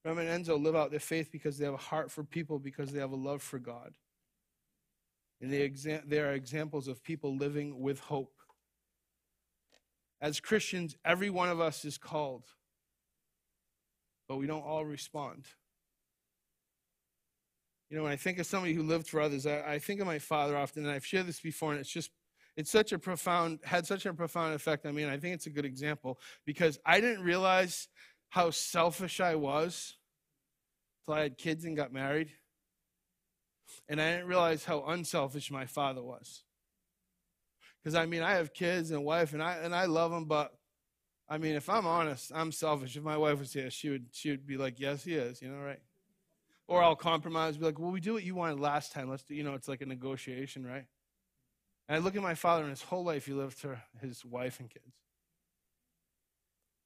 Emma 0.04 0.20
and 0.20 0.30
Renzo 0.30 0.58
live 0.58 0.76
out 0.76 0.92
their 0.92 1.00
faith 1.00 1.32
because 1.32 1.58
they 1.58 1.64
have 1.64 1.76
a 1.76 1.78
heart 1.78 2.12
for 2.12 2.26
people, 2.26 2.60
because 2.60 2.92
they 2.92 3.00
have 3.00 3.14
a 3.14 3.16
love 3.16 3.42
for 3.42 3.58
God. 3.58 3.94
And 5.40 5.50
they, 5.50 5.70
exa- 5.70 6.04
they 6.06 6.20
are 6.20 6.34
examples 6.34 6.90
of 6.90 7.02
people 7.02 7.38
living 7.38 7.80
with 7.80 8.02
hope. 8.02 8.34
As 10.20 10.42
Christians, 10.42 10.98
every 11.06 11.30
one 11.30 11.48
of 11.48 11.62
us 11.62 11.86
is 11.86 11.98
called, 11.98 12.44
but 14.28 14.36
we 14.36 14.46
don't 14.46 14.66
all 14.66 14.84
respond. 14.84 15.46
You 17.90 17.98
know, 17.98 18.04
when 18.04 18.12
I 18.12 18.18
think 18.18 18.38
of 18.40 18.46
somebody 18.46 18.74
who 18.74 18.84
lived 18.84 19.08
for 19.08 19.20
others, 19.20 19.48
I, 19.48 19.62
I 19.62 19.80
think 19.80 20.00
of 20.00 20.06
my 20.08 20.20
father 20.20 20.56
often, 20.56 20.86
and 20.86 20.94
I've 20.94 21.06
shared 21.06 21.26
this 21.26 21.40
before, 21.40 21.72
and 21.72 21.80
it's 21.80 21.90
just 21.90 22.12
it's 22.60 22.70
such 22.70 22.92
a 22.92 23.00
profound 23.00 23.60
had 23.64 23.86
such 23.88 24.06
a 24.06 24.14
profound 24.14 24.54
effect 24.54 24.86
on 24.86 24.94
me 24.94 25.04
and 25.04 25.12
i 25.12 25.18
think 25.18 25.34
it's 25.34 25.46
a 25.46 25.50
good 25.50 25.64
example 25.66 26.20
because 26.46 26.78
i 26.86 27.00
didn't 27.00 27.24
realize 27.24 27.88
how 28.30 28.50
selfish 28.50 29.22
i 29.22 29.34
was 29.34 29.96
until 31.08 31.18
i 31.18 31.24
had 31.24 31.38
kids 31.38 31.64
and 31.64 31.78
got 31.78 31.94
married 31.94 32.30
and 33.88 34.02
i 34.02 34.12
didn't 34.12 34.28
realize 34.28 34.66
how 34.66 34.84
unselfish 34.88 35.52
my 35.52 35.66
father 35.66 36.04
was. 36.04 36.44
Because 37.82 37.96
i 37.96 38.06
mean 38.06 38.24
i 38.24 38.32
have 38.32 38.54
kids 38.54 38.92
and 38.92 39.00
a 39.00 39.02
wife 39.02 39.32
and 39.32 39.42
i 39.42 39.54
and 39.54 39.74
i 39.74 39.86
love 39.86 40.12
them 40.12 40.26
but 40.26 40.52
i 41.30 41.38
mean 41.38 41.56
if 41.56 41.70
i'm 41.70 41.88
honest 41.88 42.32
i'm 42.36 42.52
selfish. 42.52 42.98
If 42.98 43.04
my 43.04 43.18
wife 43.18 43.40
was 43.40 43.54
here 43.54 43.72
she 43.72 43.90
would 43.90 44.08
she 44.12 44.32
would 44.32 44.46
be 44.46 44.58
like 44.58 44.80
yes 44.80 45.06
he 45.06 45.14
is 45.14 45.42
you 45.42 45.50
know 45.50 45.60
right 45.60 45.80
or 46.70 46.84
I'll 46.84 46.96
compromise, 46.96 47.58
be 47.58 47.66
like, 47.66 47.80
well, 47.80 47.90
we 47.90 48.00
do 48.00 48.14
what 48.14 48.24
you 48.24 48.36
wanted 48.36 48.60
last 48.60 48.92
time. 48.92 49.10
Let's 49.10 49.24
do, 49.24 49.34
you 49.34 49.44
know, 49.44 49.56
it's 49.56 49.68
like 49.68 49.82
a 49.82 49.88
negotiation, 49.88 50.64
right? 50.64 50.86
And 51.88 51.96
I 51.96 51.98
look 51.98 52.16
at 52.16 52.22
my 52.22 52.36
father, 52.36 52.62
and 52.62 52.70
his 52.70 52.84
whole 52.84 53.04
life 53.04 53.26
he 53.26 53.34
lived 53.34 53.58
for 53.58 53.82
his 54.00 54.24
wife 54.24 54.60
and 54.60 54.70
kids. 54.70 54.94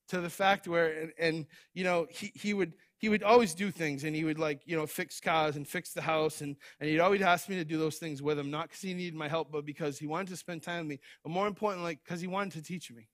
To 0.07 0.21
the 0.21 0.29
fact 0.29 0.69
where, 0.69 1.01
and, 1.01 1.11
and 1.19 1.45
you 1.73 1.83
know, 1.83 2.07
he, 2.09 2.31
he 2.33 2.53
would 2.53 2.73
he 2.97 3.09
would 3.09 3.23
always 3.23 3.53
do 3.53 3.71
things, 3.71 4.05
and 4.05 4.15
he 4.15 4.23
would 4.23 4.39
like, 4.39 4.61
you 4.65 4.77
know, 4.77 4.87
fix 4.87 5.19
cars 5.19 5.57
and 5.57 5.67
fix 5.67 5.91
the 5.91 6.01
house, 6.01 6.39
and, 6.39 6.55
and 6.79 6.89
he'd 6.89 7.01
always 7.01 7.21
ask 7.21 7.49
me 7.49 7.57
to 7.57 7.65
do 7.65 7.77
those 7.77 7.97
things 7.97 8.21
with 8.21 8.39
him, 8.39 8.49
not 8.49 8.69
because 8.69 8.81
he 8.81 8.93
needed 8.93 9.15
my 9.15 9.27
help, 9.27 9.51
but 9.51 9.65
because 9.65 9.99
he 9.99 10.07
wanted 10.07 10.29
to 10.29 10.37
spend 10.37 10.63
time 10.63 10.85
with 10.85 10.87
me, 10.87 10.99
but 11.23 11.31
more 11.31 11.47
importantly, 11.47 11.99
because 12.01 12.21
he 12.21 12.27
wanted 12.27 12.53
to 12.53 12.61
teach 12.61 12.89
me. 12.89 13.09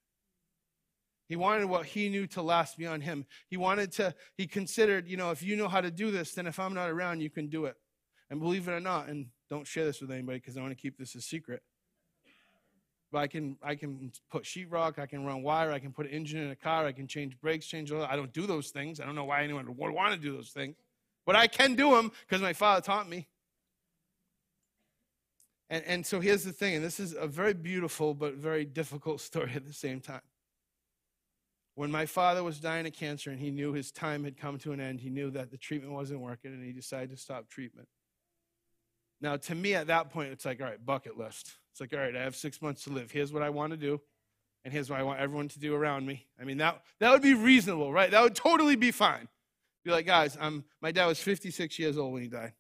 He 1.29 1.35
wanted 1.35 1.65
what 1.65 1.85
he 1.85 2.09
knew 2.09 2.25
to 2.27 2.41
last 2.41 2.75
beyond 2.75 3.03
him. 3.03 3.27
He 3.47 3.55
wanted 3.55 3.91
to, 3.93 4.15
he 4.35 4.47
considered, 4.47 5.07
you 5.07 5.15
know, 5.15 5.29
if 5.29 5.43
you 5.43 5.55
know 5.55 5.67
how 5.67 5.79
to 5.79 5.91
do 5.91 6.09
this, 6.09 6.33
then 6.33 6.47
if 6.47 6.59
I'm 6.59 6.73
not 6.73 6.89
around, 6.89 7.21
you 7.21 7.29
can 7.29 7.49
do 7.49 7.65
it. 7.65 7.75
And 8.31 8.39
believe 8.39 8.67
it 8.67 8.71
or 8.71 8.79
not, 8.79 9.09
and 9.09 9.27
don't 9.47 9.65
share 9.65 9.85
this 9.85 10.01
with 10.01 10.09
anybody 10.09 10.39
because 10.39 10.57
I 10.57 10.61
want 10.61 10.71
to 10.71 10.81
keep 10.81 10.97
this 10.97 11.13
a 11.13 11.21
secret. 11.21 11.61
But 13.11 13.19
I 13.19 13.27
can 13.27 13.57
I 13.63 13.75
can 13.75 14.11
put 14.31 14.43
sheetrock, 14.43 14.99
I 14.99 15.05
can 15.05 15.25
run 15.25 15.41
wire, 15.41 15.71
I 15.71 15.79
can 15.79 15.91
put 15.91 16.07
an 16.07 16.11
engine 16.11 16.41
in 16.41 16.51
a 16.51 16.55
car, 16.55 16.85
I 16.85 16.91
can 16.91 17.07
change 17.07 17.39
brakes, 17.39 17.65
change 17.65 17.91
oil. 17.91 18.07
I 18.09 18.15
don't 18.15 18.33
do 18.33 18.45
those 18.45 18.69
things. 18.69 18.99
I 18.99 19.05
don't 19.05 19.15
know 19.15 19.25
why 19.25 19.43
anyone 19.43 19.65
would 19.67 19.91
want 19.91 20.13
to 20.13 20.19
do 20.19 20.35
those 20.35 20.49
things. 20.49 20.75
But 21.25 21.35
I 21.35 21.47
can 21.47 21.75
do 21.75 21.91
them 21.95 22.11
because 22.27 22.41
my 22.41 22.53
father 22.53 22.81
taught 22.81 23.07
me. 23.09 23.27
And, 25.71 25.83
and 25.85 26.05
so 26.05 26.19
here's 26.19 26.43
the 26.43 26.51
thing, 26.51 26.75
and 26.75 26.83
this 26.83 26.99
is 26.99 27.13
a 27.13 27.27
very 27.27 27.53
beautiful 27.53 28.15
but 28.15 28.33
very 28.35 28.65
difficult 28.65 29.21
story 29.29 29.51
at 29.55 29.65
the 29.65 29.73
same 29.73 30.01
time. 30.01 30.21
When 31.79 31.91
my 31.91 32.05
father 32.05 32.43
was 32.43 32.59
dying 32.59 32.85
of 32.87 32.91
cancer 32.91 33.31
and 33.31 33.39
he 33.39 33.51
knew 33.51 33.71
his 33.71 33.89
time 33.89 34.25
had 34.25 34.35
come 34.35 34.57
to 34.59 34.73
an 34.73 34.81
end, 34.81 34.99
he 34.99 35.09
knew 35.09 35.31
that 35.31 35.49
the 35.49 35.57
treatment 35.57 35.93
wasn't 35.93 36.19
working 36.19 36.51
and 36.51 36.61
he 36.61 36.73
decided 36.73 37.09
to 37.11 37.15
stop 37.15 37.47
treatment. 37.47 37.87
Now, 39.21 39.37
to 39.37 39.55
me 39.55 39.75
at 39.75 39.87
that 39.87 40.09
point, 40.09 40.33
it's 40.33 40.43
like, 40.43 40.59
all 40.59 40.67
right, 40.67 40.85
bucket 40.85 41.17
list. 41.17 41.53
It's 41.71 41.79
like, 41.79 41.93
all 41.93 41.99
right, 41.99 42.13
I 42.13 42.21
have 42.21 42.35
six 42.35 42.61
months 42.61 42.83
to 42.83 42.89
live. 42.89 43.11
Here's 43.11 43.31
what 43.31 43.43
I 43.43 43.49
want 43.49 43.71
to 43.71 43.77
do, 43.77 44.01
and 44.65 44.73
here's 44.73 44.89
what 44.89 44.99
I 44.99 45.03
want 45.03 45.21
everyone 45.21 45.47
to 45.47 45.57
do 45.57 45.73
around 45.73 46.05
me. 46.05 46.27
I 46.37 46.43
mean, 46.43 46.57
that, 46.57 46.81
that 46.99 47.11
would 47.11 47.21
be 47.21 47.33
reasonable, 47.33 47.93
right? 47.93 48.11
That 48.11 48.23
would 48.23 48.35
totally 48.35 48.75
be 48.75 48.91
fine. 48.91 49.29
Be 49.85 49.91
like, 49.91 50.05
guys, 50.05 50.37
I'm, 50.37 50.65
my 50.81 50.91
dad 50.91 51.05
was 51.05 51.21
56 51.21 51.79
years 51.79 51.97
old 51.97 52.11
when 52.11 52.23
he 52.23 52.27
died. 52.27 52.51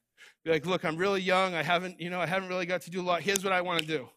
Be 0.45 0.51
like, 0.51 0.65
look, 0.65 0.85
I'm 0.85 0.95
really 0.95 1.21
young. 1.21 1.55
I 1.55 1.63
haven't, 1.63 1.99
you 1.99 2.09
know, 2.09 2.21
I 2.21 2.25
haven't 2.25 2.47
really 2.47 2.65
got 2.65 2.83
to 2.83 2.89
do 2.89 3.01
a 3.01 3.03
lot. 3.03 3.21
Here's 3.21 3.43
what 3.43 3.51
I 3.51 3.59
want 3.59 3.81
to 3.81 3.85
do. 3.85 4.07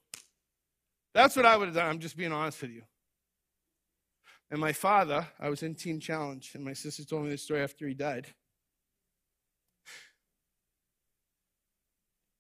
That's 1.13 1.35
what 1.35 1.45
I 1.45 1.57
would 1.57 1.67
have 1.67 1.75
done. 1.75 1.89
I'm 1.89 1.99
just 1.99 2.17
being 2.17 2.31
honest 2.31 2.63
with 2.63 2.71
you. 2.71 2.83
And 4.53 4.61
my 4.61 4.73
father, 4.73 5.27
I 5.41 5.49
was 5.49 5.65
in 5.65 5.75
Teen 5.75 5.99
Challenge, 5.99 6.53
and 6.55 6.65
my 6.65 6.75
sister 6.75 7.05
told 7.05 7.25
me 7.25 7.31
this 7.31 7.43
story 7.43 7.63
after 7.63 7.89
he 7.89 7.95
died. 7.95 8.29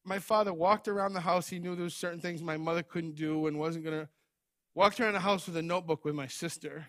my 0.04 0.18
father 0.18 0.52
walked 0.52 0.88
around 0.88 1.12
the 1.12 1.20
house. 1.20 1.48
He 1.48 1.58
knew 1.58 1.74
there 1.74 1.84
was 1.84 1.94
certain 1.94 2.20
things 2.20 2.42
my 2.42 2.56
mother 2.56 2.82
couldn't 2.82 3.14
do 3.14 3.46
and 3.46 3.58
wasn't 3.58 3.84
going 3.84 4.00
to. 4.00 4.08
Walked 4.74 5.00
around 5.00 5.12
the 5.12 5.20
house 5.20 5.46
with 5.46 5.56
a 5.56 5.62
notebook 5.62 6.04
with 6.04 6.14
my 6.14 6.26
sister 6.26 6.86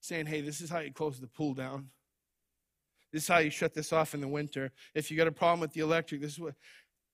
saying, 0.00 0.26
hey, 0.26 0.40
this 0.40 0.60
is 0.60 0.70
how 0.70 0.78
you 0.78 0.92
close 0.92 1.20
the 1.20 1.26
pool 1.26 1.52
down. 1.52 1.88
This 3.12 3.24
is 3.24 3.28
how 3.28 3.38
you 3.38 3.50
shut 3.50 3.74
this 3.74 3.92
off 3.92 4.14
in 4.14 4.20
the 4.20 4.28
winter. 4.28 4.70
If 4.94 5.10
you 5.10 5.16
got 5.16 5.26
a 5.26 5.32
problem 5.32 5.60
with 5.60 5.72
the 5.72 5.80
electric, 5.80 6.20
this 6.20 6.32
is 6.32 6.38
what. 6.38 6.54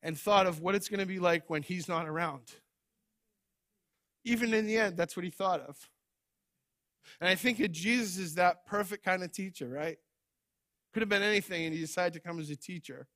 And 0.03 0.19
thought 0.19 0.47
of 0.47 0.61
what 0.61 0.75
it's 0.75 0.89
going 0.89 1.01
to 1.01 1.07
be 1.07 1.19
like 1.19 1.49
when 1.49 1.63
he's 1.63 1.89
not 1.89 2.07
around. 2.07 2.53
Even 4.25 4.53
in 4.53 4.67
the 4.67 4.77
end, 4.77 4.97
that's 4.97 5.17
what 5.17 5.25
he 5.25 5.31
thought 5.31 5.61
of. 5.61 5.89
And 7.21 7.29
I 7.29 7.35
think 7.35 7.59
that 7.59 7.73
Jesus 7.73 8.19
is 8.19 8.35
that 8.35 8.67
perfect 8.67 9.05
kind 9.05 9.23
of 9.23 9.33
teacher, 9.33 9.69
right? 9.69 9.99
Could 10.93 11.03
have 11.03 11.09
been 11.09 11.23
anything, 11.23 11.65
and 11.65 11.75
he 11.75 11.81
decided 11.81 12.13
to 12.15 12.21
come 12.21 12.39
as 12.39 12.51
a 12.51 12.57
teacher. 12.57 13.09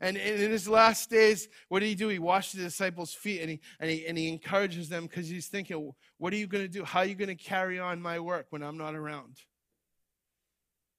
And 0.00 0.16
in 0.16 0.50
his 0.50 0.68
last 0.68 1.10
days, 1.10 1.48
what 1.68 1.80
did 1.80 1.86
he 1.86 1.94
do? 1.94 2.08
He 2.08 2.18
washed 2.18 2.56
the 2.56 2.62
disciples' 2.62 3.14
feet 3.14 3.40
and 3.40 3.50
he, 3.50 3.60
and 3.80 3.90
he, 3.90 4.06
and 4.06 4.16
he 4.16 4.28
encourages 4.28 4.88
them 4.88 5.06
because 5.06 5.28
he's 5.28 5.48
thinking, 5.48 5.92
what 6.18 6.32
are 6.32 6.36
you 6.36 6.46
going 6.46 6.64
to 6.64 6.68
do? 6.68 6.84
How 6.84 7.00
are 7.00 7.04
you 7.04 7.14
going 7.14 7.28
to 7.28 7.34
carry 7.34 7.78
on 7.78 8.00
my 8.00 8.18
work 8.20 8.46
when 8.50 8.62
I'm 8.62 8.78
not 8.78 8.94
around? 8.94 9.36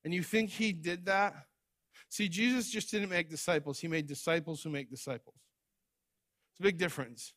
And 0.03 0.13
you 0.13 0.23
think 0.23 0.49
he 0.49 0.71
did 0.71 1.05
that? 1.05 1.33
See, 2.09 2.29
Jesus 2.29 2.69
just 2.69 2.89
didn't 2.89 3.09
make 3.09 3.29
disciples, 3.29 3.79
he 3.79 3.87
made 3.87 4.07
disciples 4.07 4.63
who 4.63 4.69
make 4.69 4.89
disciples. 4.89 5.35
It's 6.51 6.59
a 6.59 6.63
big 6.63 6.77
difference. 6.77 7.33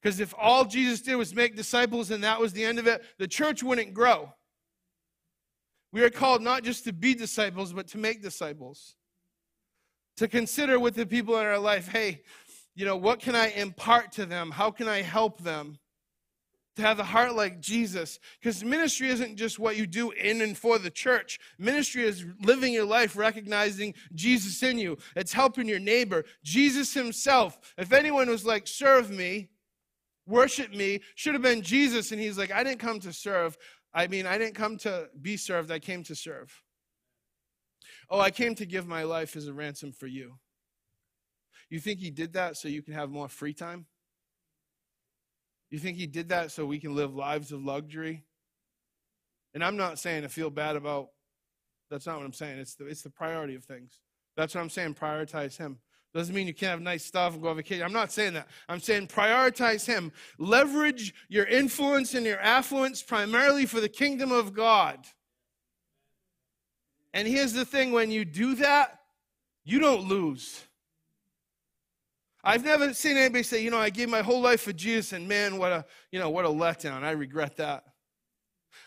Because 0.00 0.20
if 0.20 0.34
all 0.38 0.64
Jesus 0.64 1.00
did 1.00 1.16
was 1.16 1.34
make 1.34 1.56
disciples 1.56 2.10
and 2.10 2.24
that 2.24 2.40
was 2.40 2.52
the 2.52 2.64
end 2.64 2.78
of 2.78 2.86
it, 2.86 3.02
the 3.18 3.28
church 3.28 3.62
wouldn't 3.62 3.92
grow. 3.92 4.32
We 5.92 6.02
are 6.02 6.10
called 6.10 6.42
not 6.42 6.62
just 6.62 6.84
to 6.84 6.92
be 6.92 7.14
disciples, 7.14 7.72
but 7.72 7.88
to 7.88 7.98
make 7.98 8.22
disciples 8.22 8.94
to 10.20 10.28
consider 10.28 10.78
with 10.78 10.94
the 10.94 11.06
people 11.06 11.38
in 11.38 11.46
our 11.46 11.58
life 11.58 11.88
hey, 11.88 12.20
you 12.74 12.84
know, 12.84 12.96
what 12.96 13.20
can 13.20 13.34
I 13.34 13.48
impart 13.52 14.12
to 14.12 14.26
them? 14.26 14.50
How 14.50 14.70
can 14.70 14.86
I 14.86 15.02
help 15.02 15.42
them? 15.42 15.78
To 16.76 16.82
have 16.82 17.00
a 17.00 17.04
heart 17.04 17.34
like 17.34 17.60
Jesus. 17.60 18.18
Because 18.38 18.62
ministry 18.62 19.08
isn't 19.08 19.36
just 19.36 19.58
what 19.58 19.76
you 19.76 19.86
do 19.86 20.12
in 20.12 20.40
and 20.40 20.56
for 20.56 20.78
the 20.78 20.90
church. 20.90 21.38
Ministry 21.58 22.04
is 22.04 22.24
living 22.42 22.72
your 22.72 22.84
life 22.84 23.16
recognizing 23.16 23.94
Jesus 24.14 24.62
in 24.62 24.78
you. 24.78 24.98
It's 25.16 25.32
helping 25.32 25.66
your 25.66 25.80
neighbor. 25.80 26.24
Jesus 26.44 26.94
himself. 26.94 27.58
If 27.76 27.92
anyone 27.92 28.28
was 28.28 28.46
like, 28.46 28.66
serve 28.66 29.10
me, 29.10 29.48
worship 30.30 30.74
me, 30.74 31.00
should 31.14 31.34
have 31.34 31.42
been 31.42 31.62
Jesus. 31.62 32.12
And 32.12 32.20
he's 32.20 32.38
like, 32.38 32.52
I 32.52 32.64
didn't 32.64 32.80
come 32.80 33.00
to 33.00 33.12
serve. 33.12 33.58
I 33.92 34.06
mean, 34.06 34.26
I 34.26 34.38
didn't 34.38 34.54
come 34.54 34.76
to 34.78 35.08
be 35.20 35.36
served, 35.36 35.70
I 35.70 35.78
came 35.78 36.02
to 36.04 36.14
serve. 36.14 36.62
Oh, 38.08 38.20
I 38.20 38.30
came 38.30 38.54
to 38.56 38.66
give 38.66 38.86
my 38.86 39.02
life 39.02 39.36
as 39.36 39.46
a 39.46 39.52
ransom 39.52 39.92
for 39.92 40.06
you. 40.06 40.34
You 41.68 41.78
think 41.78 42.00
he 42.00 42.10
did 42.10 42.32
that 42.32 42.56
so 42.56 42.68
you 42.68 42.82
can 42.82 42.94
have 42.94 43.10
more 43.10 43.28
free 43.28 43.54
time? 43.54 43.86
You 45.70 45.78
think 45.78 45.96
he 45.96 46.06
did 46.06 46.30
that 46.30 46.50
so 46.50 46.66
we 46.66 46.80
can 46.80 46.96
live 46.96 47.14
lives 47.14 47.52
of 47.52 47.62
luxury? 47.62 48.24
And 49.54 49.64
I'm 49.64 49.76
not 49.76 49.98
saying 49.98 50.22
to 50.22 50.28
feel 50.28 50.50
bad 50.50 50.76
about 50.76 51.08
that's 51.90 52.06
not 52.06 52.18
what 52.18 52.26
I'm 52.26 52.32
saying. 52.32 52.58
It's 52.58 52.74
the, 52.76 52.86
it's 52.86 53.02
the 53.02 53.10
priority 53.10 53.54
of 53.54 53.64
things. 53.64 53.98
That's 54.36 54.54
what 54.54 54.60
I'm 54.60 54.70
saying. 54.70 54.94
Prioritize 54.94 55.56
him. 55.56 55.78
Doesn't 56.12 56.34
mean 56.34 56.46
you 56.46 56.54
can't 56.54 56.70
have 56.70 56.80
nice 56.80 57.04
stuff 57.04 57.34
and 57.34 57.42
go 57.42 57.50
on 57.50 57.56
vacation. 57.56 57.84
I'm 57.84 57.92
not 57.92 58.10
saying 58.10 58.34
that. 58.34 58.48
I'm 58.68 58.80
saying 58.80 59.06
prioritize 59.06 59.86
him. 59.86 60.10
Leverage 60.38 61.14
your 61.28 61.46
influence 61.46 62.14
and 62.14 62.26
your 62.26 62.40
affluence 62.40 63.02
primarily 63.02 63.64
for 63.64 63.80
the 63.80 63.88
kingdom 63.88 64.32
of 64.32 64.52
God. 64.52 65.06
And 67.14 67.28
here's 67.28 67.52
the 67.52 67.64
thing 67.64 67.92
when 67.92 68.10
you 68.10 68.24
do 68.24 68.56
that, 68.56 69.00
you 69.64 69.78
don't 69.78 70.08
lose. 70.08 70.64
I've 72.42 72.64
never 72.64 72.94
seen 72.94 73.16
anybody 73.16 73.42
say, 73.42 73.62
you 73.62 73.70
know, 73.70 73.78
I 73.78 73.90
gave 73.90 74.08
my 74.08 74.22
whole 74.22 74.40
life 74.40 74.62
for 74.62 74.72
Jesus 74.72 75.12
and 75.12 75.28
man, 75.28 75.58
what 75.58 75.72
a, 75.72 75.84
you 76.10 76.18
know, 76.18 76.30
what 76.30 76.44
a 76.44 76.48
letdown. 76.48 77.02
I 77.02 77.10
regret 77.10 77.56
that. 77.58 77.84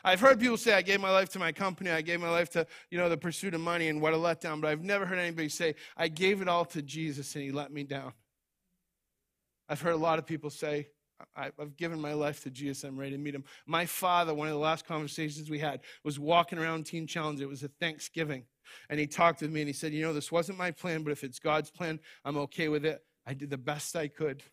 I've 0.03 0.19
heard 0.19 0.39
people 0.39 0.57
say, 0.57 0.73
I 0.73 0.81
gave 0.81 0.99
my 0.99 1.11
life 1.11 1.29
to 1.29 1.39
my 1.39 1.51
company, 1.51 1.89
I 1.89 2.01
gave 2.01 2.19
my 2.19 2.29
life 2.29 2.49
to, 2.51 2.65
you 2.89 2.97
know, 2.97 3.09
the 3.09 3.17
pursuit 3.17 3.53
of 3.53 3.61
money 3.61 3.87
and 3.89 4.01
what 4.01 4.13
a 4.13 4.17
letdown, 4.17 4.61
but 4.61 4.69
I've 4.69 4.83
never 4.83 5.05
heard 5.05 5.19
anybody 5.19 5.49
say, 5.49 5.75
I 5.97 6.07
gave 6.07 6.41
it 6.41 6.47
all 6.47 6.65
to 6.65 6.81
Jesus 6.81 7.35
and 7.35 7.43
he 7.43 7.51
let 7.51 7.71
me 7.71 7.83
down. 7.83 8.13
I've 9.69 9.81
heard 9.81 9.93
a 9.93 9.97
lot 9.97 10.19
of 10.19 10.25
people 10.25 10.49
say, 10.49 10.87
I've 11.35 11.77
given 11.77 12.01
my 12.01 12.13
life 12.13 12.43
to 12.43 12.49
Jesus. 12.49 12.83
I'm 12.83 12.97
ready 12.97 13.11
to 13.11 13.17
meet 13.17 13.33
him. 13.33 13.45
My 13.65 13.85
father, 13.85 14.33
one 14.33 14.47
of 14.47 14.53
the 14.53 14.59
last 14.59 14.85
conversations 14.85 15.49
we 15.49 15.59
had, 15.59 15.81
was 16.03 16.19
walking 16.19 16.59
around 16.59 16.85
Teen 16.85 17.07
Challenge. 17.07 17.39
It 17.39 17.47
was 17.47 17.63
a 17.63 17.69
Thanksgiving. 17.69 18.43
And 18.89 18.99
he 18.99 19.07
talked 19.07 19.41
with 19.41 19.51
me 19.51 19.61
and 19.61 19.67
he 19.67 19.73
said, 19.73 19.93
You 19.93 20.01
know, 20.03 20.13
this 20.13 20.31
wasn't 20.31 20.57
my 20.57 20.71
plan, 20.71 21.03
but 21.03 21.11
if 21.11 21.23
it's 21.23 21.39
God's 21.39 21.71
plan, 21.71 21.99
I'm 22.25 22.37
okay 22.37 22.67
with 22.67 22.85
it. 22.85 23.03
I 23.25 23.33
did 23.33 23.49
the 23.49 23.57
best 23.57 23.95
I 23.95 24.07
could. 24.07 24.43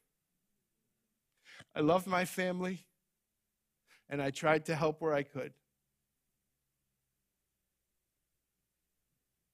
I 1.75 1.81
love 1.81 2.07
my 2.07 2.25
family 2.25 2.87
and 4.11 4.21
I 4.21 4.31
tried 4.31 4.67
to 4.67 4.75
help 4.75 5.01
where 5.01 5.15
I 5.15 5.23
could. 5.23 5.53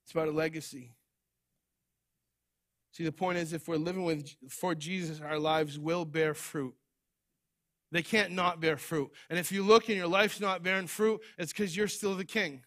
It's 0.04 0.12
about 0.12 0.28
a 0.28 0.32
legacy. 0.32 0.92
See, 2.92 3.04
the 3.04 3.12
point 3.12 3.38
is, 3.38 3.52
if 3.52 3.68
we're 3.68 3.76
living 3.76 4.04
with, 4.04 4.34
for 4.48 4.74
Jesus, 4.74 5.20
our 5.20 5.38
lives 5.38 5.78
will 5.78 6.06
bear 6.06 6.32
fruit. 6.32 6.74
They 7.92 8.02
can't 8.02 8.32
not 8.32 8.60
bear 8.60 8.78
fruit. 8.78 9.10
And 9.28 9.38
if 9.38 9.52
you 9.52 9.62
look 9.62 9.88
and 9.88 9.96
your 9.98 10.06
life's 10.06 10.40
not 10.40 10.62
bearing 10.62 10.86
fruit, 10.86 11.20
it's 11.38 11.52
because 11.52 11.76
you're 11.76 11.88
still 11.88 12.14
the 12.14 12.24
king. 12.24 12.62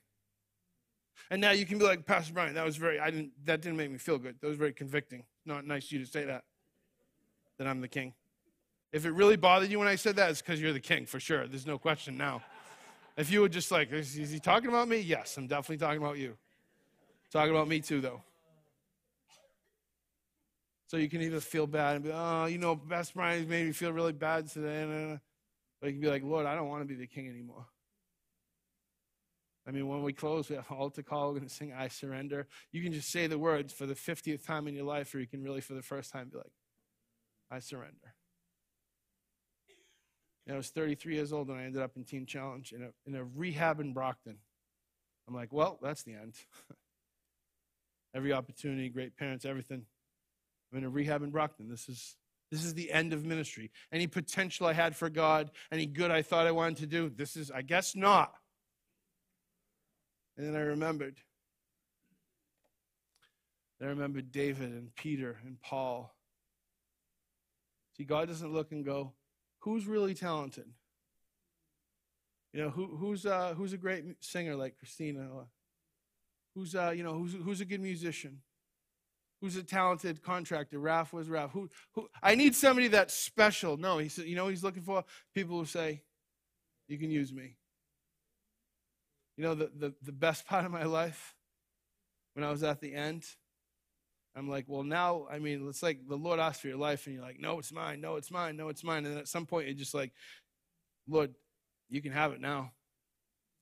And 1.32 1.42
now 1.42 1.52
you 1.52 1.66
can 1.66 1.78
be 1.78 1.86
like, 1.86 2.06
Pastor 2.06 2.34
Brian, 2.34 2.54
that 2.54 2.66
was 2.66 2.78
very, 2.78 3.00
I 3.00 3.10
didn't, 3.10 3.32
that 3.46 3.62
didn't 3.62 3.78
make 3.78 3.92
me 3.92 3.98
feel 3.98 4.18
good. 4.18 4.36
That 4.40 4.48
was 4.48 4.58
very 4.58 4.74
convicting. 4.74 5.24
Not 5.46 5.66
nice 5.66 5.86
of 5.86 5.92
you 5.94 6.00
to 6.00 6.06
say 6.06 6.26
that, 6.26 6.44
that 7.58 7.68
I'm 7.68 7.82
the 7.82 7.88
king. 7.88 8.14
If 8.92 9.06
it 9.06 9.12
really 9.12 9.38
bothered 9.38 9.70
you 9.70 9.80
when 9.80 9.88
I 9.88 9.96
said 9.96 10.16
that, 10.16 10.32
it's 10.32 10.42
because 10.42 10.60
you're 10.60 10.74
the 10.74 10.80
king, 10.80 11.06
for 11.06 11.20
sure. 11.20 11.48
There's 11.48 11.68
no 11.68 11.78
question 11.78 12.18
now. 12.18 12.42
If 13.18 13.32
you 13.32 13.42
were 13.42 13.50
just 13.50 13.72
like, 13.72 13.92
is, 13.92 14.18
is 14.18 14.32
he 14.32 14.40
talking 14.40 14.70
about 14.70 14.88
me? 14.88 14.98
Yes, 14.98 15.38
I'm 15.38 15.48
definitely 15.48 15.78
talking 15.78 16.02
about 16.02 16.18
you. 16.18 16.38
Talking 17.32 17.52
about 17.52 17.68
me 17.68 17.82
too, 17.82 18.02
though. 18.02 18.22
So 20.88 20.98
you 20.98 21.08
can 21.08 21.22
either 21.22 21.40
feel 21.40 21.68
bad 21.68 21.98
and 21.98 22.06
be, 22.06 22.12
oh, 22.12 22.46
you 22.46 22.58
know, 22.58 22.76
Best 22.76 23.14
Brian 23.14 23.48
made 23.48 23.68
me 23.68 23.74
feel 23.74 23.92
really 23.92 24.14
bad 24.14 24.48
today. 24.48 24.84
Or 24.84 25.22
uh, 25.84 25.86
you 25.86 25.92
can 25.92 26.02
be 26.02 26.08
like, 26.08 26.24
Lord, 26.24 26.48
I 26.48 26.56
don't 26.56 26.68
want 26.68 26.82
to 26.82 26.88
be 26.88 26.96
the 26.96 27.06
king 27.06 27.30
anymore. 27.30 27.68
I 29.68 29.72
mean, 29.72 29.88
when 29.88 30.02
we 30.02 30.14
close, 30.14 30.50
we 30.50 30.56
have 30.56 30.66
altar 30.72 31.04
call. 31.04 31.28
We're 31.28 31.40
going 31.40 31.48
to 31.48 31.54
sing 31.54 31.74
I 31.78 31.90
Surrender. 31.90 32.48
You 32.72 32.82
can 32.82 32.92
just 32.92 33.12
say 33.12 33.28
the 33.28 33.38
words 33.38 33.72
for 33.72 33.86
the 33.86 33.94
50th 33.94 34.44
time 34.44 34.68
in 34.68 34.74
your 34.74 34.86
life, 34.86 35.14
or 35.14 35.20
you 35.20 35.28
can 35.28 35.44
really, 35.44 35.62
for 35.62 35.74
the 35.74 35.84
first 35.84 36.12
time, 36.12 36.30
be 36.30 36.38
like, 36.38 36.54
I 37.52 37.60
surrender. 37.60 38.16
And 40.50 40.56
I 40.56 40.58
was 40.58 40.70
33 40.70 41.14
years 41.14 41.32
old 41.32 41.48
when 41.50 41.60
I 41.60 41.66
ended 41.66 41.84
up 41.84 41.92
in 41.96 42.04
Teen 42.04 42.26
Challenge 42.26 42.74
in 42.74 42.82
a, 42.82 42.90
in 43.06 43.14
a 43.14 43.24
rehab 43.24 43.80
in 43.80 43.94
Brockton. 43.94 44.38
I'm 45.28 45.36
like, 45.36 45.54
well, 45.54 45.78
that's 45.80 46.02
the 46.02 46.16
end. 46.16 46.34
Every 48.16 48.34
opportunity, 48.34 48.90
great 48.90 49.16
parents, 49.16 49.46
everything. 49.46 49.86
I'm 50.72 50.80
in 50.80 50.86
a 50.86 50.90
rehab 50.90 51.22
in 51.22 51.30
Brockton. 51.30 51.70
This 51.70 51.88
is 51.88 52.16
this 52.50 52.66
is 52.66 52.74
the 52.74 52.92
end 52.92 53.14
of 53.14 53.24
ministry. 53.24 53.70
Any 53.94 54.08
potential 54.08 54.66
I 54.66 54.74
had 54.74 54.96
for 54.96 55.08
God, 55.08 55.52
any 55.72 55.86
good 55.86 56.10
I 56.10 56.24
thought 56.24 56.48
I 56.48 56.52
wanted 56.52 56.78
to 56.78 56.88
do, 56.88 57.12
this 57.12 57.36
is, 57.36 57.52
I 57.52 57.62
guess, 57.62 57.96
not. 57.96 58.34
And 60.36 60.48
then 60.48 60.56
I 60.56 60.66
remembered. 60.66 61.20
I 63.80 63.86
remembered 63.86 64.32
David 64.32 64.72
and 64.72 64.96
Peter 64.96 65.38
and 65.46 65.62
Paul. 65.62 66.12
See, 67.96 68.04
God 68.04 68.28
doesn't 68.28 68.52
look 68.52 68.72
and 68.72 68.84
go, 68.84 69.14
who's 69.60 69.88
really 69.88 70.14
talented? 70.14 70.70
You 72.54 72.64
know, 72.64 72.70
who, 72.70 72.98
who's, 72.98 73.26
uh, 73.26 73.54
who's 73.56 73.74
a 73.74 73.78
great 73.78 74.04
singer 74.22 74.56
like 74.56 74.78
Christina? 74.78 75.28
Who's, 76.56 76.76
uh, 76.76 76.92
you 76.96 77.04
know, 77.04 77.14
who's, 77.14 77.34
who's 77.34 77.62
a 77.62 77.66
good 77.66 77.82
musician? 77.82 78.42
who's 79.42 79.56
a 79.56 79.64
talented 79.64 80.22
contractor. 80.22 80.80
Raf 80.80 81.14
was 81.14 81.30
Raf. 81.30 81.52
Who, 81.52 81.70
who, 81.94 82.10
I 82.22 82.36
need 82.36 82.56
somebody 82.56 82.88
that's 82.90 83.14
special. 83.14 83.78
No, 83.78 83.98
he 83.98 84.10
said, 84.10 84.26
you 84.26 84.36
know 84.36 84.48
he's 84.48 84.64
looking 84.64 84.84
for? 84.84 85.04
People 85.34 85.58
who 85.58 85.66
say, 85.66 86.02
you 86.88 86.98
can 86.98 87.10
use 87.10 87.32
me. 87.32 87.56
You 89.38 89.44
know, 89.44 89.56
the, 89.56 89.72
the, 89.76 89.94
the 90.02 90.12
best 90.12 90.46
part 90.48 90.66
of 90.66 90.72
my 90.72 90.84
life, 90.84 91.36
when 92.34 92.44
I 92.44 92.52
was 92.52 92.64
at 92.64 92.82
the 92.82 92.94
end, 92.94 93.26
I'm 94.36 94.50
like, 94.50 94.66
well, 94.68 94.84
now, 94.84 95.28
I 95.32 95.40
mean, 95.40 95.68
it's 95.68 95.84
like 95.84 96.08
the 96.08 96.16
Lord 96.16 96.40
asked 96.40 96.62
for 96.62 96.68
your 96.68 96.78
life, 96.78 97.06
and 97.06 97.16
you're 97.16 97.24
like, 97.24 97.40
no, 97.40 97.60
it's 97.60 97.72
mine, 97.72 98.00
no, 98.00 98.16
it's 98.16 98.32
mine, 98.32 98.56
no, 98.56 98.70
it's 98.70 98.84
mine. 98.84 99.06
And 99.06 99.18
at 99.18 99.28
some 99.28 99.46
point, 99.46 99.68
you're 99.68 99.76
just 99.76 99.94
like, 99.94 100.14
Lord, 101.08 101.34
you 101.90 102.02
can 102.02 102.12
have 102.12 102.32
it 102.32 102.40
now. 102.40 102.72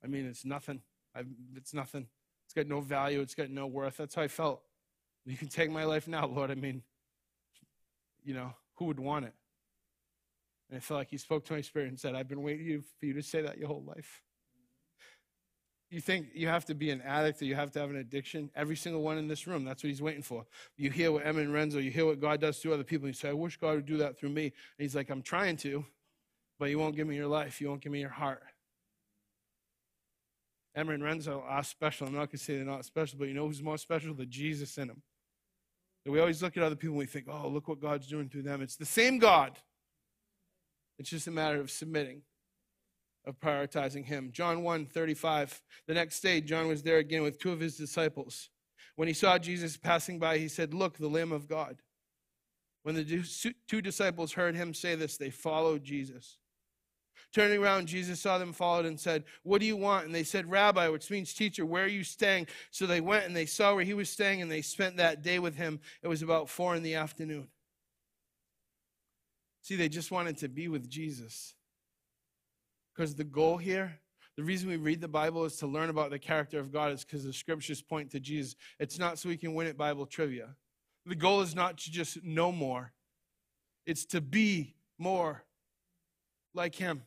I 0.03 0.07
mean, 0.07 0.25
it's 0.25 0.45
nothing. 0.45 0.81
I've, 1.15 1.27
it's 1.55 1.73
nothing. 1.73 2.07
It's 2.45 2.53
got 2.53 2.67
no 2.67 2.81
value. 2.81 3.21
It's 3.21 3.35
got 3.35 3.49
no 3.49 3.67
worth. 3.67 3.97
That's 3.97 4.15
how 4.15 4.21
I 4.21 4.27
felt. 4.27 4.61
You 5.25 5.37
can 5.37 5.47
take 5.47 5.71
my 5.71 5.83
life 5.83 6.07
now, 6.07 6.25
Lord. 6.27 6.51
I 6.51 6.55
mean, 6.55 6.83
you 8.23 8.33
know, 8.33 8.53
who 8.75 8.85
would 8.85 8.99
want 8.99 9.25
it? 9.25 9.33
And 10.69 10.77
I 10.77 10.79
felt 10.79 10.99
like 10.99 11.09
he 11.09 11.17
spoke 11.17 11.45
to 11.45 11.53
my 11.53 11.61
spirit 11.61 11.89
and 11.89 11.99
said, 11.99 12.13
I've 12.15 12.27
been 12.27 12.43
waiting 12.43 12.83
for 12.99 13.05
you 13.05 13.13
to 13.13 13.23
say 13.23 13.41
that 13.41 13.57
your 13.57 13.67
whole 13.67 13.83
life. 13.85 14.21
You 15.89 16.01
think 16.01 16.27
you 16.33 16.47
have 16.47 16.65
to 16.65 16.75
be 16.75 16.91
an 16.91 17.01
addict 17.01 17.41
or 17.41 17.45
you 17.45 17.55
have 17.55 17.71
to 17.71 17.79
have 17.79 17.89
an 17.89 17.95
addiction? 17.95 18.49
Every 18.55 18.75
single 18.75 19.01
one 19.01 19.17
in 19.17 19.27
this 19.27 19.47
room, 19.47 19.63
that's 19.63 19.83
what 19.83 19.89
he's 19.89 20.01
waiting 20.01 20.21
for. 20.21 20.45
You 20.75 20.91
hear 20.91 21.11
what 21.11 21.25
Emma 21.25 21.39
and 21.39 21.53
Renzo, 21.53 21.79
you 21.79 21.91
hear 21.91 22.05
what 22.05 22.19
God 22.19 22.41
does 22.41 22.59
to 22.59 22.73
other 22.73 22.83
people. 22.83 23.07
You 23.07 23.13
say, 23.13 23.29
I 23.29 23.33
wish 23.33 23.57
God 23.57 23.75
would 23.75 23.85
do 23.85 23.97
that 23.97 24.19
through 24.19 24.29
me. 24.29 24.45
And 24.45 24.53
he's 24.79 24.95
like, 24.95 25.09
I'm 25.09 25.21
trying 25.21 25.55
to, 25.57 25.85
but 26.59 26.69
you 26.69 26.77
won't 26.77 26.95
give 26.95 27.07
me 27.07 27.15
your 27.15 27.27
life. 27.27 27.61
You 27.61 27.69
won't 27.69 27.81
give 27.81 27.91
me 27.91 28.01
your 28.01 28.09
heart. 28.09 28.43
Emma 30.75 30.91
and 30.91 31.03
Renzo 31.03 31.43
are 31.47 31.63
special. 31.63 32.05
I'm 32.05 32.13
not 32.13 32.27
going 32.27 32.29
to 32.31 32.37
say 32.37 32.57
they're 32.57 32.65
not 32.65 32.85
special, 32.85 33.17
but 33.17 33.29
you 33.29 33.33
know 33.33 33.47
who's 33.47 33.63
more 33.63 33.77
special? 33.77 34.13
The 34.13 34.25
Jesus 34.25 34.77
in 34.77 34.89
them. 34.89 35.01
And 36.05 36.13
we 36.13 36.19
always 36.19 36.41
look 36.41 36.55
at 36.55 36.63
other 36.63 36.75
people 36.75 36.93
and 36.93 36.99
we 36.99 37.05
think, 37.05 37.27
oh, 37.29 37.47
look 37.47 37.67
what 37.67 37.81
God's 37.81 38.07
doing 38.07 38.29
through 38.29 38.43
them. 38.43 38.61
It's 38.61 38.75
the 38.75 38.85
same 38.85 39.19
God. 39.19 39.57
It's 40.99 41.09
just 41.09 41.27
a 41.27 41.31
matter 41.31 41.59
of 41.59 41.71
submitting 41.71 42.21
of 43.27 43.39
prioritizing 43.39 44.05
him. 44.05 44.31
John 44.31 44.63
1 44.63 44.85
35. 44.85 45.61
The 45.85 45.93
next 45.93 46.21
day, 46.21 46.41
John 46.41 46.67
was 46.67 46.81
there 46.81 46.97
again 46.97 47.23
with 47.23 47.37
two 47.37 47.51
of 47.51 47.59
his 47.59 47.75
disciples. 47.75 48.49
When 48.95 49.07
he 49.07 49.13
saw 49.13 49.37
Jesus 49.37 49.77
passing 49.77 50.17
by, 50.17 50.37
he 50.37 50.47
said, 50.47 50.73
Look, 50.73 50.97
the 50.97 51.07
Lamb 51.07 51.31
of 51.31 51.47
God. 51.47 51.77
When 52.83 52.95
the 52.95 53.53
two 53.67 53.81
disciples 53.81 54.33
heard 54.33 54.55
him 54.55 54.73
say 54.73 54.95
this, 54.95 55.17
they 55.17 55.29
followed 55.29 55.83
Jesus. 55.83 56.37
Turning 57.33 57.61
around, 57.61 57.87
Jesus 57.87 58.21
saw 58.21 58.37
them 58.37 58.53
followed 58.53 58.85
and 58.85 58.99
said, 58.99 59.25
What 59.43 59.59
do 59.59 59.67
you 59.67 59.75
want? 59.75 60.05
And 60.05 60.15
they 60.15 60.23
said, 60.23 60.49
Rabbi, 60.49 60.87
which 60.87 61.11
means 61.11 61.33
teacher, 61.33 61.65
where 61.65 61.83
are 61.83 61.87
you 61.87 62.05
staying? 62.05 62.47
So 62.71 62.87
they 62.87 63.01
went 63.01 63.25
and 63.25 63.35
they 63.35 63.45
saw 63.45 63.75
where 63.75 63.83
he 63.83 63.93
was 63.93 64.09
staying 64.09 64.41
and 64.41 64.49
they 64.49 64.61
spent 64.61 64.97
that 64.97 65.21
day 65.21 65.37
with 65.37 65.55
him. 65.55 65.81
It 66.01 66.07
was 66.07 66.21
about 66.21 66.49
four 66.49 66.75
in 66.75 66.83
the 66.83 66.95
afternoon. 66.95 67.49
See, 69.63 69.75
they 69.75 69.89
just 69.89 70.11
wanted 70.11 70.37
to 70.37 70.47
be 70.47 70.69
with 70.69 70.89
Jesus. 70.89 71.53
Because 72.97 73.13
the 73.13 73.23
goal 73.23 73.57
here, 73.57 73.99
the 74.37 74.43
reason 74.43 74.69
we 74.69 74.77
read 74.77 75.01
the 75.01 75.07
Bible 75.07 75.45
is 75.45 75.57
to 75.57 75.67
learn 75.67 75.89
about 75.89 76.09
the 76.09 76.17
character 76.17 76.59
of 76.59 76.71
God, 76.71 76.91
is 76.91 77.05
because 77.05 77.23
the 77.23 77.31
scriptures 77.31 77.79
point 77.79 78.09
to 78.11 78.19
Jesus. 78.19 78.55
It's 78.79 78.97
not 78.97 79.19
so 79.19 79.29
we 79.29 79.37
can 79.37 79.53
win 79.53 79.67
at 79.67 79.77
Bible 79.77 80.07
trivia. 80.07 80.55
The 81.05 81.15
goal 81.15 81.41
is 81.41 81.55
not 81.55 81.77
to 81.77 81.91
just 81.91 82.23
know 82.23 82.51
more, 82.51 82.93
it's 83.85 84.05
to 84.07 84.21
be 84.21 84.75
more 84.97 85.43
like 86.55 86.73
Him. 86.73 87.03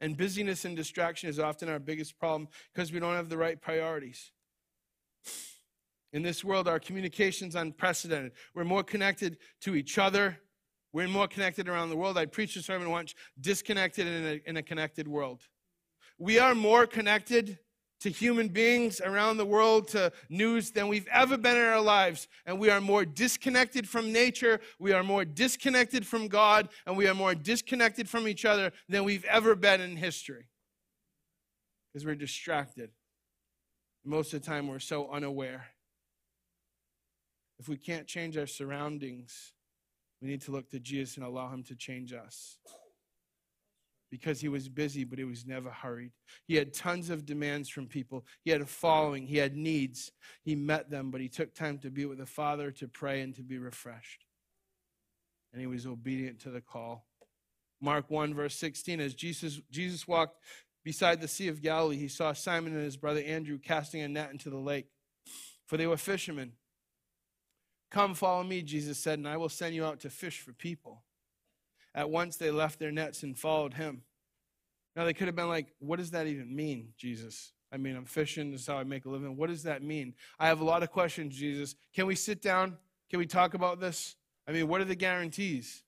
And 0.00 0.16
busyness 0.16 0.64
and 0.64 0.76
distraction 0.76 1.28
is 1.28 1.40
often 1.40 1.68
our 1.68 1.80
biggest 1.80 2.20
problem 2.20 2.46
because 2.72 2.92
we 2.92 3.00
don't 3.00 3.16
have 3.16 3.28
the 3.28 3.36
right 3.36 3.60
priorities. 3.60 4.30
In 6.12 6.22
this 6.22 6.44
world, 6.44 6.68
our 6.68 6.78
communication's 6.78 7.56
unprecedented. 7.56 8.30
We're 8.54 8.62
more 8.62 8.84
connected 8.84 9.38
to 9.62 9.74
each 9.74 9.98
other 9.98 10.38
we're 10.92 11.08
more 11.08 11.28
connected 11.28 11.68
around 11.68 11.90
the 11.90 11.96
world. 11.96 12.16
I 12.16 12.26
preached 12.26 12.56
a 12.56 12.62
sermon 12.62 12.90
once, 12.90 13.14
disconnected 13.40 14.06
in 14.06 14.26
a, 14.26 14.48
in 14.48 14.56
a 14.56 14.62
connected 14.62 15.06
world. 15.06 15.42
We 16.18 16.38
are 16.38 16.54
more 16.54 16.86
connected 16.86 17.58
to 18.00 18.10
human 18.10 18.48
beings 18.48 19.00
around 19.00 19.36
the 19.36 19.44
world, 19.44 19.88
to 19.88 20.12
news, 20.28 20.70
than 20.70 20.88
we've 20.88 21.08
ever 21.08 21.36
been 21.36 21.56
in 21.56 21.64
our 21.64 21.80
lives. 21.80 22.28
And 22.46 22.58
we 22.58 22.70
are 22.70 22.80
more 22.80 23.04
disconnected 23.04 23.88
from 23.88 24.12
nature, 24.12 24.60
we 24.78 24.92
are 24.92 25.02
more 25.02 25.24
disconnected 25.24 26.06
from 26.06 26.28
God, 26.28 26.68
and 26.86 26.96
we 26.96 27.08
are 27.08 27.14
more 27.14 27.34
disconnected 27.34 28.08
from 28.08 28.28
each 28.28 28.44
other 28.44 28.72
than 28.88 29.04
we've 29.04 29.24
ever 29.24 29.54
been 29.54 29.80
in 29.80 29.96
history. 29.96 30.46
Because 31.92 32.06
we're 32.06 32.14
distracted. 32.14 32.90
Most 34.04 34.32
of 34.32 34.42
the 34.42 34.46
time, 34.46 34.68
we're 34.68 34.78
so 34.78 35.10
unaware. 35.10 35.66
If 37.58 37.68
we 37.68 37.76
can't 37.76 38.06
change 38.06 38.36
our 38.36 38.46
surroundings, 38.46 39.52
we 40.20 40.28
need 40.28 40.42
to 40.42 40.50
look 40.50 40.70
to 40.70 40.80
Jesus 40.80 41.16
and 41.16 41.24
allow 41.24 41.48
him 41.52 41.62
to 41.64 41.74
change 41.74 42.12
us. 42.12 42.58
Because 44.10 44.40
he 44.40 44.48
was 44.48 44.68
busy, 44.68 45.04
but 45.04 45.18
he 45.18 45.24
was 45.24 45.46
never 45.46 45.70
hurried. 45.70 46.12
He 46.46 46.54
had 46.54 46.72
tons 46.72 47.10
of 47.10 47.26
demands 47.26 47.68
from 47.68 47.86
people. 47.86 48.24
He 48.42 48.50
had 48.50 48.62
a 48.62 48.66
following. 48.66 49.26
He 49.26 49.36
had 49.36 49.54
needs. 49.54 50.12
He 50.42 50.54
met 50.54 50.90
them, 50.90 51.10
but 51.10 51.20
he 51.20 51.28
took 51.28 51.54
time 51.54 51.78
to 51.80 51.90
be 51.90 52.06
with 52.06 52.18
the 52.18 52.26
Father, 52.26 52.70
to 52.72 52.88
pray, 52.88 53.20
and 53.20 53.34
to 53.34 53.42
be 53.42 53.58
refreshed. 53.58 54.24
And 55.52 55.60
he 55.60 55.66
was 55.66 55.86
obedient 55.86 56.40
to 56.40 56.50
the 56.50 56.62
call. 56.62 57.06
Mark 57.80 58.10
1, 58.10 58.34
verse 58.34 58.54
16, 58.54 58.98
as 59.00 59.14
Jesus, 59.14 59.60
Jesus 59.70 60.08
walked 60.08 60.42
beside 60.84 61.20
the 61.20 61.28
Sea 61.28 61.48
of 61.48 61.60
Galilee, 61.60 61.98
he 61.98 62.08
saw 62.08 62.32
Simon 62.32 62.74
and 62.74 62.82
his 62.82 62.96
brother 62.96 63.20
Andrew 63.20 63.58
casting 63.58 64.00
a 64.00 64.08
net 64.08 64.30
into 64.32 64.48
the 64.48 64.56
lake, 64.56 64.86
for 65.66 65.76
they 65.76 65.86
were 65.86 65.98
fishermen. 65.98 66.52
Come, 67.90 68.14
follow 68.14 68.44
me, 68.44 68.62
Jesus 68.62 68.98
said, 68.98 69.18
and 69.18 69.28
I 69.28 69.36
will 69.36 69.48
send 69.48 69.74
you 69.74 69.84
out 69.84 70.00
to 70.00 70.10
fish 70.10 70.40
for 70.40 70.52
people. 70.52 71.02
At 71.94 72.10
once 72.10 72.36
they 72.36 72.50
left 72.50 72.78
their 72.78 72.92
nets 72.92 73.22
and 73.22 73.36
followed 73.36 73.74
him. 73.74 74.02
Now 74.94 75.04
they 75.04 75.14
could 75.14 75.26
have 75.26 75.36
been 75.36 75.48
like, 75.48 75.68
What 75.78 75.98
does 75.98 76.10
that 76.10 76.26
even 76.26 76.54
mean, 76.54 76.92
Jesus? 76.96 77.52
I 77.72 77.76
mean, 77.76 77.96
I'm 77.96 78.04
fishing, 78.04 78.50
this 78.50 78.62
is 78.62 78.66
how 78.66 78.78
I 78.78 78.84
make 78.84 79.04
a 79.04 79.10
living. 79.10 79.36
What 79.36 79.50
does 79.50 79.62
that 79.64 79.82
mean? 79.82 80.14
I 80.38 80.46
have 80.48 80.60
a 80.60 80.64
lot 80.64 80.82
of 80.82 80.90
questions, 80.90 81.36
Jesus. 81.36 81.74
Can 81.94 82.06
we 82.06 82.14
sit 82.14 82.40
down? 82.40 82.78
Can 83.10 83.18
we 83.18 83.26
talk 83.26 83.54
about 83.54 83.78
this? 83.78 84.16
I 84.46 84.52
mean, 84.52 84.68
what 84.68 84.80
are 84.80 84.86
the 84.86 84.94
guarantees? 84.94 85.82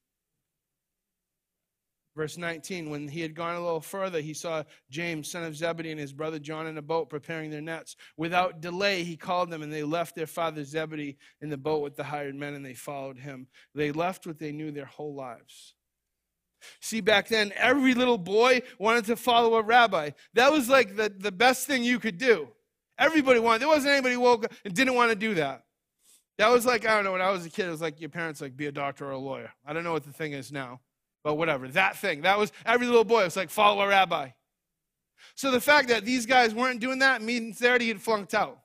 Verse 2.21 2.37
19, 2.37 2.91
when 2.91 3.09
he 3.09 3.23
had 3.23 3.35
gone 3.35 3.55
a 3.55 3.61
little 3.61 3.81
further, 3.81 4.21
he 4.21 4.35
saw 4.35 4.63
James, 4.91 5.31
son 5.31 5.43
of 5.43 5.57
Zebedee, 5.57 5.91
and 5.91 5.99
his 5.99 6.13
brother 6.13 6.39
John 6.39 6.67
in 6.67 6.77
a 6.77 6.83
boat 6.83 7.09
preparing 7.09 7.51
their 7.51 7.63
nets. 7.63 7.97
Without 8.19 8.61
delay, 8.61 9.05
he 9.05 9.17
called 9.17 9.49
them, 9.49 9.63
and 9.63 9.73
they 9.73 9.85
left 9.85 10.15
their 10.15 10.27
father 10.27 10.63
Zebedee 10.63 11.17
in 11.41 11.49
the 11.49 11.57
boat 11.57 11.81
with 11.81 11.97
the 11.97 12.05
hired 12.05 12.35
men, 12.35 12.53
and 12.53 12.63
they 12.63 12.75
followed 12.75 13.17
him. 13.17 13.47
They 13.75 13.91
left 13.91 14.27
what 14.27 14.39
they 14.39 14.53
knew 14.53 14.71
their 14.71 14.85
whole 14.85 15.15
lives. 15.15 15.73
See, 16.83 17.01
back 17.01 17.29
then, 17.29 17.55
every 17.57 17.95
little 17.95 18.19
boy 18.19 18.61
wanted 18.79 19.07
to 19.07 19.17
follow 19.17 19.55
a 19.55 19.63
rabbi. 19.63 20.11
That 20.35 20.53
was 20.53 20.69
like 20.69 20.97
the, 20.97 21.11
the 21.17 21.33
best 21.33 21.67
thing 21.67 21.83
you 21.83 21.99
could 21.99 22.19
do. 22.19 22.49
Everybody 22.99 23.41
wanted. 23.41 23.63
There 23.63 23.69
wasn't 23.69 23.93
anybody 23.93 24.19
woke 24.19 24.45
up 24.45 24.53
and 24.67 24.75
didn't 24.75 24.95
want 24.95 25.09
to 25.09 25.17
do 25.17 25.37
that. 25.37 25.63
That 26.37 26.51
was 26.51 26.67
like, 26.67 26.87
I 26.87 26.97
don't 26.97 27.05
know, 27.05 27.13
when 27.13 27.23
I 27.23 27.31
was 27.31 27.47
a 27.47 27.51
kid, 27.51 27.67
it 27.67 27.71
was 27.71 27.81
like 27.81 27.99
your 27.99 28.11
parents 28.11 28.43
like, 28.43 28.59
be 28.59 28.67
a 28.67 28.73
doctor 28.73 29.07
or 29.07 29.13
a 29.13 29.19
lawyer. 29.19 29.53
I 29.65 29.73
don't 29.73 29.85
know 29.85 29.93
what 29.93 30.05
the 30.05 30.13
thing 30.13 30.35
is 30.35 30.53
now. 30.53 30.81
But 31.23 31.35
whatever, 31.35 31.69
that 31.69 31.97
thing. 31.97 32.23
That 32.23 32.39
was 32.39 32.53
every 32.65 32.87
little 32.87 33.05
boy 33.05 33.25
was 33.25 33.37
like, 33.37 33.51
follow 33.51 33.83
a 33.83 33.89
rabbi. 33.89 34.31
So 35.35 35.51
the 35.51 35.61
fact 35.61 35.89
that 35.89 36.05
these 36.05 36.27
guys 36.27 36.55
weren't 36.55 36.81
doing 36.81 37.01
that 37.01 37.23
means 37.23 37.59
they 37.59 37.69
already 37.69 37.89
had 37.89 38.01
flunked 38.01 38.35
out. 38.35 38.59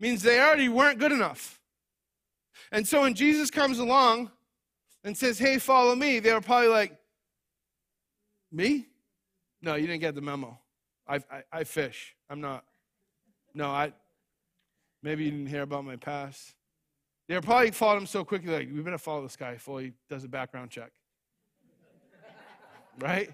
Means 0.00 0.22
they 0.22 0.40
already 0.40 0.68
weren't 0.68 0.98
good 0.98 1.12
enough. 1.12 1.60
And 2.72 2.86
so 2.86 3.02
when 3.02 3.14
Jesus 3.14 3.50
comes 3.50 3.78
along 3.78 4.30
and 5.04 5.16
says, 5.16 5.38
hey, 5.38 5.58
follow 5.58 5.94
me, 5.94 6.18
they 6.18 6.32
were 6.32 6.40
probably 6.40 6.68
like, 6.68 6.96
me? 8.50 8.86
No, 9.62 9.76
you 9.76 9.86
didn't 9.86 10.00
get 10.00 10.14
the 10.14 10.20
memo. 10.20 10.58
I, 11.06 11.16
I, 11.16 11.42
I 11.52 11.64
fish. 11.64 12.16
I'm 12.28 12.40
not. 12.40 12.64
No, 13.54 13.70
I. 13.70 13.92
Maybe 15.02 15.24
you 15.24 15.30
didn't 15.30 15.46
hear 15.46 15.62
about 15.62 15.84
my 15.84 15.96
past. 15.96 16.54
They 17.28 17.34
were 17.34 17.42
probably 17.42 17.70
followed 17.70 17.98
him 17.98 18.06
so 18.06 18.24
quickly, 18.24 18.52
like, 18.52 18.68
we 18.72 18.80
better 18.82 18.98
follow 18.98 19.22
this 19.22 19.36
guy 19.36 19.54
before 19.54 19.80
he 19.80 19.92
does 20.08 20.24
a 20.24 20.28
background 20.28 20.70
check 20.70 20.92
right? 22.98 23.30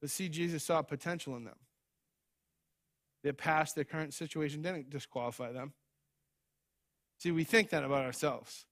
But 0.00 0.10
see, 0.10 0.28
Jesus 0.28 0.64
saw 0.64 0.82
potential 0.82 1.36
in 1.36 1.44
them. 1.44 1.56
Their 3.22 3.34
past, 3.34 3.74
their 3.74 3.84
current 3.84 4.14
situation 4.14 4.62
didn't 4.62 4.88
disqualify 4.88 5.52
them. 5.52 5.74
See, 7.18 7.30
we 7.30 7.44
think 7.44 7.68
that 7.70 7.84
about 7.84 8.04
ourselves. 8.04 8.64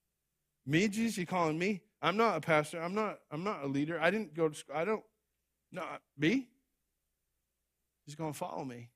Me, 0.64 0.88
Jesus, 0.88 1.18
you 1.18 1.26
calling 1.26 1.58
me? 1.58 1.82
I'm 2.00 2.16
not 2.16 2.36
a 2.36 2.40
pastor. 2.40 2.80
I'm 2.80 2.94
not. 2.94 3.18
I'm 3.30 3.44
not 3.44 3.64
a 3.64 3.66
leader. 3.66 4.00
I 4.00 4.10
didn't 4.10 4.34
go 4.34 4.48
to 4.48 4.54
school. 4.54 4.76
I 4.76 4.84
don't. 4.84 5.02
No, 5.72 5.82
me. 6.16 6.48
He's 8.06 8.14
going 8.14 8.32
to 8.32 8.38
follow 8.38 8.64
me. 8.64 8.88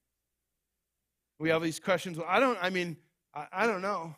We 1.38 1.50
have 1.50 1.62
these 1.62 1.80
questions. 1.80 2.16
Well, 2.16 2.26
I 2.28 2.40
don't. 2.40 2.58
I 2.62 2.70
mean, 2.70 2.96
I, 3.34 3.46
I 3.52 3.66
don't 3.66 3.82
know. 3.82 4.14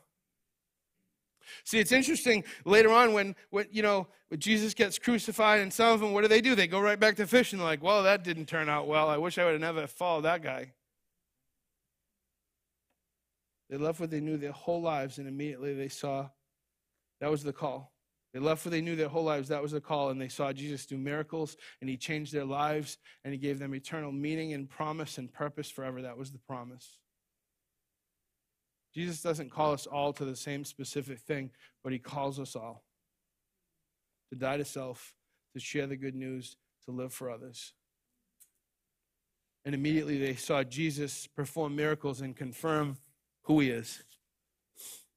See, 1.64 1.78
it's 1.78 1.92
interesting 1.92 2.44
later 2.64 2.90
on 2.90 3.12
when, 3.12 3.36
when 3.50 3.66
you 3.70 3.82
know 3.82 4.08
when 4.28 4.40
Jesus 4.40 4.74
gets 4.74 4.98
crucified, 4.98 5.60
and 5.60 5.72
some 5.72 5.92
of 5.92 6.00
them, 6.00 6.12
what 6.12 6.22
do 6.22 6.28
they 6.28 6.40
do? 6.40 6.54
They 6.54 6.66
go 6.66 6.80
right 6.80 6.98
back 6.98 7.16
to 7.16 7.26
fishing. 7.26 7.58
They're 7.58 7.68
like, 7.68 7.82
"Well, 7.82 8.02
that 8.02 8.24
didn't 8.24 8.46
turn 8.46 8.68
out 8.68 8.86
well. 8.86 9.08
I 9.08 9.16
wish 9.16 9.38
I 9.38 9.44
would 9.44 9.52
have 9.52 9.60
never 9.60 9.86
followed 9.86 10.22
that 10.22 10.42
guy." 10.42 10.72
They 13.70 13.76
left 13.76 14.00
what 14.00 14.10
they 14.10 14.20
knew 14.20 14.36
their 14.36 14.52
whole 14.52 14.82
lives, 14.82 15.18
and 15.18 15.26
immediately 15.26 15.74
they 15.74 15.88
saw 15.88 16.28
that 17.20 17.30
was 17.30 17.42
the 17.42 17.52
call. 17.52 17.92
They 18.32 18.40
left 18.40 18.66
what 18.66 18.72
they 18.72 18.80
knew 18.80 18.96
their 18.96 19.08
whole 19.08 19.22
lives. 19.22 19.48
That 19.48 19.62
was 19.62 19.72
the 19.72 19.80
call, 19.80 20.10
and 20.10 20.20
they 20.20 20.28
saw 20.28 20.52
Jesus 20.52 20.86
do 20.86 20.98
miracles, 20.98 21.56
and 21.80 21.88
He 21.88 21.96
changed 21.96 22.32
their 22.32 22.44
lives, 22.44 22.98
and 23.24 23.32
He 23.32 23.38
gave 23.38 23.58
them 23.58 23.74
eternal 23.74 24.10
meaning 24.10 24.52
and 24.52 24.68
promise 24.68 25.18
and 25.18 25.32
purpose 25.32 25.70
forever. 25.70 26.02
That 26.02 26.18
was 26.18 26.32
the 26.32 26.38
promise. 26.38 26.98
Jesus 28.94 29.20
doesn't 29.20 29.50
call 29.50 29.72
us 29.72 29.86
all 29.86 30.12
to 30.12 30.24
the 30.24 30.36
same 30.36 30.64
specific 30.64 31.18
thing, 31.18 31.50
but 31.82 31.92
he 31.92 31.98
calls 31.98 32.38
us 32.38 32.54
all 32.54 32.84
to 34.30 34.36
die 34.36 34.56
to 34.56 34.64
self, 34.64 35.14
to 35.52 35.60
share 35.60 35.86
the 35.86 35.96
good 35.96 36.14
news, 36.14 36.56
to 36.84 36.92
live 36.92 37.12
for 37.12 37.30
others. 37.30 37.72
And 39.64 39.74
immediately 39.74 40.18
they 40.18 40.34
saw 40.34 40.62
Jesus 40.62 41.26
perform 41.26 41.74
miracles 41.74 42.20
and 42.20 42.36
confirm 42.36 42.98
who 43.42 43.60
he 43.60 43.70
is. 43.70 44.02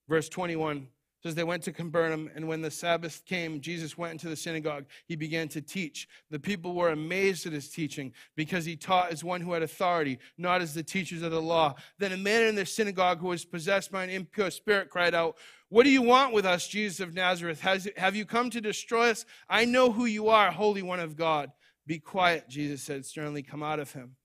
Verse 0.08 0.30
21 0.30 0.88
says 1.28 1.36
they 1.36 1.44
went 1.44 1.64
to 1.64 1.74
Capernaum, 1.74 2.30
and 2.36 2.48
when 2.48 2.62
the 2.62 2.72
Sabbath 2.72 3.24
came, 3.26 3.60
Jesus 3.60 3.98
went 3.98 4.14
into 4.14 4.30
the 4.30 4.36
synagogue. 4.36 4.86
He 5.06 5.16
began 5.16 5.48
to 5.50 5.62
teach. 5.62 6.08
The 6.32 6.40
people 6.40 6.74
were 6.74 6.90
amazed 6.90 7.46
at 7.46 7.54
his 7.54 7.70
teaching 7.70 8.14
because 8.36 8.66
he 8.66 8.76
taught 8.76 9.12
as 9.12 9.24
one 9.24 9.42
who 9.42 9.54
had 9.54 9.64
authority, 9.64 10.20
not 10.38 10.62
as 10.62 10.74
the 10.74 10.84
teachers 10.84 11.22
of 11.22 11.32
the 11.32 11.42
law. 11.42 11.76
Then 12.00 12.14
a 12.14 12.18
man 12.18 12.44
in 12.44 12.56
the 12.56 12.66
synagogue 12.66 13.20
who 13.20 13.28
was 13.28 13.46
possessed 13.46 13.92
by 13.92 14.04
an 14.04 14.10
impure 14.10 14.50
spirit 14.50 14.90
cried 14.90 15.14
out, 15.14 15.38
What 15.70 15.84
do 15.84 15.90
you 15.90 16.02
want 16.02 16.34
with 16.34 16.46
us, 16.46 16.68
Jesus 16.68 17.00
of 17.00 17.14
Nazareth? 17.14 17.62
Has, 17.62 17.90
have 17.98 18.16
you 18.16 18.26
come 18.26 18.50
to 18.50 18.62
destroy 18.62 19.10
us? 19.10 19.26
I 19.50 19.66
know 19.66 19.92
who 19.92 20.06
you 20.06 20.30
are, 20.30 20.52
Holy 20.52 20.82
One 20.82 21.00
of 21.00 21.18
God. 21.18 21.52
Be 21.86 22.00
quiet, 22.00 22.50
Jesus 22.50 22.82
said 22.82 23.06
sternly, 23.06 23.44
come 23.44 23.64
out 23.64 23.80
of 23.80 23.92
him. 23.94 24.16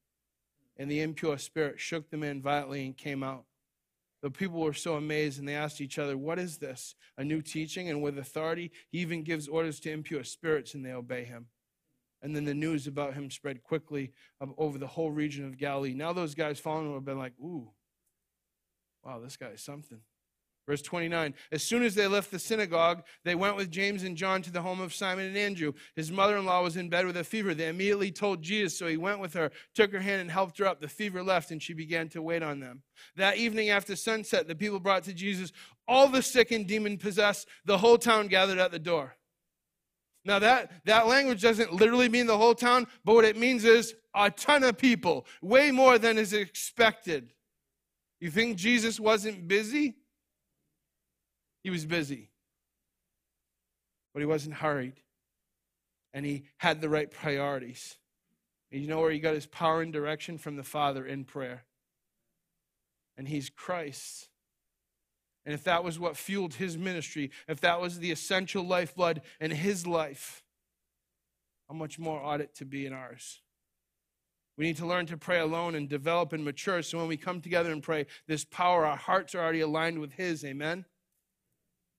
And 0.77 0.91
the 0.91 1.01
impure 1.01 1.39
spirit 1.39 1.79
shook 1.79 2.11
the 2.11 2.17
man 2.17 2.43
violently 2.43 2.87
and 2.87 2.97
came 2.97 3.23
out. 3.23 3.45
The 4.23 4.31
people 4.31 4.61
were 4.61 4.73
so 4.73 4.95
amazed 4.95 5.41
and 5.41 5.49
they 5.49 5.57
asked 5.57 5.81
each 5.81 5.99
other, 5.99 6.17
What 6.17 6.39
is 6.39 6.59
this? 6.59 6.95
A 7.19 7.25
new 7.25 7.43
teaching? 7.43 7.89
And 7.89 8.01
with 8.01 8.19
authority, 8.19 8.71
he 8.91 8.99
even 9.01 9.25
gives 9.25 9.49
orders 9.49 9.81
to 9.81 9.91
impure 9.91 10.23
spirits 10.23 10.75
and 10.75 10.87
they 10.87 10.93
obey 10.93 11.25
him. 11.25 11.47
And 12.23 12.37
then 12.37 12.45
the 12.45 12.55
news 12.55 12.87
about 12.87 13.15
him 13.15 13.31
spread 13.31 13.65
quickly 13.65 14.13
over 14.57 14.79
the 14.79 14.87
whole 14.87 15.11
region 15.11 15.45
of 15.45 15.59
Galilee. 15.59 15.93
Now 15.93 16.13
those 16.13 16.37
guys 16.37 16.61
following 16.61 16.87
him 16.87 16.95
have 16.95 17.05
been 17.05 17.19
like, 17.19 17.35
Ooh, 17.41 17.73
wow, 19.05 19.19
this 19.19 19.37
guy 19.37 19.49
is 19.49 19.61
something. 19.61 20.01
Verse 20.67 20.83
29 20.83 21.35
As 21.51 21.63
soon 21.63 21.83
as 21.83 21.95
they 21.95 22.07
left 22.07 22.31
the 22.31 22.39
synagogue, 22.39 23.03
they 23.25 23.35
went 23.35 23.57
with 23.57 23.71
James 23.71 24.05
and 24.05 24.17
John 24.17 24.43
to 24.43 24.51
the 24.51 24.63
home 24.63 24.81
of 24.81 24.95
Simon 24.95 25.27
and 25.27 25.37
Andrew. 25.37 25.73
His 25.97 26.13
mother 26.13 26.37
in 26.37 26.45
law 26.45 26.63
was 26.63 26.77
in 26.77 26.89
bed 26.89 27.07
with 27.07 27.17
a 27.17 27.25
fever. 27.25 27.55
They 27.55 27.69
immediately 27.69 28.13
told 28.13 28.43
Jesus, 28.43 28.79
so 28.79 28.87
he 28.87 28.97
went 28.97 29.19
with 29.19 29.35
her, 29.35 29.51
took 29.75 29.93
her 29.93 30.01
hand, 30.01 30.21
and 30.21 30.31
helped 30.31 30.59
her 30.59 30.67
up. 30.67 30.81
The 30.81 30.89
fever 30.89 31.23
left, 31.23 31.51
and 31.51 31.63
she 31.63 31.75
began 31.75 32.09
to 32.11 32.23
wait 32.23 32.43
on 32.43 32.61
them. 32.61 32.83
That 33.17 33.39
evening 33.39 33.71
after 33.71 33.97
sunset, 33.97 34.47
the 34.47 34.55
people 34.55 34.79
brought 34.79 35.03
to 35.05 35.13
Jesus 35.13 35.53
all 35.89 36.09
the 36.09 36.23
sick 36.23 36.53
and 36.53 36.67
demon 36.67 36.97
possessed. 36.97 37.49
The 37.65 37.79
whole 37.79 37.99
town 37.99 38.29
gathered 38.29 38.59
at 38.59 38.71
the 38.71 38.79
door. 38.79 39.17
Now, 40.25 40.39
that, 40.39 40.71
that 40.85 41.09
language 41.09 41.43
doesn't 41.43 41.73
literally 41.73 42.09
mean 42.09 42.27
the 42.27 42.39
whole 42.39 42.55
town, 42.55 42.87
but 43.05 43.15
what 43.15 43.25
it 43.25 43.37
means 43.37 43.65
is 43.65 43.95
a 44.15 44.31
ton 44.31 44.63
of 44.63 44.79
people, 44.79 45.27
way 45.41 45.73
more 45.73 45.99
than 45.99 46.17
is 46.17 46.33
expected. 46.33 47.33
You 48.21 48.31
think 48.31 48.57
Jesus 48.57 49.01
wasn't 49.01 49.49
busy? 49.49 49.97
He 51.63 51.71
was 51.71 51.87
busy, 51.87 52.31
but 54.13 54.21
he 54.21 54.27
wasn't 54.27 54.57
hurried. 54.57 55.01
And 56.15 56.27
he 56.27 56.45
had 56.59 56.81
the 56.81 56.89
right 56.89 57.11
priorities. 57.11 57.97
And 58.71 58.81
you 58.81 58.89
know 58.89 59.01
where 59.01 59.11
he 59.11 59.19
got 59.19 59.35
his 59.35 59.47
power 59.47 59.83
and 59.83 59.93
direction 59.93 60.39
from 60.39 60.57
the 60.57 60.63
Father 60.63 61.07
in 61.07 61.25
prayer. 61.25 61.65
And 63.17 63.29
he's 63.29 63.49
Christ. 63.49 64.29
And 65.45 65.55
if 65.55 65.65
that 65.65 65.85
was 65.85 65.99
what 65.99 66.17
fueled 66.17 66.55
his 66.55 66.79
ministry, 66.79 67.31
if 67.49 67.61
that 67.61 67.81
was 67.81 67.99
the 67.99 68.11
essential 68.11 68.65
lifeblood 68.65 69.23
in 69.41 69.51
his 69.51 69.87
life, 69.87 70.45
how 71.69 71.75
much 71.75 71.99
more 71.99 72.23
ought 72.23 72.41
it 72.41 72.55
to 72.57 72.65
be 72.65 72.87
in 72.87 72.93
ours? 72.93 73.41
We 74.57 74.67
need 74.67 74.77
to 74.77 74.87
learn 74.87 75.07
to 75.07 75.17
pray 75.17 75.41
alone 75.41 75.75
and 75.75 75.89
develop 75.89 76.33
and 76.33 76.45
mature 76.45 76.83
so 76.83 76.99
when 76.99 77.09
we 77.09 77.17
come 77.17 77.41
together 77.41 77.73
and 77.73 77.83
pray, 77.83 78.07
this 78.29 78.45
power, 78.45 78.85
our 78.85 78.97
hearts 78.97 79.35
are 79.35 79.41
already 79.41 79.61
aligned 79.61 79.99
with 79.99 80.13
his. 80.13 80.45
Amen? 80.45 80.85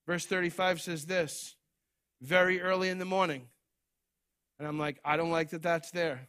Verse 0.05 0.25
35 0.25 0.81
says 0.81 1.05
this 1.05 1.55
very 2.21 2.61
early 2.61 2.89
in 2.89 2.99
the 2.99 3.05
morning. 3.05 3.47
And 4.59 4.67
I'm 4.67 4.79
like, 4.79 4.99
I 5.03 5.17
don't 5.17 5.31
like 5.31 5.49
that 5.51 5.61
that's 5.61 5.91
there. 5.91 6.27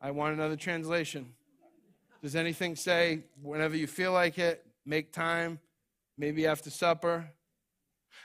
I 0.00 0.10
want 0.10 0.34
another 0.34 0.56
translation. 0.56 1.34
Does 2.22 2.36
anything 2.36 2.76
say 2.76 3.20
whenever 3.42 3.76
you 3.76 3.86
feel 3.86 4.12
like 4.12 4.38
it, 4.38 4.64
make 4.84 5.12
time, 5.12 5.60
maybe 6.18 6.46
after 6.46 6.70
supper? 6.70 7.30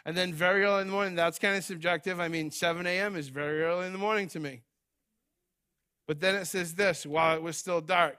And 0.05 0.15
then 0.15 0.33
very 0.33 0.63
early 0.63 0.81
in 0.81 0.87
the 0.87 0.93
morning, 0.93 1.15
that's 1.15 1.37
kind 1.37 1.55
of 1.55 1.63
subjective. 1.63 2.19
I 2.19 2.27
mean, 2.27 2.49
7 2.49 2.85
a.m. 2.87 3.15
is 3.15 3.27
very 3.27 3.61
early 3.61 3.85
in 3.85 3.93
the 3.93 3.99
morning 3.99 4.27
to 4.29 4.39
me. 4.39 4.61
But 6.07 6.19
then 6.19 6.35
it 6.35 6.45
says 6.45 6.73
this 6.75 7.05
while 7.05 7.35
it 7.35 7.41
was 7.41 7.57
still 7.57 7.81
dark. 7.81 8.17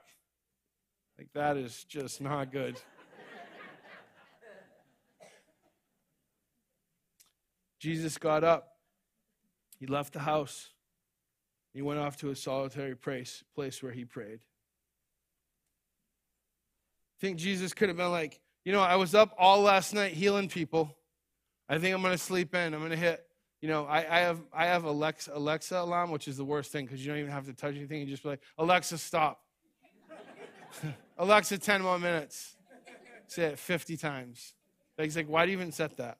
Like, 1.17 1.29
that 1.33 1.57
is 1.57 1.83
just 1.83 2.21
not 2.21 2.51
good. 2.51 2.79
Jesus 7.83 8.17
got 8.17 8.45
up. 8.45 8.77
He 9.77 9.87
left 9.87 10.13
the 10.13 10.19
house. 10.19 10.69
He 11.73 11.81
went 11.81 11.99
off 11.99 12.15
to 12.17 12.29
a 12.29 12.35
solitary 12.35 12.95
place, 12.95 13.43
place 13.53 13.83
where 13.83 13.91
he 13.91 14.05
prayed. 14.05 14.39
I 17.09 17.19
think 17.19 17.37
Jesus 17.37 17.73
could 17.73 17.89
have 17.89 17.97
been 17.97 18.11
like, 18.11 18.39
you 18.63 18.71
know, 18.71 18.79
I 18.79 18.95
was 18.95 19.13
up 19.13 19.35
all 19.37 19.59
last 19.59 19.93
night 19.93 20.13
healing 20.13 20.47
people. 20.47 20.95
I 21.67 21.77
think 21.77 21.93
I'm 21.93 22.01
going 22.01 22.13
to 22.13 22.17
sleep 22.17 22.55
in. 22.55 22.73
I'm 22.73 22.79
going 22.79 22.91
to 22.91 22.95
hit, 22.95 23.21
you 23.59 23.67
know, 23.67 23.83
I, 23.83 23.97
I 23.97 24.19
have 24.19 24.39
I 24.53 24.67
have 24.67 24.85
Alexa, 24.85 25.31
Alexa 25.33 25.77
alarm, 25.77 26.09
which 26.09 26.29
is 26.29 26.37
the 26.37 26.45
worst 26.45 26.71
thing 26.71 26.85
because 26.85 27.05
you 27.05 27.11
don't 27.11 27.19
even 27.19 27.31
have 27.31 27.47
to 27.47 27.53
touch 27.53 27.75
anything. 27.75 27.99
You 27.99 28.05
just 28.05 28.23
be 28.23 28.29
like, 28.29 28.41
Alexa, 28.57 28.97
stop. 28.97 29.41
Alexa, 31.17 31.57
10 31.57 31.81
more 31.81 31.99
minutes. 31.99 32.55
Say 33.27 33.43
it 33.43 33.59
50 33.59 33.97
times. 33.97 34.53
He's 34.97 35.17
like, 35.17 35.27
why 35.27 35.45
do 35.45 35.51
you 35.51 35.57
even 35.57 35.73
set 35.73 35.97
that? 35.97 36.19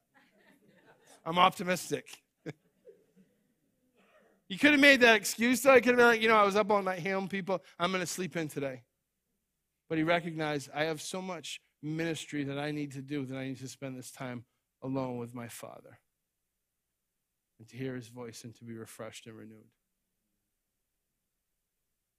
I'm 1.25 1.37
optimistic. 1.37 2.21
you 4.49 4.57
could 4.57 4.71
have 4.71 4.79
made 4.79 5.01
that 5.01 5.15
excuse, 5.15 5.61
though. 5.61 5.71
I 5.71 5.79
could 5.79 5.89
have 5.89 5.97
been 5.97 6.07
like, 6.07 6.21
you 6.21 6.27
know, 6.27 6.35
I 6.35 6.43
was 6.43 6.55
up 6.55 6.69
all 6.69 6.81
night 6.81 6.99
healing 6.99 7.27
people. 7.27 7.61
I'm 7.79 7.91
going 7.91 8.01
to 8.01 8.07
sleep 8.07 8.35
in 8.35 8.47
today. 8.47 8.83
But 9.89 9.97
he 9.97 10.03
recognized, 10.03 10.69
I 10.73 10.85
have 10.85 11.01
so 11.01 11.21
much 11.21 11.61
ministry 11.81 12.43
that 12.45 12.57
I 12.57 12.71
need 12.71 12.93
to 12.93 13.01
do 13.01 13.25
that 13.25 13.37
I 13.37 13.47
need 13.47 13.59
to 13.59 13.67
spend 13.67 13.97
this 13.97 14.11
time 14.11 14.45
alone 14.81 15.17
with 15.17 15.33
my 15.33 15.47
Father 15.47 15.99
and 17.59 17.67
to 17.69 17.77
hear 17.77 17.95
his 17.95 18.07
voice 18.07 18.43
and 18.43 18.55
to 18.55 18.65
be 18.65 18.73
refreshed 18.73 19.27
and 19.27 19.37
renewed. 19.37 19.69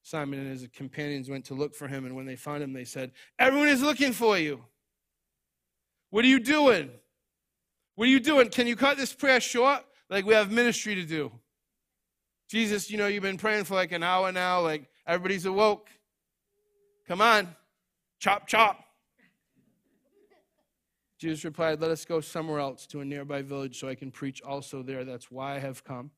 Simon 0.02 0.38
and 0.38 0.50
his 0.50 0.66
companions 0.74 1.30
went 1.30 1.46
to 1.46 1.54
look 1.54 1.74
for 1.74 1.88
him, 1.88 2.04
and 2.04 2.14
when 2.14 2.26
they 2.26 2.36
found 2.36 2.62
him, 2.62 2.74
they 2.74 2.84
said, 2.84 3.12
Everyone 3.38 3.68
is 3.68 3.82
looking 3.82 4.12
for 4.12 4.38
you. 4.38 4.62
What 6.10 6.24
are 6.26 6.28
you 6.28 6.40
doing? 6.40 6.90
What 7.94 8.08
are 8.08 8.10
you 8.10 8.20
doing? 8.20 8.48
Can 8.48 8.66
you 8.66 8.76
cut 8.76 8.96
this 8.96 9.12
prayer 9.12 9.40
short? 9.40 9.84
Like, 10.10 10.26
we 10.26 10.34
have 10.34 10.50
ministry 10.50 10.94
to 10.96 11.04
do. 11.04 11.32
Jesus, 12.48 12.90
you 12.90 12.98
know, 12.98 13.06
you've 13.06 13.22
been 13.22 13.38
praying 13.38 13.64
for 13.64 13.74
like 13.74 13.92
an 13.92 14.02
hour 14.02 14.32
now. 14.32 14.60
Like, 14.60 14.88
everybody's 15.06 15.46
awoke. 15.46 15.88
Come 17.06 17.20
on. 17.20 17.54
Chop, 18.18 18.46
chop. 18.46 18.84
Jesus 21.18 21.44
replied, 21.44 21.80
Let 21.80 21.90
us 21.90 22.04
go 22.04 22.20
somewhere 22.20 22.58
else 22.58 22.86
to 22.88 23.00
a 23.00 23.04
nearby 23.04 23.42
village 23.42 23.78
so 23.78 23.88
I 23.88 23.94
can 23.94 24.10
preach 24.10 24.42
also 24.42 24.82
there. 24.82 25.04
That's 25.04 25.30
why 25.30 25.56
I 25.56 25.58
have 25.58 25.84
come. 25.84 26.10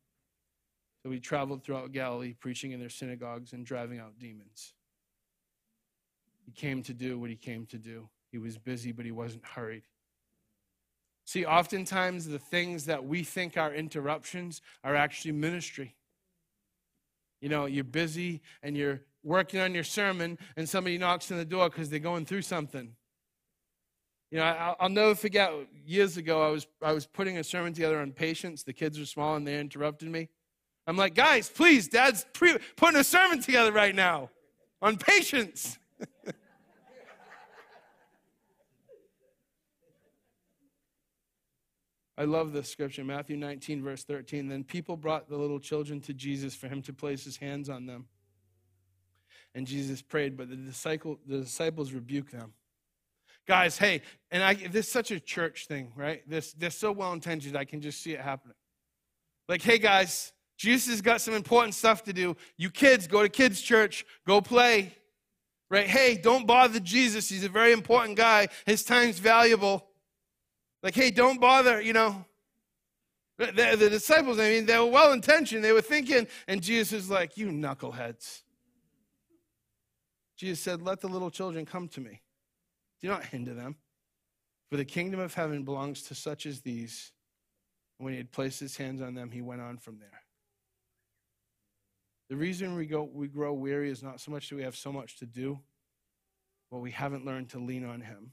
So 1.02 1.10
he 1.10 1.20
traveled 1.20 1.62
throughout 1.62 1.92
Galilee, 1.92 2.32
preaching 2.32 2.72
in 2.72 2.80
their 2.80 2.88
synagogues 2.88 3.52
and 3.52 3.64
driving 3.64 4.00
out 4.00 4.18
demons. 4.18 4.72
He 6.44 6.52
came 6.52 6.82
to 6.82 6.92
do 6.92 7.18
what 7.18 7.30
he 7.30 7.36
came 7.36 7.66
to 7.66 7.78
do. 7.78 8.08
He 8.32 8.38
was 8.38 8.58
busy, 8.58 8.90
but 8.92 9.04
he 9.04 9.12
wasn't 9.12 9.44
hurried. 9.44 9.84
See, 11.26 11.44
oftentimes 11.44 12.26
the 12.26 12.38
things 12.38 12.86
that 12.86 13.04
we 13.04 13.24
think 13.24 13.56
are 13.56 13.74
interruptions 13.74 14.62
are 14.84 14.94
actually 14.94 15.32
ministry. 15.32 15.96
You 17.40 17.48
know, 17.48 17.66
you're 17.66 17.84
busy 17.84 18.42
and 18.62 18.76
you're 18.76 19.02
working 19.24 19.58
on 19.58 19.74
your 19.74 19.82
sermon, 19.82 20.38
and 20.56 20.68
somebody 20.68 20.98
knocks 20.98 21.32
on 21.32 21.38
the 21.38 21.44
door 21.44 21.68
because 21.68 21.90
they're 21.90 21.98
going 21.98 22.24
through 22.24 22.42
something. 22.42 22.92
You 24.30 24.38
know, 24.38 24.44
I'll, 24.44 24.76
I'll, 24.78 24.88
never 24.88 25.16
forget 25.16 25.52
years 25.84 26.16
ago, 26.16 26.46
I 26.46 26.50
was, 26.50 26.68
I 26.80 26.92
was 26.92 27.06
putting 27.06 27.38
a 27.38 27.44
sermon 27.44 27.72
together 27.72 27.98
on 27.98 28.12
patience. 28.12 28.62
The 28.62 28.72
kids 28.72 28.98
were 28.98 29.04
small 29.04 29.34
and 29.34 29.44
they 29.44 29.58
interrupted 29.58 30.08
me. 30.08 30.28
I'm 30.86 30.96
like, 30.96 31.14
guys, 31.14 31.48
please, 31.48 31.88
dad's 31.88 32.24
pre- 32.34 32.58
putting 32.76 33.00
a 33.00 33.04
sermon 33.04 33.40
together 33.40 33.72
right 33.72 33.94
now 33.94 34.30
on 34.80 34.96
patience. 34.96 35.76
I 42.18 42.24
love 42.24 42.52
this 42.52 42.68
scripture, 42.68 43.04
Matthew 43.04 43.36
19, 43.36 43.82
verse 43.82 44.04
13. 44.04 44.48
Then 44.48 44.64
people 44.64 44.96
brought 44.96 45.28
the 45.28 45.36
little 45.36 45.60
children 45.60 46.00
to 46.02 46.14
Jesus 46.14 46.54
for 46.54 46.66
him 46.66 46.80
to 46.82 46.92
place 46.92 47.24
his 47.24 47.36
hands 47.36 47.68
on 47.68 47.86
them. 47.86 48.06
And 49.54 49.66
Jesus 49.66 50.02
prayed, 50.02 50.36
but 50.36 50.48
the, 50.48 50.56
disciple, 50.56 51.18
the 51.26 51.38
disciples 51.38 51.92
rebuked 51.92 52.32
them. 52.32 52.52
Guys, 53.46 53.78
hey, 53.78 54.02
and 54.30 54.42
I, 54.42 54.54
this 54.54 54.86
is 54.86 54.92
such 54.92 55.10
a 55.10 55.20
church 55.20 55.66
thing, 55.66 55.92
right? 55.94 56.28
This, 56.28 56.52
they're 56.52 56.70
so 56.70 56.90
well 56.90 57.12
intentioned, 57.12 57.56
I 57.56 57.64
can 57.64 57.80
just 57.80 58.02
see 58.02 58.12
it 58.12 58.20
happening. 58.20 58.56
Like, 59.48 59.62
hey, 59.62 59.78
guys, 59.78 60.32
Jesus 60.56 60.94
has 60.94 61.00
got 61.02 61.20
some 61.20 61.34
important 61.34 61.74
stuff 61.74 62.02
to 62.04 62.12
do. 62.12 62.36
You 62.56 62.70
kids, 62.70 63.06
go 63.06 63.22
to 63.22 63.28
kids' 63.28 63.60
church, 63.60 64.04
go 64.26 64.40
play. 64.40 64.92
Right? 65.68 65.86
Hey, 65.86 66.16
don't 66.16 66.46
bother 66.46 66.80
Jesus. 66.80 67.28
He's 67.28 67.44
a 67.44 67.48
very 67.48 67.72
important 67.72 68.16
guy. 68.16 68.48
His 68.64 68.84
time's 68.84 69.18
valuable. 69.18 69.86
Like, 70.87 70.95
hey, 70.95 71.11
don't 71.11 71.41
bother, 71.41 71.80
you 71.80 71.93
know. 71.93 72.24
The, 73.39 73.74
the 73.76 73.91
disciples, 73.91 74.39
I 74.39 74.51
mean, 74.51 74.66
they 74.66 74.78
were 74.78 74.87
well 74.87 75.12
intentioned. 75.12 75.64
They 75.64 75.72
were 75.72 75.80
thinking, 75.80 76.28
and 76.47 76.62
Jesus 76.62 76.93
is 76.93 77.11
like, 77.11 77.37
you 77.37 77.49
knuckleheads. 77.49 78.43
Jesus 80.37 80.61
said, 80.61 80.82
Let 80.82 81.01
the 81.01 81.09
little 81.09 81.32
children 81.32 81.66
come 81.66 81.89
to 81.89 82.01
me. 82.01 82.20
Do 83.03 83.09
not 83.09 83.24
hinder 83.24 83.53
them. 83.53 83.74
For 84.70 84.76
the 84.76 84.84
kingdom 84.84 85.18
of 85.18 85.34
heaven 85.34 85.64
belongs 85.64 86.03
to 86.03 86.14
such 86.14 86.47
as 86.47 86.61
these. 86.61 87.11
When 87.99 88.12
he 88.12 88.18
had 88.18 88.30
placed 88.30 88.61
his 88.61 88.76
hands 88.76 89.03
on 89.03 89.14
them, 89.14 89.32
he 89.32 89.43
went 89.43 89.62
on 89.62 89.78
from 89.78 89.99
there. 89.99 90.22
The 92.30 92.37
reason 92.37 92.76
we, 92.76 92.87
go, 92.87 93.11
we 93.12 93.26
grow 93.26 93.53
weary 93.55 93.91
is 93.91 94.05
not 94.05 94.20
so 94.20 94.30
much 94.30 94.51
that 94.51 94.55
we 94.55 94.62
have 94.62 94.76
so 94.76 94.93
much 94.93 95.18
to 95.18 95.26
do, 95.26 95.59
but 96.70 96.78
we 96.78 96.93
haven't 96.93 97.26
learned 97.26 97.49
to 97.51 97.59
lean 97.59 97.84
on 97.84 98.03
him. 98.03 98.30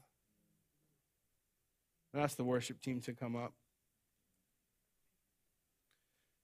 And 2.14 2.22
ask 2.22 2.36
the 2.36 2.44
worship 2.44 2.80
team 2.80 3.00
to 3.02 3.12
come 3.12 3.34
up. 3.34 3.52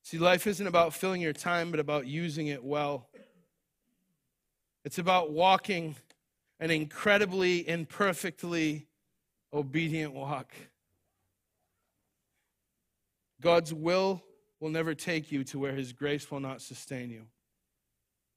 See, 0.02 0.18
life 0.18 0.48
isn't 0.48 0.66
about 0.66 0.94
filling 0.94 1.20
your 1.20 1.32
time, 1.32 1.70
but 1.70 1.78
about 1.78 2.08
using 2.08 2.48
it 2.48 2.64
well. 2.64 3.06
It's 4.84 4.98
about 4.98 5.30
walking 5.30 5.94
an 6.58 6.72
incredibly, 6.72 7.68
imperfectly 7.68 8.88
obedient 9.52 10.12
walk. 10.12 10.52
God's 13.40 13.72
will 13.72 14.24
will 14.58 14.70
never 14.70 14.92
take 14.92 15.30
you 15.30 15.44
to 15.44 15.58
where 15.60 15.72
his 15.72 15.92
grace 15.92 16.32
will 16.32 16.40
not 16.40 16.60
sustain 16.60 17.10
you. 17.10 17.26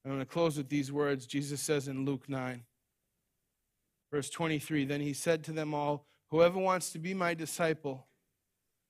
I'm 0.06 0.12
going 0.12 0.20
to 0.20 0.26
close 0.28 0.58
with 0.58 0.70
these 0.70 0.92
words. 0.92 1.26
Jesus 1.26 1.62
says 1.62 1.88
in 1.88 2.06
Luke 2.06 2.30
9, 2.30 2.64
verse 4.12 4.30
23 4.30 4.86
Then 4.86 5.02
he 5.02 5.14
said 5.14 5.44
to 5.46 5.52
them 5.52 5.74
all, 5.74 6.06
Whoever 6.34 6.58
wants 6.58 6.90
to 6.94 6.98
be 6.98 7.14
my 7.14 7.36
disciple 7.36 8.08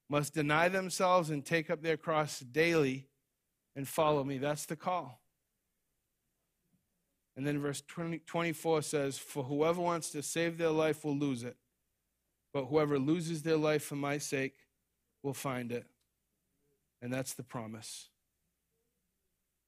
must 0.09 0.33
deny 0.33 0.69
themselves 0.69 1.29
and 1.29 1.43
take 1.43 1.69
up 1.69 1.81
their 1.81 1.97
cross 1.97 2.39
daily 2.39 3.09
and 3.75 3.85
follow 3.85 4.23
me. 4.23 4.37
That's 4.37 4.65
the 4.65 4.77
call. 4.77 5.19
And 7.35 7.45
then 7.45 7.59
verse 7.59 7.83
20, 7.85 8.19
24 8.19 8.83
says, 8.83 9.17
For 9.17 9.43
whoever 9.43 9.81
wants 9.81 10.09
to 10.11 10.23
save 10.23 10.57
their 10.57 10.69
life 10.69 11.03
will 11.03 11.17
lose 11.17 11.43
it, 11.43 11.57
but 12.53 12.67
whoever 12.67 12.97
loses 12.97 13.41
their 13.41 13.57
life 13.57 13.83
for 13.83 13.97
my 13.97 14.19
sake 14.19 14.55
will 15.21 15.33
find 15.33 15.73
it. 15.73 15.85
And 17.01 17.11
that's 17.11 17.33
the 17.33 17.43
promise. 17.43 18.07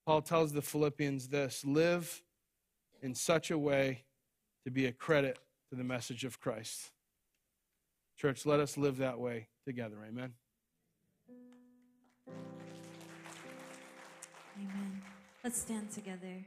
Paul 0.05 0.21
tells 0.21 0.53
the 0.53 0.61
Philippians 0.61 1.27
this 1.27 1.65
live 1.65 2.23
in 3.01 3.13
such 3.13 3.51
a 3.51 3.57
way 3.57 4.05
to 4.63 4.71
be 4.71 4.85
a 4.85 4.93
credit 4.93 5.39
to 5.69 5.75
the 5.75 5.83
message 5.83 6.23
of 6.23 6.39
Christ. 6.39 6.91
Church, 8.17 8.45
let 8.45 8.59
us 8.59 8.77
live 8.77 8.97
that 8.97 9.19
way 9.19 9.47
together. 9.65 9.97
Amen. 10.07 10.33
Amen. 14.57 15.01
Let's 15.43 15.59
stand 15.59 15.91
together. 15.91 16.45